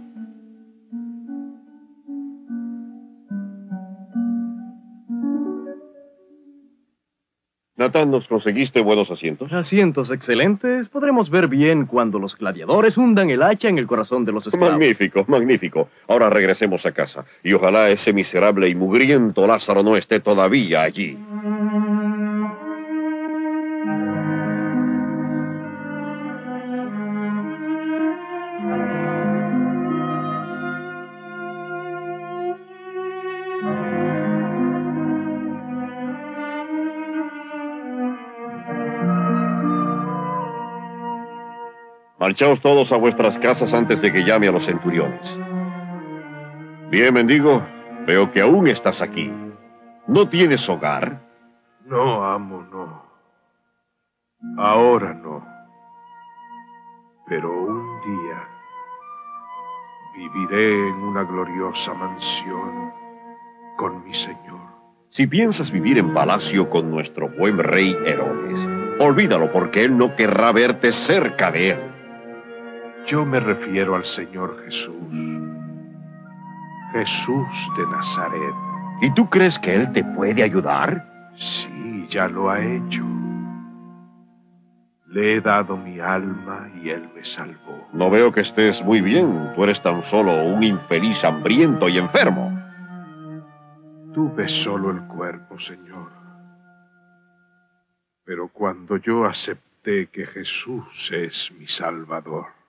Natán, 7.81 8.11
¿nos 8.11 8.29
conseguiste 8.29 8.83
buenos 8.83 9.11
asientos? 9.11 9.51
Asientos 9.55 10.11
excelentes. 10.11 10.91
Podremos 10.91 11.31
ver 11.31 11.49
bien 11.49 11.87
cuando 11.87 12.19
los 12.19 12.37
gladiadores 12.37 12.99
hundan 12.99 13.31
el 13.31 13.43
hacha 13.43 13.71
en 13.71 13.79
el 13.79 13.87
corazón 13.87 14.27
de 14.27 14.33
los 14.33 14.47
esclavos. 14.47 14.73
Magnífico, 14.73 15.25
magnífico. 15.27 15.89
Ahora 16.07 16.29
regresemos 16.29 16.85
a 16.85 16.93
casa. 16.93 17.25
Y 17.43 17.55
ojalá 17.55 17.89
ese 17.89 18.13
miserable 18.13 18.69
y 18.69 18.75
mugriento 18.75 19.47
Lázaro 19.47 19.83
no 19.83 19.97
esté 19.97 20.21
todavía 20.21 20.83
allí. 20.83 21.17
Marchaos 42.31 42.61
todos 42.61 42.93
a 42.93 42.97
vuestras 42.97 43.37
casas 43.39 43.75
antes 43.75 44.01
de 44.01 44.13
que 44.13 44.23
llame 44.23 44.47
a 44.47 44.53
los 44.53 44.65
centuriones. 44.65 45.21
Bien, 46.89 47.13
mendigo, 47.13 47.61
veo 48.07 48.31
que 48.31 48.41
aún 48.41 48.69
estás 48.69 49.03
aquí. 49.03 49.33
¿No 50.07 50.29
tienes 50.29 50.69
hogar? 50.69 51.23
No, 51.87 52.25
amo, 52.25 52.65
no. 52.71 53.03
Ahora 54.63 55.13
no. 55.13 55.45
Pero 57.27 57.51
un 57.51 58.01
día 58.01 58.49
viviré 60.15 60.89
en 60.89 60.95
una 61.03 61.25
gloriosa 61.25 61.93
mansión 61.95 62.93
con 63.77 64.05
mi 64.05 64.15
Señor. 64.15 64.61
Si 65.09 65.27
piensas 65.27 65.73
vivir 65.73 65.99
en 65.99 66.15
palacio 66.15 66.71
con 66.71 66.93
nuestro 66.93 67.29
buen 67.31 67.59
rey 67.59 67.93
Herodes, 68.07 68.69
olvídalo 69.01 69.51
porque 69.51 69.83
él 69.83 69.99
no 69.99 70.15
querrá 70.15 70.53
verte 70.53 70.93
cerca 70.93 71.51
de 71.51 71.71
él. 71.71 72.00
Yo 73.11 73.25
me 73.25 73.41
refiero 73.41 73.97
al 73.97 74.05
Señor 74.05 74.63
Jesús. 74.65 74.95
Jesús 76.93 77.49
de 77.77 77.87
Nazaret. 77.91 78.55
¿Y 79.01 79.13
tú 79.15 79.29
crees 79.29 79.59
que 79.59 79.75
él 79.75 79.93
te 79.93 80.05
puede 80.05 80.45
ayudar? 80.45 81.05
Sí, 81.37 82.07
ya 82.09 82.29
lo 82.29 82.49
ha 82.49 82.61
hecho. 82.61 83.03
Le 85.09 85.35
he 85.35 85.41
dado 85.41 85.77
mi 85.77 85.99
alma 85.99 86.71
y 86.81 86.91
él 86.91 87.11
me 87.13 87.25
salvó. 87.25 87.89
No 87.93 88.11
veo 88.11 88.31
que 88.31 88.43
estés 88.43 88.81
muy 88.85 89.01
bien. 89.01 89.55
Tú 89.57 89.65
eres 89.65 89.83
tan 89.83 90.05
solo 90.05 90.45
un 90.45 90.63
infeliz 90.63 91.25
hambriento 91.25 91.89
y 91.89 91.99
enfermo. 91.99 92.57
Tú 94.15 94.33
ves 94.37 94.53
solo 94.53 94.93
el 94.93 95.01
cuerpo, 95.09 95.59
Señor. 95.59 96.13
Pero 98.25 98.47
cuando 98.53 98.99
yo 98.99 99.25
acepté 99.25 100.07
que 100.13 100.27
Jesús 100.27 101.11
es 101.13 101.51
mi 101.59 101.67
Salvador, 101.67 102.60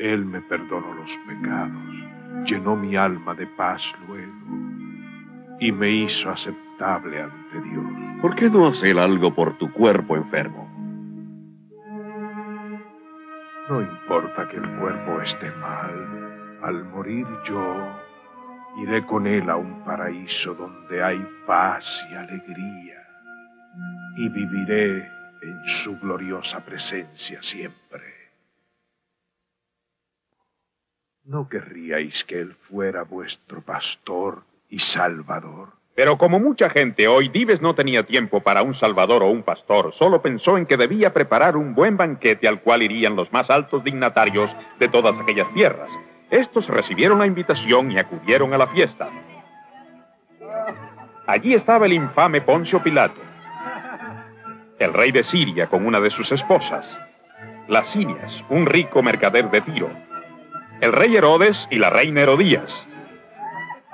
Él 0.00 0.24
me 0.24 0.40
perdonó 0.40 0.94
los 0.94 1.10
pecados, 1.26 2.46
llenó 2.46 2.74
mi 2.74 2.96
alma 2.96 3.34
de 3.34 3.46
paz 3.46 3.82
luego 4.08 4.32
y 5.60 5.70
me 5.72 5.90
hizo 5.90 6.30
aceptable 6.30 7.20
ante 7.20 7.60
Dios. 7.68 7.84
¿Por 8.22 8.34
qué 8.34 8.48
no 8.48 8.68
hacer 8.68 8.98
algo 8.98 9.34
por 9.34 9.58
tu 9.58 9.70
cuerpo 9.70 10.16
enfermo? 10.16 10.66
No 13.68 13.82
importa 13.82 14.48
que 14.48 14.56
el 14.56 14.68
cuerpo 14.78 15.20
esté 15.20 15.50
mal, 15.60 16.58
al 16.62 16.82
morir 16.86 17.26
yo, 17.44 17.86
iré 18.78 19.04
con 19.04 19.26
él 19.26 19.50
a 19.50 19.56
un 19.56 19.84
paraíso 19.84 20.54
donde 20.54 21.02
hay 21.02 21.22
paz 21.46 21.84
y 22.10 22.14
alegría, 22.14 23.06
y 24.16 24.30
viviré 24.30 25.06
en 25.42 25.68
su 25.68 25.98
gloriosa 25.98 26.64
presencia 26.64 27.42
siempre. 27.42 28.19
¿No 31.24 31.48
querríais 31.48 32.24
que 32.24 32.40
él 32.40 32.54
fuera 32.68 33.02
vuestro 33.02 33.60
pastor 33.60 34.42
y 34.70 34.78
salvador? 34.78 35.68
Pero 35.94 36.16
como 36.16 36.40
mucha 36.40 36.70
gente 36.70 37.08
hoy, 37.08 37.28
Dives 37.28 37.60
no 37.60 37.74
tenía 37.74 38.04
tiempo 38.04 38.40
para 38.40 38.62
un 38.62 38.74
salvador 38.74 39.22
o 39.22 39.30
un 39.30 39.42
pastor, 39.42 39.92
solo 39.92 40.22
pensó 40.22 40.56
en 40.56 40.64
que 40.64 40.78
debía 40.78 41.12
preparar 41.12 41.58
un 41.58 41.74
buen 41.74 41.98
banquete 41.98 42.48
al 42.48 42.62
cual 42.62 42.82
irían 42.82 43.16
los 43.16 43.30
más 43.32 43.50
altos 43.50 43.84
dignatarios 43.84 44.50
de 44.78 44.88
todas 44.88 45.18
aquellas 45.18 45.52
tierras. 45.52 45.90
Estos 46.30 46.66
recibieron 46.68 47.18
la 47.18 47.26
invitación 47.26 47.90
y 47.92 47.98
acudieron 47.98 48.54
a 48.54 48.58
la 48.58 48.68
fiesta. 48.68 49.10
Allí 51.26 51.52
estaba 51.52 51.84
el 51.84 51.92
infame 51.92 52.40
Poncio 52.40 52.82
Pilato, 52.82 53.20
el 54.78 54.94
rey 54.94 55.12
de 55.12 55.22
Siria 55.22 55.66
con 55.66 55.84
una 55.84 56.00
de 56.00 56.10
sus 56.10 56.32
esposas, 56.32 56.98
Lasinias, 57.68 58.42
un 58.48 58.64
rico 58.64 59.02
mercader 59.02 59.50
de 59.50 59.60
Tiro, 59.60 59.90
el 60.80 60.92
rey 60.92 61.16
Herodes 61.16 61.68
y 61.70 61.76
la 61.76 61.90
reina 61.90 62.22
Herodías, 62.22 62.86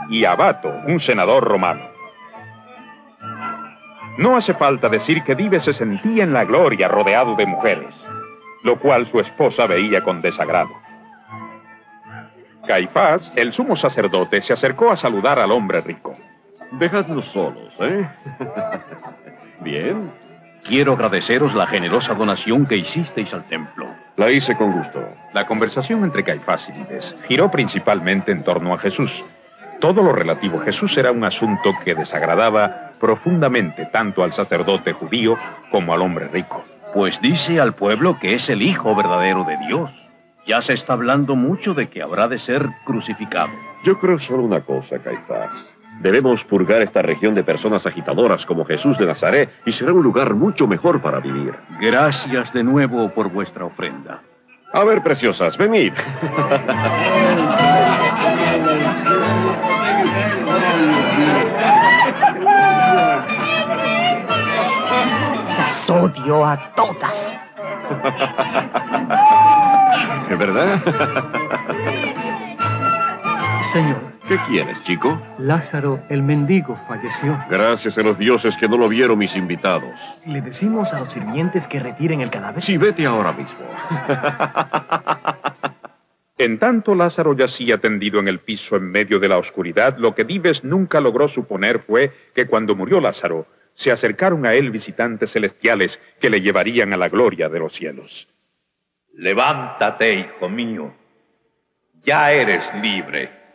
y 0.08 0.24
Abato, 0.24 0.72
un 0.86 1.00
senador 1.00 1.44
romano. 1.44 1.82
No 4.18 4.36
hace 4.36 4.54
falta 4.54 4.88
decir 4.88 5.22
que 5.24 5.34
Dives 5.34 5.64
se 5.64 5.72
sentía 5.72 6.24
en 6.24 6.32
la 6.32 6.44
gloria 6.44 6.88
rodeado 6.88 7.34
de 7.34 7.46
mujeres, 7.46 7.94
lo 8.62 8.78
cual 8.78 9.06
su 9.06 9.20
esposa 9.20 9.66
veía 9.66 10.02
con 10.02 10.22
desagrado. 10.22 10.70
Caifás, 12.66 13.32
el 13.36 13.52
sumo 13.52 13.76
sacerdote, 13.76 14.42
se 14.42 14.52
acercó 14.52 14.90
a 14.90 14.96
saludar 14.96 15.38
al 15.38 15.52
hombre 15.52 15.80
rico. 15.82 16.16
Dejadnos 16.72 17.24
solos, 17.26 17.72
¿eh? 17.80 18.08
Bien. 19.60 20.10
Quiero 20.64 20.94
agradeceros 20.94 21.54
la 21.54 21.66
generosa 21.66 22.14
donación 22.14 22.66
que 22.66 22.76
hicisteis 22.76 23.32
al 23.32 23.44
templo. 23.44 23.86
La 24.16 24.30
hice 24.32 24.56
con 24.56 24.72
gusto. 24.72 25.05
La 25.36 25.46
conversación 25.46 26.02
entre 26.02 26.24
Caifás 26.24 26.66
y 26.66 26.72
Dives 26.72 27.14
giró 27.28 27.50
principalmente 27.50 28.32
en 28.32 28.42
torno 28.42 28.72
a 28.72 28.78
Jesús. 28.78 29.22
Todo 29.80 30.02
lo 30.02 30.12
relativo 30.12 30.58
a 30.58 30.64
Jesús 30.64 30.96
era 30.96 31.12
un 31.12 31.24
asunto 31.24 31.74
que 31.84 31.94
desagradaba 31.94 32.92
profundamente 32.98 33.84
tanto 33.92 34.24
al 34.24 34.32
sacerdote 34.32 34.94
judío 34.94 35.36
como 35.70 35.92
al 35.92 36.00
hombre 36.00 36.28
rico. 36.28 36.64
Pues 36.94 37.20
dice 37.20 37.60
al 37.60 37.74
pueblo 37.74 38.18
que 38.18 38.32
es 38.32 38.48
el 38.48 38.62
Hijo 38.62 38.96
verdadero 38.96 39.44
de 39.44 39.58
Dios. 39.66 39.90
Ya 40.46 40.62
se 40.62 40.72
está 40.72 40.94
hablando 40.94 41.36
mucho 41.36 41.74
de 41.74 41.90
que 41.90 42.00
habrá 42.00 42.28
de 42.28 42.38
ser 42.38 42.66
crucificado. 42.86 43.52
Yo 43.84 43.98
creo 43.98 44.18
solo 44.18 44.42
una 44.42 44.62
cosa, 44.62 45.00
Caifás. 45.00 45.52
Debemos 46.00 46.44
purgar 46.44 46.80
esta 46.80 47.02
región 47.02 47.34
de 47.34 47.44
personas 47.44 47.84
agitadoras 47.84 48.46
como 48.46 48.64
Jesús 48.64 48.96
de 48.96 49.04
Nazaret 49.04 49.50
y 49.66 49.72
será 49.72 49.92
un 49.92 50.02
lugar 50.02 50.32
mucho 50.32 50.66
mejor 50.66 51.02
para 51.02 51.20
vivir. 51.20 51.54
Gracias 51.78 52.54
de 52.54 52.64
nuevo 52.64 53.10
por 53.10 53.30
vuestra 53.30 53.66
ofrenda. 53.66 54.22
A 54.76 54.84
ver, 54.84 55.02
preciosas, 55.02 55.56
venid. 55.56 55.94
Las 65.56 65.88
odio 65.88 66.44
a 66.44 66.74
todas. 66.74 67.34
¿Es 70.28 70.38
verdad? 70.38 70.82
Señor, 73.72 74.15
¿Qué 74.28 74.38
quieres, 74.48 74.82
chico? 74.84 75.20
Lázaro, 75.38 76.02
el 76.08 76.22
mendigo, 76.22 76.74
falleció. 76.88 77.38
Gracias 77.48 77.96
a 77.96 78.02
los 78.02 78.18
dioses 78.18 78.56
que 78.56 78.68
no 78.68 78.76
lo 78.76 78.88
vieron 78.88 79.18
mis 79.18 79.36
invitados. 79.36 79.94
¿Le 80.24 80.40
decimos 80.40 80.92
a 80.92 81.00
los 81.00 81.12
sirvientes 81.12 81.68
que 81.68 81.78
retiren 81.78 82.20
el 82.20 82.30
cadáver? 82.30 82.62
Sí, 82.64 82.76
vete 82.76 83.06
ahora 83.06 83.32
mismo. 83.32 83.66
En 86.38 86.58
tanto 86.58 86.94
Lázaro 86.94 87.34
yacía 87.34 87.78
tendido 87.78 88.20
en 88.20 88.28
el 88.28 88.40
piso 88.40 88.76
en 88.76 88.90
medio 88.90 89.18
de 89.18 89.28
la 89.28 89.38
oscuridad, 89.38 89.96
lo 89.96 90.14
que 90.14 90.24
Dives 90.24 90.64
nunca 90.64 91.00
logró 91.00 91.28
suponer 91.28 91.80
fue 91.80 92.12
que 92.34 92.46
cuando 92.46 92.76
murió 92.76 93.00
Lázaro, 93.00 93.46
se 93.72 93.90
acercaron 93.90 94.44
a 94.44 94.52
él 94.52 94.70
visitantes 94.70 95.32
celestiales 95.32 95.98
que 96.20 96.28
le 96.28 96.42
llevarían 96.42 96.92
a 96.92 96.98
la 96.98 97.08
gloria 97.08 97.48
de 97.48 97.58
los 97.58 97.74
cielos. 97.74 98.28
Levántate, 99.14 100.12
hijo 100.12 100.48
mío. 100.50 100.92
Ya 102.04 102.30
eres 102.32 102.70
libre. 102.82 103.45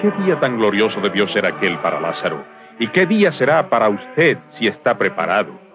Qué 0.00 0.10
día 0.22 0.38
tan 0.40 0.56
glorioso 0.56 1.00
debió 1.00 1.26
ser 1.26 1.46
aquel 1.46 1.78
para 1.78 2.00
Lázaro. 2.00 2.44
¿Y 2.78 2.88
qué 2.88 3.06
día 3.06 3.32
será 3.32 3.68
para 3.68 3.88
usted 3.88 4.38
si 4.50 4.66
está 4.66 4.96
preparado? 4.96 5.67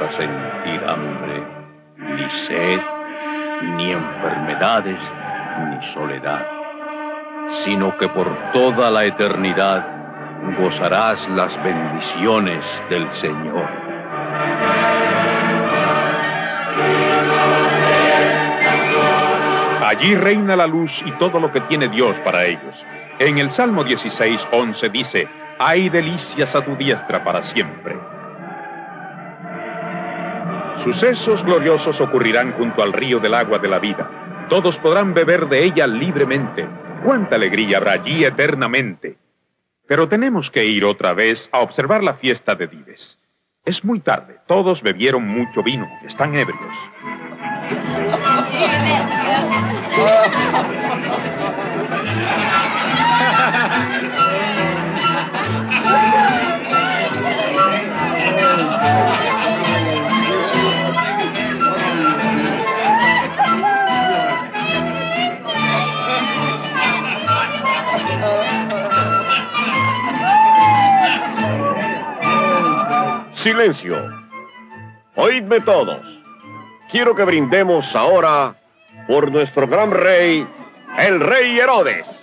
A 0.00 0.10
sentir 0.12 0.82
hambre, 0.88 1.42
ni 1.96 2.30
sed, 2.30 2.80
ni 3.76 3.92
enfermedades, 3.92 5.00
ni 5.68 5.82
soledad, 5.88 6.46
sino 7.48 7.96
que 7.98 8.08
por 8.08 8.52
toda 8.52 8.90
la 8.90 9.04
eternidad 9.04 9.86
gozarás 10.58 11.28
las 11.30 11.62
bendiciones 11.62 12.64
del 12.88 13.10
Señor. 13.12 13.68
Allí 19.84 20.14
reina 20.14 20.56
la 20.56 20.66
luz 20.66 21.02
y 21.04 21.10
todo 21.12 21.40
lo 21.40 21.52
que 21.52 21.60
tiene 21.62 21.88
Dios 21.88 22.16
para 22.24 22.44
ellos. 22.44 22.86
En 23.18 23.38
el 23.38 23.50
Salmo 23.50 23.84
16, 23.84 24.48
11 24.52 24.88
dice, 24.88 25.28
hay 25.58 25.90
delicias 25.90 26.54
a 26.54 26.64
tu 26.64 26.74
diestra 26.76 27.22
para 27.22 27.44
siempre. 27.44 27.98
Sucesos 30.82 31.44
gloriosos 31.44 32.00
ocurrirán 32.00 32.52
junto 32.52 32.82
al 32.82 32.92
río 32.92 33.20
del 33.20 33.34
agua 33.34 33.58
de 33.58 33.68
la 33.68 33.78
vida. 33.78 34.46
Todos 34.48 34.78
podrán 34.78 35.12
beber 35.12 35.46
de 35.48 35.64
ella 35.64 35.86
libremente. 35.86 36.66
¡Cuánta 37.04 37.36
alegría 37.36 37.76
habrá 37.76 37.92
allí 37.92 38.24
eternamente! 38.24 39.18
Pero 39.86 40.08
tenemos 40.08 40.50
que 40.50 40.64
ir 40.64 40.84
otra 40.84 41.12
vez 41.12 41.50
a 41.52 41.60
observar 41.60 42.02
la 42.02 42.14
fiesta 42.14 42.54
de 42.54 42.66
Dives. 42.66 43.18
Es 43.64 43.84
muy 43.84 44.00
tarde. 44.00 44.38
Todos 44.46 44.82
bebieron 44.82 45.26
mucho 45.26 45.62
vino. 45.62 45.86
Están 46.06 46.34
ebrios. 46.34 46.74
Silencio. 73.42 73.96
Oídme 75.16 75.62
todos. 75.62 76.04
Quiero 76.90 77.14
que 77.14 77.24
brindemos 77.24 77.96
ahora 77.96 78.54
por 79.08 79.32
nuestro 79.32 79.66
gran 79.66 79.92
rey, 79.92 80.46
el 80.98 81.20
rey 81.20 81.58
Herodes. 81.58 82.06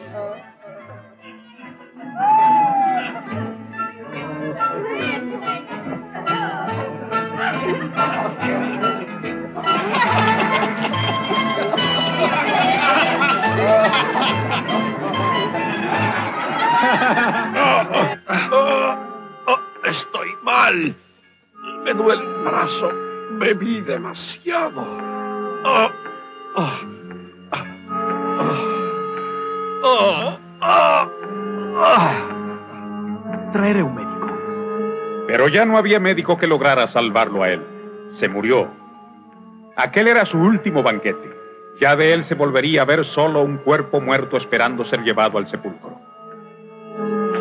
Estoy 19.84 20.30
mal. 20.44 20.96
Me 21.88 21.94
duele 21.94 22.22
el 22.22 22.44
brazo. 22.44 22.92
Bebí 23.40 23.80
demasiado. 23.80 24.86
Ah, 25.64 25.90
ah, 26.58 26.82
ah. 31.80 32.28
Traeré 33.54 33.82
un 33.84 33.96
médico. 33.96 34.28
Pero 35.28 35.48
ya 35.48 35.64
no 35.64 35.78
había 35.78 36.02
médico 36.02 36.38
que 36.38 36.46
lograra 36.46 36.90
salvarlo 36.90 37.44
a 37.44 37.52
él. 37.52 37.64
Se 38.18 38.28
murió. 38.28 38.68
Aquel 39.78 40.10
era 40.10 40.26
su 40.26 40.38
último 40.38 40.84
banquete. 40.84 41.38
Ya 41.80 41.96
de 41.96 42.12
él 42.12 42.26
se 42.26 42.36
volvería 42.36 42.82
a 42.82 42.86
ver 42.86 43.06
solo 43.06 43.44
un 43.44 43.60
cuerpo 43.60 44.02
muerto 44.02 44.36
esperando 44.36 44.84
ser 44.84 45.04
llevado 45.04 45.38
al 45.38 45.48
sepulcro. 45.48 46.07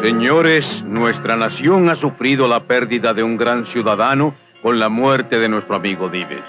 Señores, 0.03 0.85
nuestra 0.85 1.37
nación 1.37 1.89
ha 1.89 1.97
sufrido 1.97 2.47
la 2.47 2.65
pérdida 2.65 3.15
de 3.15 3.23
un 3.23 3.37
gran 3.37 3.67
ciudadano 3.67 4.35
con 4.63 4.79
la 4.79 4.89
muerte 4.89 5.39
de 5.39 5.49
nuestro 5.49 5.77
amigo 5.77 6.09
Dives. 6.09 6.45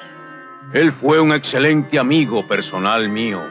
Él 0.74 0.92
fue 0.92 1.20
un 1.20 1.32
excelente 1.32 1.98
amigo 1.98 2.48
personal 2.48 3.10
mío. 3.10 3.42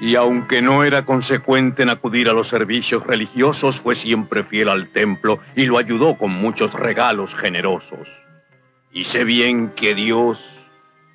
Y 0.00 0.14
aunque 0.14 0.60
no 0.60 0.84
era 0.84 1.04
consecuente 1.04 1.82
en 1.82 1.88
acudir 1.88 2.28
a 2.28 2.32
los 2.32 2.48
servicios 2.48 3.04
religiosos, 3.06 3.80
fue 3.80 3.94
siempre 3.94 4.44
fiel 4.44 4.68
al 4.68 4.88
templo 4.88 5.40
y 5.56 5.64
lo 5.64 5.78
ayudó 5.78 6.16
con 6.16 6.30
muchos 6.30 6.74
regalos 6.74 7.34
generosos. 7.34 8.08
Y 8.92 9.04
sé 9.04 9.24
bien 9.24 9.70
que 9.70 9.94
Dios 9.94 10.38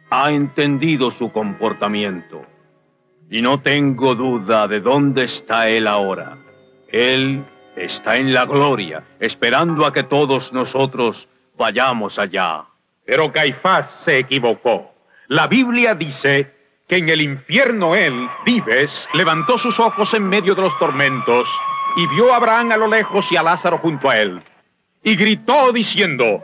ha 0.09 0.31
entendido 0.31 1.11
su 1.11 1.31
comportamiento. 1.31 2.41
Y 3.29 3.41
no 3.41 3.61
tengo 3.61 4.15
duda 4.15 4.67
de 4.67 4.79
dónde 4.79 5.25
está 5.25 5.69
Él 5.69 5.85
ahora. 5.85 6.37
Él 6.89 7.43
está 7.77 8.17
en 8.17 8.33
la 8.33 8.45
gloria, 8.45 9.03
esperando 9.19 9.85
a 9.85 9.93
que 9.93 10.03
todos 10.03 10.51
nosotros 10.51 11.27
vayamos 11.57 12.17
allá. 12.19 12.63
Pero 13.05 13.31
Caifás 13.31 13.91
se 14.03 14.19
equivocó. 14.19 14.93
La 15.27 15.47
Biblia 15.47 15.95
dice 15.95 16.53
que 16.87 16.97
en 16.97 17.09
el 17.09 17.21
infierno 17.21 17.95
él, 17.95 18.27
Vives, 18.45 19.07
levantó 19.13 19.57
sus 19.57 19.79
ojos 19.79 20.13
en 20.13 20.27
medio 20.27 20.55
de 20.55 20.61
los 20.61 20.77
tormentos 20.79 21.47
y 21.97 22.07
vio 22.07 22.33
a 22.33 22.37
Abraham 22.37 22.71
a 22.71 22.77
lo 22.77 22.87
lejos 22.87 23.31
y 23.31 23.37
a 23.37 23.43
Lázaro 23.43 23.77
junto 23.79 24.09
a 24.09 24.17
él. 24.17 24.41
Y 25.03 25.15
gritó 25.15 25.71
diciendo, 25.71 26.43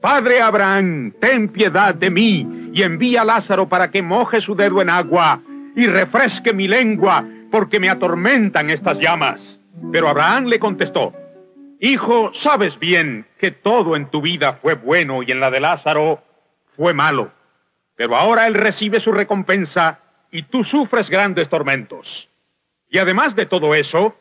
Padre 0.00 0.40
Abraham, 0.40 1.12
ten 1.20 1.48
piedad 1.48 1.94
de 1.94 2.10
mí 2.10 2.70
y 2.72 2.82
envía 2.82 3.22
a 3.22 3.24
Lázaro 3.24 3.68
para 3.68 3.90
que 3.90 4.02
moje 4.02 4.40
su 4.40 4.54
dedo 4.54 4.80
en 4.80 4.88
agua 4.88 5.40
y 5.76 5.86
refresque 5.86 6.52
mi 6.52 6.66
lengua, 6.66 7.24
porque 7.50 7.78
me 7.78 7.88
atormentan 7.88 8.70
estas 8.70 8.98
llamas. 8.98 9.59
Pero 9.92 10.08
Abraham 10.08 10.46
le 10.46 10.58
contestó, 10.58 11.12
Hijo, 11.82 12.30
sabes 12.34 12.78
bien 12.78 13.26
que 13.38 13.52
todo 13.52 13.96
en 13.96 14.10
tu 14.10 14.20
vida 14.20 14.58
fue 14.60 14.74
bueno 14.74 15.22
y 15.22 15.32
en 15.32 15.40
la 15.40 15.50
de 15.50 15.60
Lázaro 15.60 16.22
fue 16.76 16.92
malo. 16.92 17.32
Pero 17.96 18.16
ahora 18.16 18.46
él 18.46 18.52
recibe 18.52 19.00
su 19.00 19.12
recompensa 19.12 19.98
y 20.30 20.42
tú 20.42 20.62
sufres 20.62 21.08
grandes 21.08 21.48
tormentos. 21.48 22.28
Y 22.90 22.98
además 22.98 23.34
de 23.34 23.46
todo 23.46 23.74
eso, 23.74 24.14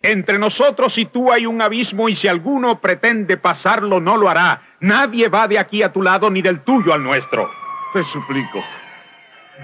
entre 0.00 0.38
nosotros 0.38 0.96
y 0.96 1.06
tú 1.06 1.32
hay 1.32 1.44
un 1.44 1.60
abismo 1.60 2.08
y 2.08 2.14
si 2.14 2.28
alguno 2.28 2.80
pretende 2.80 3.36
pasarlo 3.36 4.00
no 4.00 4.16
lo 4.16 4.28
hará. 4.28 4.62
Nadie 4.78 5.28
va 5.28 5.48
de 5.48 5.58
aquí 5.58 5.82
a 5.82 5.92
tu 5.92 6.02
lado 6.02 6.30
ni 6.30 6.40
del 6.40 6.60
tuyo 6.60 6.94
al 6.94 7.02
nuestro. 7.02 7.50
Te 7.92 8.04
suplico, 8.04 8.62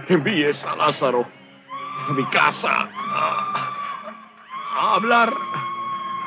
envíes 0.08 0.62
a 0.64 0.74
Lázaro 0.74 1.24
a 2.08 2.12
mi 2.12 2.24
casa 2.26 2.88
a, 4.78 4.94
hablar 4.94 5.34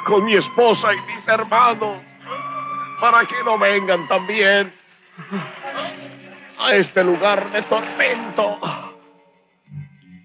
con 0.05 0.25
mi 0.25 0.35
esposa 0.35 0.93
y 0.93 1.01
mis 1.01 1.27
hermanos 1.27 2.01
para 2.99 3.25
que 3.25 3.43
no 3.43 3.57
vengan 3.57 4.07
también 4.07 4.73
a 6.59 6.73
este 6.73 7.03
lugar 7.03 7.51
de 7.51 7.61
tormento. 7.63 8.59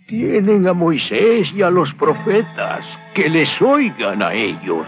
Tienen 0.06 0.68
a 0.68 0.72
Moisés 0.72 1.52
y 1.52 1.62
a 1.62 1.70
los 1.70 1.92
profetas, 1.94 2.86
que 3.14 3.28
les 3.28 3.60
oigan 3.60 4.22
a 4.22 4.32
ellos. 4.32 4.86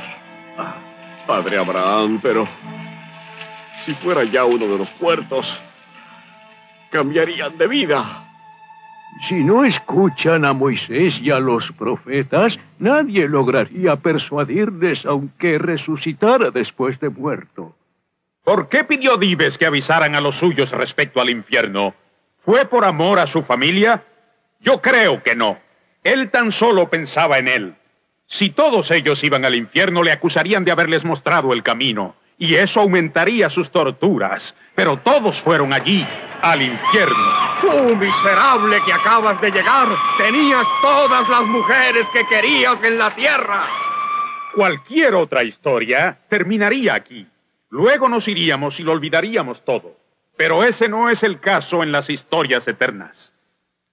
Padre 1.26 1.58
Abraham, 1.58 2.20
pero 2.22 2.46
si 3.84 3.94
fuera 3.96 4.24
ya 4.24 4.44
uno 4.44 4.66
de 4.66 4.78
los 4.78 4.88
puertos, 4.90 5.60
cambiarían 6.90 7.56
de 7.58 7.66
vida. 7.66 8.27
Si 9.20 9.34
no 9.42 9.64
escuchan 9.64 10.44
a 10.44 10.52
Moisés 10.52 11.20
y 11.20 11.30
a 11.30 11.40
los 11.40 11.72
profetas, 11.72 12.58
nadie 12.78 13.26
lograría 13.26 13.96
persuadirles 13.96 15.04
aunque 15.04 15.58
resucitara 15.58 16.50
después 16.50 17.00
de 17.00 17.08
muerto. 17.08 17.74
¿Por 18.44 18.68
qué 18.68 18.84
pidió 18.84 19.16
Dives 19.16 19.58
que 19.58 19.66
avisaran 19.66 20.14
a 20.14 20.20
los 20.20 20.36
suyos 20.36 20.70
respecto 20.70 21.20
al 21.20 21.30
infierno? 21.30 21.94
¿Fue 22.44 22.66
por 22.66 22.84
amor 22.84 23.18
a 23.18 23.26
su 23.26 23.42
familia? 23.42 24.04
Yo 24.60 24.80
creo 24.80 25.22
que 25.22 25.34
no. 25.34 25.58
Él 26.04 26.30
tan 26.30 26.52
solo 26.52 26.88
pensaba 26.88 27.38
en 27.38 27.48
él. 27.48 27.74
Si 28.26 28.50
todos 28.50 28.90
ellos 28.90 29.22
iban 29.24 29.44
al 29.44 29.54
infierno, 29.54 30.02
le 30.02 30.12
acusarían 30.12 30.64
de 30.64 30.70
haberles 30.70 31.04
mostrado 31.04 31.52
el 31.52 31.62
camino, 31.62 32.14
y 32.38 32.54
eso 32.54 32.80
aumentaría 32.80 33.50
sus 33.50 33.70
torturas. 33.70 34.54
Pero 34.74 34.98
todos 34.98 35.42
fueron 35.42 35.72
allí, 35.72 36.06
al 36.42 36.62
infierno. 36.62 37.60
Tú, 37.60 37.96
miserable 37.96 38.80
que 38.84 38.92
acabas 38.92 39.40
de 39.40 39.50
llegar, 39.50 39.88
tenías 40.16 40.66
todas 40.82 41.28
las 41.28 41.42
mujeres 41.42 42.06
que 42.12 42.26
querías 42.26 42.82
en 42.82 42.98
la 42.98 43.14
tierra. 43.14 43.66
Cualquier 44.54 45.14
otra 45.14 45.42
historia 45.42 46.18
terminaría 46.28 46.94
aquí. 46.94 47.26
Luego 47.70 48.08
nos 48.08 48.28
iríamos 48.28 48.80
y 48.80 48.82
lo 48.82 48.92
olvidaríamos 48.92 49.64
todo. 49.64 49.96
Pero 50.36 50.62
ese 50.62 50.88
no 50.88 51.10
es 51.10 51.22
el 51.22 51.40
caso 51.40 51.82
en 51.82 51.92
las 51.92 52.08
historias 52.08 52.66
eternas. 52.66 53.32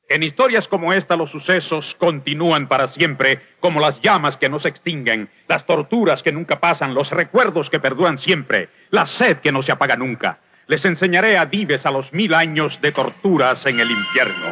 En 0.08 0.22
historias 0.22 0.68
como 0.68 0.94
esta 0.94 1.16
los 1.16 1.32
sucesos 1.32 1.96
continúan 1.96 2.68
para 2.68 2.90
siempre, 2.90 3.42
como 3.60 3.80
las 3.80 4.00
llamas 4.02 4.38
que 4.38 4.50
no 4.50 4.60
se 4.60 4.70
extinguen, 4.70 5.30
las 5.48 5.66
torturas 5.66 6.22
que 6.22 6.32
nunca 6.32 6.60
pasan, 6.60 6.94
los 6.94 7.10
recuerdos 7.10 7.72
que 7.72 7.80
perduran 7.80 8.20
siempre, 8.20 8.70
la 8.92 9.08
sed 9.08 9.38
que 9.38 9.52
no 9.52 9.64
se 9.64 9.72
apaga 9.72 9.96
nunca. 9.96 10.40
Les 10.68 10.84
enseñaré 10.84 11.38
a 11.38 11.46
Dives 11.46 11.86
a 11.86 11.92
los 11.92 12.12
mil 12.12 12.34
años 12.34 12.82
de 12.82 12.92
torturas 12.92 13.64
en 13.68 13.80
el 13.80 13.92
infierno. 13.92 14.52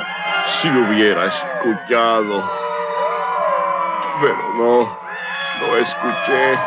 Si 0.61 0.70
hubiera 0.70 1.26
escuchado. 1.26 2.43
Pero 4.22 4.53
no, 4.53 4.99
no 5.59 5.78
escuché. 5.78 6.59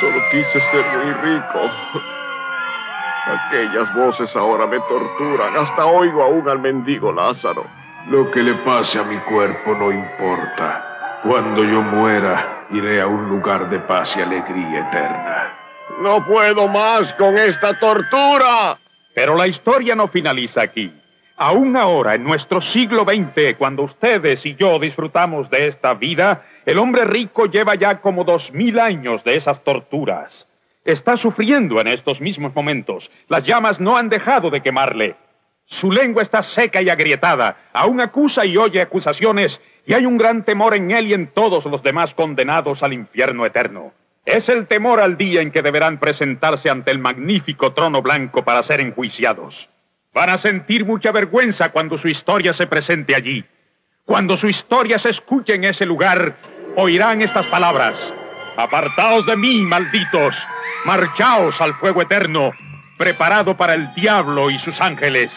Solo 0.00 0.18
quise 0.30 0.60
ser 0.62 0.84
muy 0.96 1.12
rico. 1.12 1.70
Aquellas 3.26 3.94
voces 3.96 4.34
ahora 4.34 4.66
me 4.66 4.80
torturan. 4.80 5.54
Hasta 5.54 5.84
oigo 5.84 6.22
aún 6.22 6.48
al 6.48 6.58
mendigo 6.58 7.12
Lázaro. 7.12 7.66
Lo 8.08 8.30
que 8.30 8.42
le 8.42 8.54
pase 8.64 8.98
a 8.98 9.02
mi 9.02 9.18
cuerpo 9.18 9.74
no 9.74 9.92
importa. 9.92 11.20
Cuando 11.22 11.62
yo 11.64 11.82
muera, 11.82 12.64
iré 12.70 13.02
a 13.02 13.06
un 13.06 13.28
lugar 13.28 13.68
de 13.68 13.78
paz 13.80 14.16
y 14.16 14.22
alegría 14.22 14.88
eterna. 14.88 15.61
No 16.00 16.24
puedo 16.26 16.68
más 16.68 17.12
con 17.14 17.36
esta 17.36 17.78
tortura. 17.78 18.78
Pero 19.14 19.36
la 19.36 19.46
historia 19.46 19.94
no 19.94 20.08
finaliza 20.08 20.62
aquí. 20.62 20.92
Aún 21.36 21.76
ahora, 21.76 22.14
en 22.14 22.24
nuestro 22.24 22.60
siglo 22.60 23.04
XX, 23.04 23.56
cuando 23.58 23.82
ustedes 23.82 24.44
y 24.46 24.54
yo 24.54 24.78
disfrutamos 24.78 25.50
de 25.50 25.68
esta 25.68 25.94
vida, 25.94 26.44
el 26.66 26.78
hombre 26.78 27.04
rico 27.04 27.46
lleva 27.46 27.74
ya 27.74 28.00
como 28.00 28.24
dos 28.24 28.52
mil 28.52 28.78
años 28.78 29.24
de 29.24 29.36
esas 29.36 29.62
torturas. 29.64 30.46
Está 30.84 31.16
sufriendo 31.16 31.80
en 31.80 31.88
estos 31.88 32.20
mismos 32.20 32.54
momentos. 32.54 33.10
Las 33.28 33.44
llamas 33.44 33.80
no 33.80 33.96
han 33.96 34.08
dejado 34.08 34.50
de 34.50 34.62
quemarle. 34.62 35.16
Su 35.64 35.92
lengua 35.92 36.22
está 36.22 36.42
seca 36.42 36.82
y 36.82 36.90
agrietada. 36.90 37.56
Aún 37.72 38.00
acusa 38.00 38.44
y 38.44 38.56
oye 38.56 38.80
acusaciones, 38.80 39.60
y 39.86 39.94
hay 39.94 40.06
un 40.06 40.18
gran 40.18 40.44
temor 40.44 40.74
en 40.74 40.90
él 40.90 41.06
y 41.08 41.14
en 41.14 41.28
todos 41.28 41.64
los 41.64 41.82
demás 41.82 42.14
condenados 42.14 42.82
al 42.82 42.92
infierno 42.92 43.46
eterno. 43.46 43.92
Es 44.24 44.48
el 44.48 44.68
temor 44.68 45.00
al 45.00 45.16
día 45.16 45.42
en 45.42 45.50
que 45.50 45.62
deberán 45.62 45.98
presentarse 45.98 46.70
ante 46.70 46.92
el 46.92 46.98
magnífico 46.98 47.72
trono 47.72 48.02
blanco 48.02 48.44
para 48.44 48.62
ser 48.62 48.80
enjuiciados. 48.80 49.68
Van 50.14 50.30
a 50.30 50.38
sentir 50.38 50.84
mucha 50.84 51.10
vergüenza 51.10 51.70
cuando 51.70 51.98
su 51.98 52.06
historia 52.08 52.52
se 52.52 52.68
presente 52.68 53.16
allí. 53.16 53.44
Cuando 54.04 54.36
su 54.36 54.48
historia 54.48 54.98
se 54.98 55.10
escuche 55.10 55.54
en 55.54 55.64
ese 55.64 55.86
lugar, 55.86 56.36
oirán 56.76 57.20
estas 57.20 57.46
palabras. 57.46 58.14
Apartaos 58.56 59.26
de 59.26 59.36
mí, 59.36 59.62
malditos. 59.62 60.36
Marchaos 60.84 61.60
al 61.60 61.74
fuego 61.74 62.02
eterno, 62.02 62.52
preparado 62.98 63.56
para 63.56 63.74
el 63.74 63.92
diablo 63.94 64.50
y 64.50 64.58
sus 64.58 64.80
ángeles. 64.80 65.36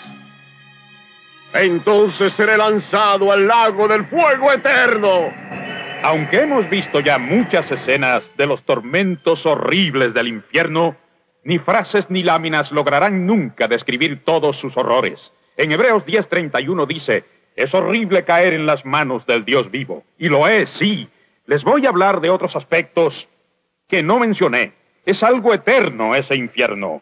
Entonces 1.54 2.34
seré 2.34 2.58
lanzado 2.58 3.32
al 3.32 3.48
lago 3.48 3.88
del 3.88 4.06
fuego 4.06 4.52
eterno. 4.52 5.32
Aunque 6.04 6.42
hemos 6.42 6.70
visto 6.70 7.00
ya 7.00 7.18
muchas 7.18 7.72
escenas 7.72 8.24
de 8.38 8.46
los 8.46 8.64
tormentos 8.64 9.46
horribles 9.46 10.14
del 10.14 10.28
infierno, 10.28 10.96
ni 11.44 11.60
frases 11.60 12.10
ni 12.10 12.24
láminas 12.24 12.72
lograrán 12.72 13.26
nunca 13.26 13.68
describir 13.68 14.24
todos 14.24 14.58
sus 14.58 14.78
horrores. 14.78 15.32
En 15.58 15.72
Hebreos 15.72 16.04
10:31 16.06 16.86
dice, 16.88 17.24
es 17.56 17.74
horrible 17.74 18.26
caer 18.26 18.54
en 18.54 18.66
las 18.66 18.86
manos 18.86 19.26
del 19.26 19.46
Dios 19.46 19.72
vivo. 19.72 20.04
Y 20.18 20.28
lo 20.28 20.48
es, 20.48 20.70
sí. 20.70 21.08
Les 21.46 21.64
voy 21.64 21.86
a 21.86 21.90
hablar 21.90 22.20
de 22.20 22.30
otros 22.30 22.56
aspectos 22.56 23.30
que 23.88 24.04
no 24.04 24.20
mencioné. 24.20 24.74
Es 25.06 25.24
algo 25.24 25.54
eterno 25.54 26.16
ese 26.16 26.36
infierno. 26.36 27.02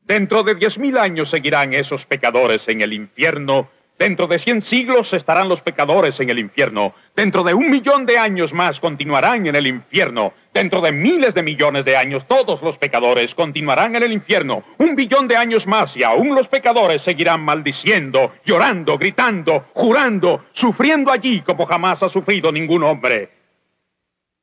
Dentro 0.00 0.42
de 0.42 0.56
diez 0.56 0.78
mil 0.78 0.98
años 0.98 1.30
seguirán 1.30 1.72
esos 1.72 2.04
pecadores 2.04 2.68
en 2.68 2.82
el 2.82 2.92
infierno. 2.92 3.70
Dentro 3.96 4.26
de 4.26 4.40
cien 4.40 4.60
siglos 4.60 5.12
estarán 5.12 5.48
los 5.48 5.60
pecadores 5.60 6.18
en 6.18 6.28
el 6.28 6.40
infierno. 6.40 6.94
Dentro 7.14 7.44
de 7.44 7.54
un 7.54 7.70
millón 7.70 8.06
de 8.06 8.18
años 8.18 8.52
más 8.52 8.80
continuarán 8.80 9.46
en 9.46 9.54
el 9.54 9.68
infierno. 9.68 10.34
Dentro 10.52 10.80
de 10.80 10.90
miles 10.90 11.32
de 11.32 11.44
millones 11.44 11.84
de 11.84 11.96
años 11.96 12.26
todos 12.26 12.60
los 12.60 12.76
pecadores 12.76 13.32
continuarán 13.36 13.94
en 13.94 14.02
el 14.02 14.12
infierno. 14.12 14.64
Un 14.78 14.96
billón 14.96 15.28
de 15.28 15.36
años 15.36 15.68
más 15.68 15.96
y 15.96 16.02
aún 16.02 16.34
los 16.34 16.48
pecadores 16.48 17.02
seguirán 17.02 17.42
maldiciendo, 17.42 18.32
llorando, 18.44 18.98
gritando, 18.98 19.66
jurando, 19.74 20.44
sufriendo 20.52 21.12
allí 21.12 21.42
como 21.42 21.64
jamás 21.64 22.02
ha 22.02 22.08
sufrido 22.08 22.50
ningún 22.50 22.82
hombre. 22.82 23.30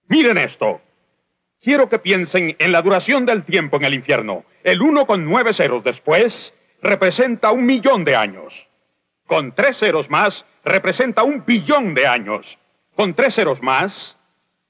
Miren 0.07 0.37
esto. 0.37 0.79
Quiero 1.61 1.89
que 1.89 1.99
piensen 1.99 2.55
en 2.57 2.71
la 2.71 2.81
duración 2.81 3.25
del 3.25 3.43
tiempo 3.43 3.75
en 3.75 3.83
el 3.83 3.93
infierno. 3.95 4.45
El 4.63 4.81
uno 4.81 5.05
con 5.05 5.25
nueve 5.25 5.53
ceros 5.53 5.83
después 5.83 6.55
representa 6.81 7.51
un 7.51 7.65
millón 7.65 8.05
de 8.05 8.15
años. 8.15 8.70
Con 9.31 9.53
tres 9.53 9.77
ceros 9.77 10.09
más 10.09 10.45
representa 10.65 11.23
un 11.23 11.45
billón 11.45 11.93
de 11.93 12.05
años. 12.05 12.57
Con 12.97 13.13
tres 13.13 13.35
ceros 13.35 13.61
más, 13.61 14.17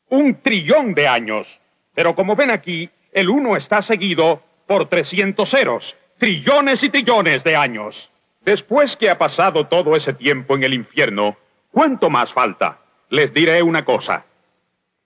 un 0.08 0.40
trillón 0.40 0.94
de 0.94 1.08
años. 1.08 1.48
Pero 1.96 2.14
como 2.14 2.36
ven 2.36 2.52
aquí, 2.52 2.88
el 3.12 3.32
uno 3.32 3.58
está 3.58 3.82
seguido 3.82 4.44
por 4.68 4.88
300 4.88 5.50
ceros, 5.50 5.98
trillones 6.20 6.84
y 6.84 6.92
trillones 6.92 7.44
de 7.44 7.56
años. 7.56 8.12
Después 8.42 8.96
que 8.96 9.10
ha 9.10 9.18
pasado 9.18 9.66
todo 9.66 9.96
ese 9.96 10.14
tiempo 10.14 10.56
en 10.56 10.62
el 10.62 10.76
infierno, 10.76 11.38
¿cuánto 11.72 12.12
más 12.12 12.32
falta? 12.32 12.82
Les 13.10 13.34
diré 13.34 13.64
una 13.64 13.84
cosa. 13.84 14.26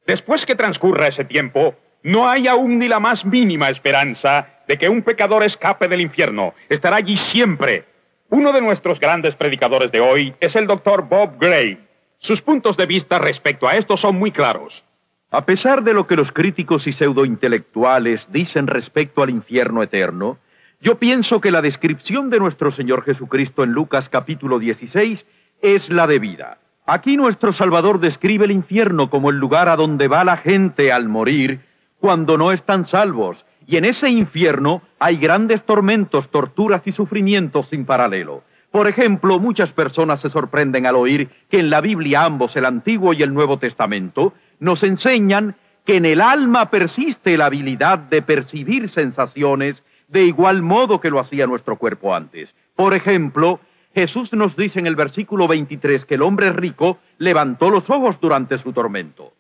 Después 0.05 0.45
que 0.45 0.55
transcurra 0.55 1.07
ese 1.07 1.23
tiempo, 1.23 1.75
no 2.03 2.29
hay 2.29 2.49
aún 2.49 2.77
ni 2.77 2.89
la 2.89 2.99
más 2.99 3.23
mínima 3.23 3.69
esperanza 3.69 4.49
de 4.67 4.77
que 4.77 4.89
un 4.89 5.01
pecador 5.01 5.43
escape 5.43 5.87
del 5.87 6.01
infierno. 6.01 6.53
Estará 6.67 6.97
allí 6.97 7.15
siempre. 7.15 7.94
Uno 8.29 8.51
de 8.51 8.61
nuestros 8.61 8.99
grandes 8.99 9.35
predicadores 9.35 9.91
de 9.91 9.99
hoy 9.99 10.33
es 10.39 10.55
el 10.55 10.65
doctor 10.65 11.07
Bob 11.07 11.37
Gray. 11.39 11.77
Sus 12.17 12.41
puntos 12.41 12.75
de 12.75 12.87
vista 12.87 13.19
respecto 13.19 13.67
a 13.67 13.75
esto 13.75 13.97
son 13.97 14.15
muy 14.15 14.31
claros. 14.31 14.83
A 15.29 15.45
pesar 15.45 15.83
de 15.83 15.93
lo 15.93 16.07
que 16.07 16.15
los 16.15 16.31
críticos 16.31 16.87
y 16.87 16.93
pseudointelectuales 16.93 18.27
dicen 18.31 18.65
respecto 18.65 19.21
al 19.21 19.29
infierno 19.29 19.83
eterno, 19.83 20.39
yo 20.81 20.97
pienso 20.97 21.39
que 21.39 21.51
la 21.51 21.61
descripción 21.61 22.31
de 22.31 22.39
nuestro 22.39 22.71
Señor 22.71 23.03
Jesucristo 23.03 23.63
en 23.63 23.73
Lucas 23.73 24.09
capítulo 24.09 24.57
16 24.57 25.23
es 25.61 25.89
la 25.91 26.07
debida. 26.07 26.57
Aquí 26.87 27.17
nuestro 27.17 27.53
Salvador 27.53 27.99
describe 27.99 28.45
el 28.45 28.51
infierno 28.51 29.09
como 29.09 29.29
el 29.29 29.37
lugar 29.37 29.69
a 29.69 29.75
donde 29.75 30.07
va 30.07 30.23
la 30.23 30.37
gente 30.37 30.91
al 30.91 31.09
morir 31.09 31.61
cuando 31.99 32.37
no 32.37 32.51
están 32.51 32.85
salvos, 32.85 33.44
y 33.67 33.77
en 33.77 33.85
ese 33.85 34.09
infierno 34.09 34.81
hay 34.99 35.17
grandes 35.17 35.63
tormentos, 35.63 36.29
torturas 36.29 36.85
y 36.85 36.91
sufrimientos 36.91 37.67
sin 37.69 37.85
paralelo. 37.85 38.43
Por 38.71 38.87
ejemplo, 38.87 39.39
muchas 39.39 39.71
personas 39.71 40.19
se 40.19 40.29
sorprenden 40.29 40.85
al 40.85 40.95
oír 40.95 41.29
que 41.49 41.59
en 41.59 41.69
la 41.69 41.81
Biblia 41.81 42.25
ambos, 42.25 42.55
el 42.55 42.65
Antiguo 42.65 43.13
y 43.13 43.23
el 43.23 43.33
Nuevo 43.33 43.57
Testamento, 43.57 44.33
nos 44.59 44.83
enseñan 44.83 45.55
que 45.85 45.97
en 45.97 46.05
el 46.05 46.19
alma 46.19 46.69
persiste 46.69 47.37
la 47.37 47.45
habilidad 47.45 47.99
de 47.99 48.21
percibir 48.21 48.89
sensaciones 48.89 49.83
de 50.07 50.25
igual 50.25 50.61
modo 50.61 50.99
que 50.99 51.09
lo 51.09 51.19
hacía 51.19 51.47
nuestro 51.47 51.77
cuerpo 51.77 52.13
antes. 52.13 52.53
Por 52.75 52.93
ejemplo, 52.93 53.59
Jesús 53.93 54.33
nos 54.33 54.55
dice 54.57 54.79
en 54.79 54.87
el 54.87 54.95
versículo 54.95 55.47
23 55.47 56.05
que 56.05 56.15
el 56.15 56.21
hombre 56.21 56.51
rico 56.51 56.99
levantó 57.17 57.69
los 57.69 57.89
ojos 57.89 58.19
durante 58.19 58.57
su 58.57 58.73
tormento. 58.73 59.31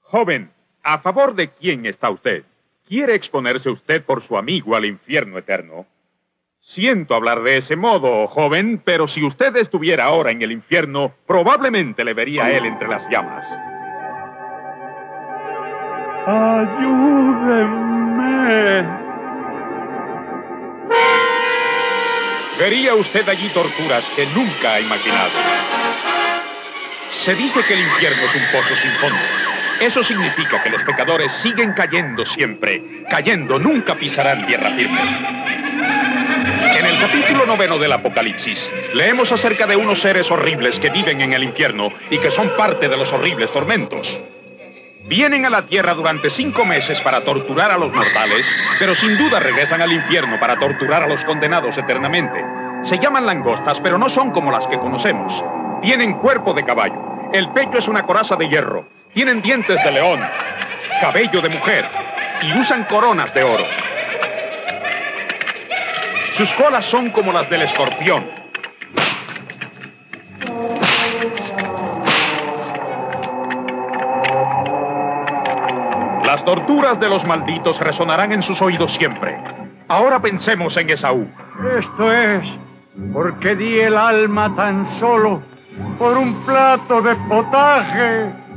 Joven, 0.00 0.50
¿a 0.82 1.00
favor 1.00 1.34
de 1.34 1.50
quién 1.50 1.84
está 1.84 2.08
usted? 2.08 2.44
¿Quiere 2.88 3.14
exponerse 3.14 3.68
usted 3.68 4.02
por 4.02 4.22
su 4.22 4.38
amigo 4.38 4.74
al 4.74 4.86
infierno 4.86 5.36
eterno? 5.36 5.84
Siento 6.58 7.14
hablar 7.14 7.42
de 7.42 7.58
ese 7.58 7.76
modo, 7.76 8.26
joven, 8.28 8.80
pero 8.82 9.06
si 9.06 9.22
usted 9.22 9.54
estuviera 9.56 10.04
ahora 10.04 10.30
en 10.30 10.40
el 10.40 10.52
infierno, 10.52 11.12
probablemente 11.26 12.02
le 12.02 12.14
vería 12.14 12.46
a 12.46 12.50
él 12.50 12.64
entre 12.64 12.88
las 12.88 13.06
llamas. 13.10 13.46
Ayúdenme. 16.26 17.78
Vería 22.58 22.94
usted 22.94 23.28
allí 23.28 23.50
torturas 23.50 24.10
que 24.16 24.24
nunca 24.28 24.72
ha 24.74 24.80
imaginado. 24.80 25.32
Se 27.12 27.34
dice 27.34 27.62
que 27.64 27.74
el 27.74 27.80
infierno 27.80 28.22
es 28.24 28.34
un 28.34 28.50
pozo 28.50 28.74
sin 28.74 28.92
fondo. 28.92 29.57
Eso 29.80 30.02
significa 30.02 30.62
que 30.62 30.70
los 30.70 30.82
pecadores 30.82 31.32
siguen 31.32 31.72
cayendo 31.72 32.26
siempre. 32.26 33.04
Cayendo, 33.08 33.58
nunca 33.58 33.94
pisarán 33.94 34.46
tierra 34.46 34.70
firme. 34.70 35.00
En 36.78 36.84
el 36.86 36.98
capítulo 37.00 37.46
noveno 37.46 37.78
del 37.78 37.92
Apocalipsis, 37.92 38.72
leemos 38.94 39.30
acerca 39.30 39.66
de 39.66 39.76
unos 39.76 40.00
seres 40.00 40.30
horribles 40.30 40.80
que 40.80 40.90
viven 40.90 41.20
en 41.20 41.32
el 41.32 41.44
infierno 41.44 41.92
y 42.10 42.18
que 42.18 42.30
son 42.30 42.56
parte 42.56 42.88
de 42.88 42.96
los 42.96 43.12
horribles 43.12 43.52
tormentos. 43.52 44.20
Vienen 45.06 45.46
a 45.46 45.50
la 45.50 45.66
tierra 45.66 45.94
durante 45.94 46.28
cinco 46.28 46.64
meses 46.64 47.00
para 47.00 47.24
torturar 47.24 47.70
a 47.70 47.78
los 47.78 47.92
mortales, 47.92 48.46
pero 48.78 48.94
sin 48.94 49.16
duda 49.16 49.40
regresan 49.40 49.80
al 49.80 49.92
infierno 49.92 50.38
para 50.40 50.58
torturar 50.58 51.04
a 51.04 51.08
los 51.08 51.24
condenados 51.24 51.78
eternamente. 51.78 52.44
Se 52.82 52.98
llaman 52.98 53.26
langostas, 53.26 53.80
pero 53.80 53.96
no 53.96 54.08
son 54.08 54.32
como 54.32 54.50
las 54.50 54.66
que 54.66 54.78
conocemos. 54.78 55.42
Tienen 55.82 56.14
cuerpo 56.14 56.52
de 56.52 56.64
caballo. 56.64 57.30
El 57.32 57.48
pecho 57.52 57.78
es 57.78 57.88
una 57.88 58.02
coraza 58.02 58.36
de 58.36 58.48
hierro. 58.48 58.97
Tienen 59.14 59.42
dientes 59.42 59.82
de 59.82 59.92
león, 59.92 60.20
cabello 61.00 61.40
de 61.40 61.48
mujer 61.48 61.84
y 62.42 62.58
usan 62.58 62.84
coronas 62.84 63.32
de 63.34 63.42
oro. 63.42 63.64
Sus 66.32 66.52
colas 66.52 66.84
son 66.84 67.10
como 67.10 67.32
las 67.32 67.48
del 67.50 67.62
escorpión. 67.62 68.24
Las 76.24 76.44
torturas 76.44 77.00
de 77.00 77.08
los 77.08 77.24
malditos 77.24 77.80
resonarán 77.80 78.32
en 78.32 78.42
sus 78.42 78.60
oídos 78.62 78.92
siempre. 78.92 79.36
Ahora 79.88 80.20
pensemos 80.20 80.76
en 80.76 80.90
Esaú. 80.90 81.26
Esto 81.78 82.12
es 82.12 82.48
porque 83.12 83.56
di 83.56 83.80
el 83.80 83.96
alma 83.96 84.54
tan 84.54 84.86
solo 84.90 85.42
por 85.98 86.16
un 86.18 86.44
plato 86.44 87.00
de 87.00 87.16
potaje. 87.16 88.47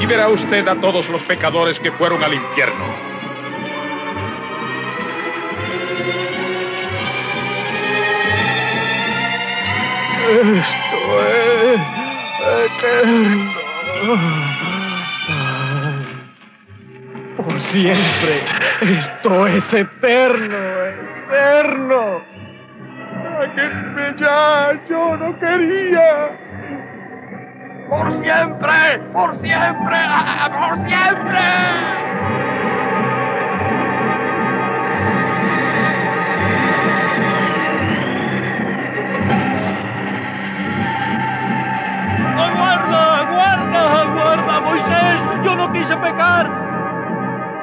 Allí 0.00 0.06
verá 0.06 0.30
usted 0.30 0.66
a 0.66 0.80
todos 0.80 1.10
los 1.10 1.22
pecadores 1.24 1.78
que 1.78 1.92
fueron 1.92 2.24
al 2.24 2.32
infierno. 2.32 2.86
Esto 10.30 11.20
es 11.28 11.80
eterno. 12.78 13.52
Por 17.36 17.60
siempre. 17.60 18.42
Esto 18.80 19.46
es 19.48 19.74
eterno, 19.74 20.56
eterno. 21.28 22.22
Sáquenme 23.38 24.14
ya, 24.18 24.80
yo 24.88 25.16
no 25.18 25.38
quería. 25.38 26.49
¡Por 27.90 28.22
siempre! 28.22 29.00
¡Por 29.12 29.36
siempre! 29.40 29.96
¡Ah, 29.96 30.48
¡Por 30.52 30.76
siempre! 30.86 31.40
¡Aguarda, 42.38 43.18
aguarda, 43.18 44.02
aguarda, 44.02 44.60
Moisés! 44.60 45.22
Yo 45.42 45.56
no 45.56 45.72
quise 45.72 45.96
pecar. 45.96 46.69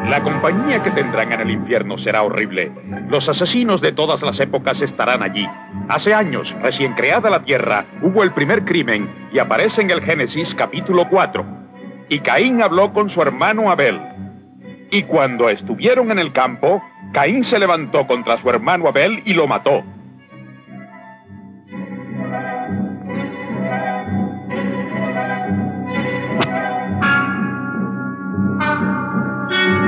La 0.06 0.22
compañía 0.22 0.84
que 0.84 0.92
tendrán 0.92 1.34
en 1.34 1.42
el 1.42 1.52
infierno 1.52 1.98
será 1.98 2.22
horrible. 2.22 2.72
Los 3.10 3.28
asesinos 3.28 3.82
de 3.82 3.92
todas 3.92 4.22
las 4.22 4.40
épocas 4.40 4.80
estarán 4.82 5.24
allí. 5.24 5.46
Hace 5.90 6.14
años, 6.14 6.56
recién 6.62 6.94
creada 6.94 7.30
la 7.30 7.44
tierra, 7.44 7.86
hubo 8.02 8.24
el 8.24 8.32
primer 8.32 8.64
crimen 8.64 9.10
y 9.34 9.40
aparece 9.40 9.82
en 9.82 9.90
el 9.90 10.02
Génesis 10.02 10.54
capítulo 10.56 11.08
4. 11.10 11.46
y 12.10 12.20
Caín 12.20 12.62
habló 12.62 12.94
con 12.94 13.10
su 13.10 13.22
hermano 13.22 13.70
Abel. 13.70 14.00
Y 14.92 15.04
cuando 15.04 15.50
estuvieron 15.50 16.12
en 16.12 16.20
el 16.20 16.32
campo, 16.32 16.82
Caín 17.12 17.44
se 17.44 17.60
levantó 17.60 18.08
contra 18.08 18.38
su 18.38 18.50
hermano 18.50 18.88
Abel 18.88 19.22
y 19.26 19.34
lo 19.34 19.48
mató. 19.48 19.84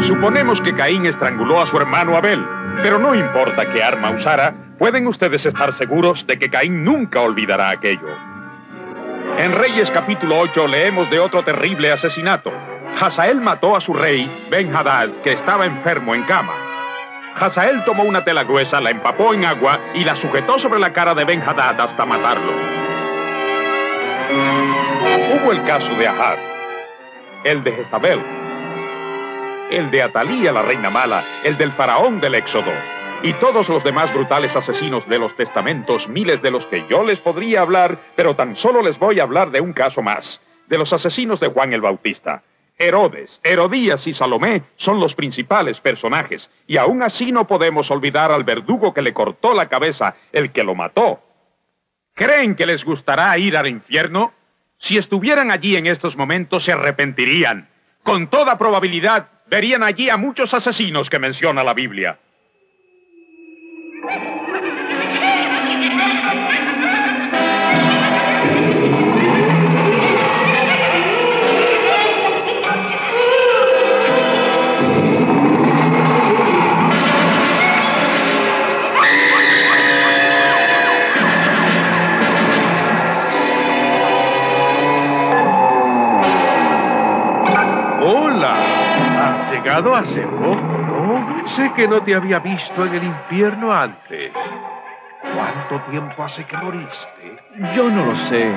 Suponemos 0.09 0.59
que 0.61 0.73
Caín 0.73 1.05
estranguló 1.05 1.61
a 1.61 1.67
su 1.67 1.77
hermano 1.77 2.17
Abel, 2.17 2.43
pero 2.81 2.97
no 2.97 3.13
importa 3.13 3.71
qué 3.71 3.83
arma 3.83 4.09
usara, 4.09 4.55
pueden 4.79 5.05
ustedes 5.05 5.45
estar 5.45 5.71
seguros 5.73 6.25
de 6.25 6.39
que 6.39 6.49
Caín 6.49 6.83
nunca 6.83 7.21
olvidará 7.21 7.69
aquello. 7.69 8.07
En 9.37 9.53
Reyes 9.53 9.91
capítulo 9.91 10.39
8 10.39 10.67
leemos 10.67 11.11
de 11.11 11.19
otro 11.19 11.43
terrible 11.43 11.91
asesinato. 11.91 12.51
Hazael 12.99 13.39
mató 13.39 13.75
a 13.75 13.81
su 13.81 13.93
rey, 13.93 14.47
Ben 14.49 14.75
Hadad, 14.75 15.09
que 15.23 15.33
estaba 15.33 15.67
enfermo 15.67 16.15
en 16.15 16.23
cama. 16.23 16.55
Hazael 17.39 17.83
tomó 17.83 18.01
una 18.01 18.23
tela 18.23 18.45
gruesa, 18.45 18.81
la 18.81 18.89
empapó 18.89 19.35
en 19.35 19.45
agua 19.45 19.79
y 19.93 20.03
la 20.03 20.15
sujetó 20.15 20.57
sobre 20.57 20.79
la 20.79 20.91
cara 20.91 21.13
de 21.13 21.23
Ben 21.23 21.43
Hadad 21.43 21.79
hasta 21.79 22.05
matarlo. 22.07 22.53
Hubo 25.35 25.51
el 25.51 25.63
caso 25.65 25.93
de 25.93 26.07
Ahab, 26.07 26.39
el 27.43 27.63
de 27.63 27.73
Jezabel, 27.73 28.38
el 29.69 29.91
de 29.91 30.01
Atalía, 30.01 30.51
la 30.51 30.61
reina 30.61 30.89
mala, 30.89 31.41
el 31.43 31.57
del 31.57 31.71
faraón 31.73 32.19
del 32.19 32.35
Éxodo, 32.35 32.71
y 33.21 33.33
todos 33.33 33.69
los 33.69 33.83
demás 33.83 34.13
brutales 34.13 34.55
asesinos 34.55 35.07
de 35.07 35.19
los 35.19 35.35
testamentos, 35.35 36.07
miles 36.07 36.41
de 36.41 36.51
los 36.51 36.65
que 36.67 36.85
yo 36.89 37.03
les 37.03 37.19
podría 37.19 37.61
hablar, 37.61 37.99
pero 38.15 38.35
tan 38.35 38.55
solo 38.55 38.81
les 38.81 38.97
voy 38.97 39.19
a 39.19 39.23
hablar 39.23 39.51
de 39.51 39.61
un 39.61 39.73
caso 39.73 40.01
más, 40.01 40.41
de 40.67 40.77
los 40.77 40.91
asesinos 40.93 41.39
de 41.39 41.47
Juan 41.47 41.73
el 41.73 41.81
Bautista. 41.81 42.43
Herodes, 42.77 43.41
Herodías 43.43 44.07
y 44.07 44.13
Salomé 44.13 44.63
son 44.77 45.01
los 45.01 45.13
principales 45.13 45.81
personajes, 45.81 46.49
y 46.65 46.77
aún 46.77 47.03
así 47.03 47.31
no 47.31 47.45
podemos 47.45 47.91
olvidar 47.91 48.31
al 48.31 48.45
verdugo 48.45 48.93
que 48.93 49.01
le 49.01 49.13
cortó 49.13 49.53
la 49.53 49.67
cabeza, 49.67 50.15
el 50.31 50.51
que 50.51 50.63
lo 50.63 50.75
mató. 50.75 51.19
¿Creen 52.15 52.55
que 52.55 52.65
les 52.65 52.85
gustará 52.85 53.37
ir 53.37 53.57
al 53.57 53.67
infierno? 53.67 54.33
Si 54.77 54.97
estuvieran 54.97 55.51
allí 55.51 55.75
en 55.75 55.87
estos 55.87 56.15
momentos 56.15 56.63
se 56.63 56.71
arrepentirían. 56.71 57.69
Con 58.03 58.27
toda 58.27 58.57
probabilidad 58.57 59.27
verían 59.49 59.83
allí 59.83 60.09
a 60.09 60.17
muchos 60.17 60.53
asesinos 60.53 61.09
que 61.09 61.19
menciona 61.19 61.63
la 61.63 61.73
Biblia. 61.73 62.17
Llegado 89.79 89.95
hace 89.95 90.21
poco, 90.21 90.55
no? 90.55 91.47
Sé 91.47 91.71
que 91.73 91.87
no 91.87 92.01
te 92.01 92.13
había 92.13 92.39
visto 92.39 92.85
en 92.85 92.93
el 92.95 93.03
infierno 93.03 93.71
antes. 93.71 94.31
¿Cuánto 95.21 95.79
tiempo 95.89 96.23
hace 96.23 96.43
que 96.45 96.57
moriste? 96.57 97.39
Yo 97.75 97.89
no 97.89 98.05
lo 98.05 98.15
sé. 98.15 98.53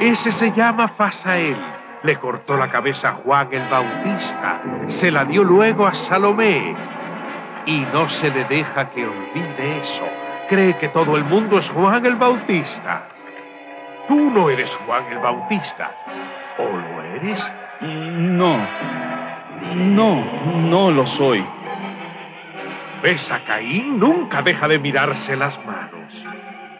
Ese 0.00 0.32
se 0.32 0.52
llama 0.52 0.88
Fasael. 0.88 1.56
Le 2.02 2.16
cortó 2.16 2.56
la 2.56 2.70
cabeza 2.70 3.10
a 3.10 3.12
Juan 3.14 3.48
el 3.52 3.66
Bautista. 3.68 4.60
Se 4.86 5.10
la 5.10 5.24
dio 5.24 5.42
luego 5.42 5.86
a 5.86 5.94
Salomé. 5.94 6.74
Y 7.66 7.80
no 7.92 8.08
se 8.08 8.30
le 8.30 8.44
deja 8.44 8.90
que 8.90 9.06
olvide 9.06 9.78
eso. 9.80 10.06
Cree 10.48 10.76
que 10.76 10.88
todo 10.88 11.16
el 11.16 11.24
mundo 11.24 11.58
es 11.58 11.70
Juan 11.70 12.04
el 12.04 12.16
Bautista. 12.16 13.08
Tú 14.06 14.30
no 14.30 14.50
eres 14.50 14.76
Juan 14.86 15.04
el 15.10 15.18
Bautista. 15.18 15.90
¿O 16.58 16.64
lo 16.64 17.02
eres? 17.02 17.52
No. 17.80 18.58
No, 19.74 20.24
no 20.62 20.90
lo 20.90 21.06
soy. 21.06 21.44
¿Ves 23.02 23.30
a 23.30 23.40
Caín? 23.44 23.98
Nunca 23.98 24.40
deja 24.40 24.68
de 24.68 24.78
mirarse 24.78 25.36
las 25.36 25.58
manos. 25.66 26.12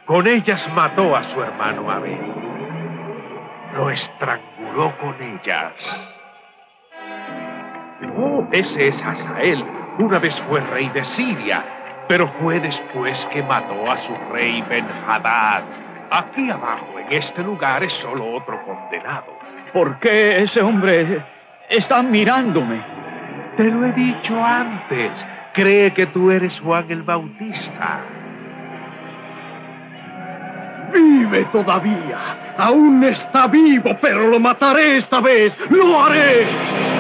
Con 0.04 0.26
ellas 0.26 0.68
mató 0.74 1.16
a 1.16 1.22
su 1.24 1.42
hermano 1.42 1.90
Abel. 1.90 2.20
Lo 3.74 3.90
estranguló 3.90 4.96
con 4.98 5.20
ellas. 5.20 6.08
Oh, 8.16 8.46
ese 8.52 8.88
es 8.88 9.04
Hazael. 9.04 9.64
Una 9.98 10.18
vez 10.18 10.40
fue 10.42 10.60
rey 10.60 10.88
de 10.90 11.04
Siria, 11.04 11.64
pero 12.06 12.28
fue 12.40 12.60
después 12.60 13.26
que 13.26 13.42
mató 13.42 13.90
a 13.90 13.96
su 13.98 14.14
rey 14.32 14.62
Ben-Hadad. 14.68 15.64
Aquí 16.10 16.50
abajo, 16.50 16.98
en 16.98 17.12
este 17.12 17.42
lugar, 17.42 17.82
es 17.82 17.92
solo 17.92 18.34
otro 18.34 18.62
condenado. 18.64 19.36
¿Por 19.72 19.98
qué 19.98 20.42
ese 20.42 20.62
hombre 20.62 21.24
está 21.76 22.02
mirándome? 22.02 22.82
Te 23.56 23.64
lo 23.70 23.84
he 23.84 23.92
dicho 23.92 24.42
antes. 24.42 25.12
Cree 25.52 25.92
que 25.92 26.06
tú 26.06 26.30
eres 26.30 26.58
Juan 26.60 26.86
el 26.88 27.02
Bautista. 27.02 28.00
Vive 30.92 31.44
todavía. 31.52 32.54
Aún 32.58 33.02
está 33.04 33.46
vivo, 33.46 33.96
pero 34.00 34.28
lo 34.28 34.38
mataré 34.40 34.98
esta 34.98 35.20
vez. 35.20 35.56
¡Lo 35.70 36.00
haré! 36.00 36.93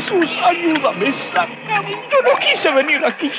Jesús, 0.00 0.34
ayúdame, 0.42 1.12
sálvame. 1.12 1.92
Yo 2.10 2.22
no 2.22 2.38
quise 2.38 2.72
venir 2.72 3.04
aquí. 3.04 3.30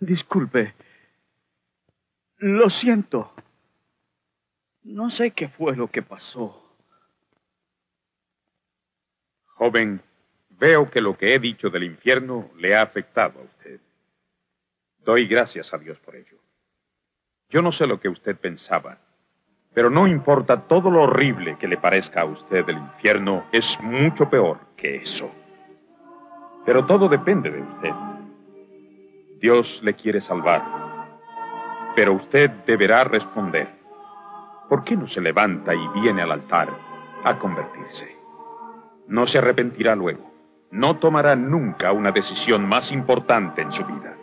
Disculpe. 0.00 0.74
Lo 2.38 2.68
siento. 2.70 3.32
No 4.82 5.10
sé 5.10 5.30
qué 5.30 5.48
fue 5.48 5.76
lo 5.76 5.86
que 5.86 6.02
pasó. 6.02 6.60
Joven, 9.54 10.02
veo 10.58 10.90
que 10.90 11.00
lo 11.00 11.16
que 11.16 11.34
he 11.34 11.38
dicho 11.38 11.70
del 11.70 11.84
infierno 11.84 12.50
le 12.56 12.76
ha 12.76 12.82
afectado 12.82 13.40
a 13.40 13.44
usted. 13.44 13.80
Doy 15.04 15.26
gracias 15.26 15.72
a 15.72 15.78
Dios 15.78 15.98
por 16.00 16.16
ello. 16.16 16.36
Yo 17.48 17.62
no 17.62 17.72
sé 17.72 17.86
lo 17.86 17.98
que 17.98 18.08
usted 18.08 18.36
pensaba, 18.36 18.98
pero 19.72 19.90
no 19.90 20.06
importa 20.06 20.66
todo 20.66 20.90
lo 20.90 21.02
horrible 21.02 21.56
que 21.58 21.68
le 21.68 21.78
parezca 21.78 22.22
a 22.22 22.26
usted 22.26 22.68
el 22.68 22.78
infierno, 22.78 23.44
es 23.52 23.78
mucho 23.80 24.28
peor 24.28 24.58
que 24.76 24.96
eso. 24.96 25.30
Pero 26.66 26.84
todo 26.84 27.08
depende 27.08 27.50
de 27.50 27.62
usted. 27.62 27.92
Dios 29.40 29.80
le 29.82 29.94
quiere 29.94 30.20
salvar, 30.20 30.62
pero 31.94 32.12
usted 32.14 32.50
deberá 32.66 33.04
responder. 33.04 33.68
¿Por 34.68 34.84
qué 34.84 34.96
no 34.96 35.06
se 35.06 35.20
levanta 35.20 35.74
y 35.74 35.88
viene 36.00 36.22
al 36.22 36.32
altar 36.32 36.68
a 37.24 37.38
convertirse? 37.38 38.14
No 39.06 39.26
se 39.26 39.38
arrepentirá 39.38 39.94
luego. 39.94 40.27
No 40.70 40.98
tomará 40.98 41.34
nunca 41.34 41.92
una 41.92 42.12
decisión 42.12 42.68
más 42.68 42.92
importante 42.92 43.62
en 43.62 43.72
su 43.72 43.84
vida. 43.84 44.16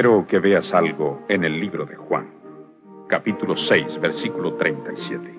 Quiero 0.00 0.26
que 0.26 0.38
veas 0.38 0.72
algo 0.72 1.26
en 1.28 1.44
el 1.44 1.60
libro 1.60 1.84
de 1.84 1.94
Juan, 1.94 2.26
capítulo 3.06 3.54
6, 3.54 4.00
versículo 4.00 4.54
37. 4.54 5.30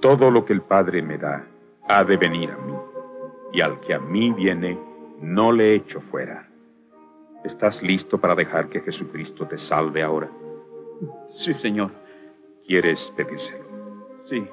Todo 0.00 0.28
lo 0.28 0.44
que 0.44 0.54
el 0.54 0.62
Padre 0.62 1.02
me 1.02 1.18
da 1.18 1.46
ha 1.88 2.02
de 2.02 2.16
venir 2.16 2.50
a 2.50 2.56
mí, 2.56 2.74
y 3.52 3.60
al 3.60 3.78
que 3.78 3.94
a 3.94 4.00
mí 4.00 4.32
viene, 4.32 4.76
no 5.20 5.52
le 5.52 5.76
echo 5.76 6.00
fuera. 6.00 6.48
¿Estás 7.44 7.80
listo 7.80 8.18
para 8.18 8.34
dejar 8.34 8.68
que 8.70 8.80
Jesucristo 8.80 9.46
te 9.46 9.56
salve 9.56 10.02
ahora? 10.02 10.28
Sí, 11.30 11.54
Señor. 11.54 11.92
¿Quieres 12.66 13.12
pedírselo? 13.14 13.64
Sí. 14.28 14.48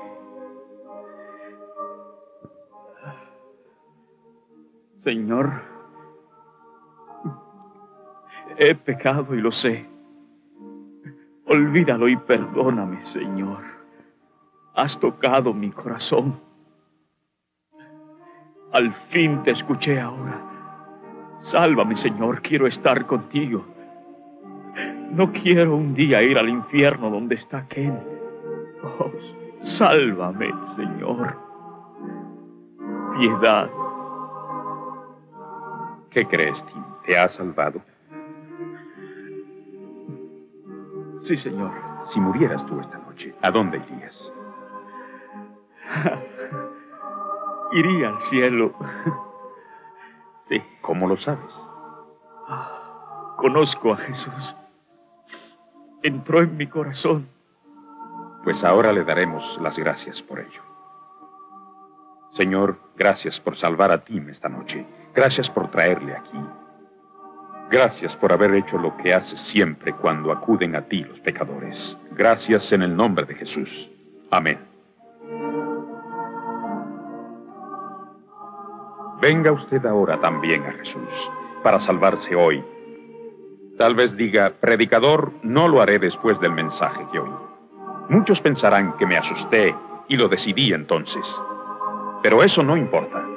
Señor, 5.00 5.71
he 8.62 8.76
pecado 8.76 9.34
y 9.34 9.42
lo 9.42 9.52
sé. 9.52 9.88
Olvídalo 11.48 12.08
y 12.08 12.16
perdóname, 12.16 13.04
Señor. 13.04 13.64
Has 14.76 15.00
tocado 15.00 15.52
mi 15.52 15.72
corazón. 15.72 16.40
Al 18.72 18.94
fin 19.10 19.42
te 19.42 19.52
escuché 19.52 20.00
ahora. 20.00 20.40
Sálvame, 21.40 21.96
Señor, 21.98 22.44
quiero 22.44 22.68
estar 22.68 23.08
contigo. 23.08 23.66
No 25.10 25.32
quiero 25.32 25.76
un 25.76 25.96
día 25.96 26.22
ir 26.22 26.38
al 26.38 26.48
infierno 26.48 27.10
donde 27.10 27.36
está 27.36 27.68
Ken. 27.68 28.00
Oh, 28.84 29.12
sálvame, 29.64 30.54
Señor. 30.76 31.36
Piedad. 33.18 33.72
¿Qué 36.12 36.26
crees, 36.28 36.64
Tim? 36.68 36.84
¿Te 37.08 37.18
ha 37.18 37.28
salvado? 37.28 37.82
Sí, 41.24 41.38
Señor. 41.38 41.72
Si 42.08 42.20
murieras 42.20 42.66
tú 42.66 42.80
esta 42.80 42.98
noche, 42.98 43.36
¿a 43.42 43.52
dónde 43.52 43.78
irías? 43.78 44.34
Iría 47.74 48.10
al 48.10 48.22
cielo. 48.24 48.74
Sí. 50.46 50.62
¿Cómo 50.82 51.08
lo 51.08 51.16
sabes? 51.18 51.54
Conozco 53.38 53.94
a 53.94 53.98
Jesús. 53.98 54.56
Entró 56.04 56.42
en 56.42 56.58
mi 56.58 56.68
corazón. 56.68 57.30
Pues 58.44 58.64
ahora 58.64 58.92
le 58.92 59.04
daremos 59.04 59.58
las 59.62 59.78
gracias 59.78 60.22
por 60.22 60.40
ello. 60.40 60.62
Señor, 62.32 62.80
gracias 62.96 63.40
por 63.40 63.56
salvar 63.56 63.92
a 63.92 64.04
Tim 64.04 64.30
esta 64.30 64.50
noche. 64.50 64.86
Gracias 65.14 65.50
por 65.50 65.70
traerle 65.70 66.16
aquí. 66.16 66.40
Gracias 67.72 68.18
por 68.18 68.34
haber 68.34 68.54
hecho 68.54 68.78
lo 68.78 68.98
que 68.98 69.14
haces 69.14 69.40
siempre 69.40 69.94
cuando 69.94 70.34
acuden 70.34 70.76
a 70.76 70.82
ti 70.82 71.06
los 71.06 71.18
pecadores. 71.22 71.98
Gracias 72.12 72.70
en 72.74 72.82
el 72.82 72.94
nombre 72.94 73.26
de 73.26 73.34
Jesús. 73.34 73.90
Amén. 74.30 74.60
Venga 79.22 79.54
usted 79.54 79.86
ahora 79.86 80.20
también 80.20 80.66
a 80.66 80.74
Jesús 80.74 81.32
para 81.64 81.80
salvarse 81.80 82.36
hoy. 82.36 82.62
Tal 83.78 83.96
vez 83.96 84.18
diga, 84.18 84.52
predicador, 84.60 85.32
no 85.42 85.70
lo 85.70 85.82
haré 85.82 85.98
después 85.98 86.38
del 86.42 86.52
mensaje 86.52 87.06
que 87.10 87.20
oí. 87.20 87.32
Muchos 88.10 88.42
pensarán 88.42 88.98
que 88.98 89.06
me 89.06 89.16
asusté 89.16 89.74
y 90.10 90.18
lo 90.18 90.28
decidí 90.28 90.74
entonces. 90.74 91.42
Pero 92.22 92.44
eso 92.44 92.64
no 92.64 92.76
importa. 92.76 93.31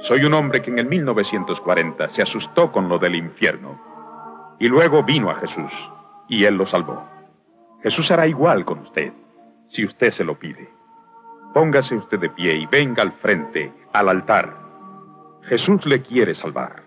Soy 0.00 0.24
un 0.24 0.34
hombre 0.34 0.62
que 0.62 0.70
en 0.70 0.78
el 0.78 0.86
1940 0.86 2.08
se 2.08 2.22
asustó 2.22 2.70
con 2.70 2.88
lo 2.88 2.98
del 2.98 3.14
infierno 3.14 3.80
y 4.58 4.68
luego 4.68 5.02
vino 5.02 5.30
a 5.30 5.36
Jesús 5.36 5.72
y 6.28 6.44
él 6.44 6.56
lo 6.56 6.66
salvó. 6.66 7.02
Jesús 7.82 8.10
hará 8.10 8.26
igual 8.26 8.64
con 8.64 8.80
usted 8.80 9.12
si 9.68 9.84
usted 9.84 10.10
se 10.10 10.24
lo 10.24 10.38
pide. 10.38 10.68
Póngase 11.52 11.96
usted 11.96 12.18
de 12.18 12.30
pie 12.30 12.54
y 12.56 12.66
venga 12.66 13.02
al 13.02 13.12
frente, 13.12 13.72
al 13.92 14.08
altar. 14.08 14.56
Jesús 15.42 15.86
le 15.86 16.02
quiere 16.02 16.34
salvar. 16.34 16.83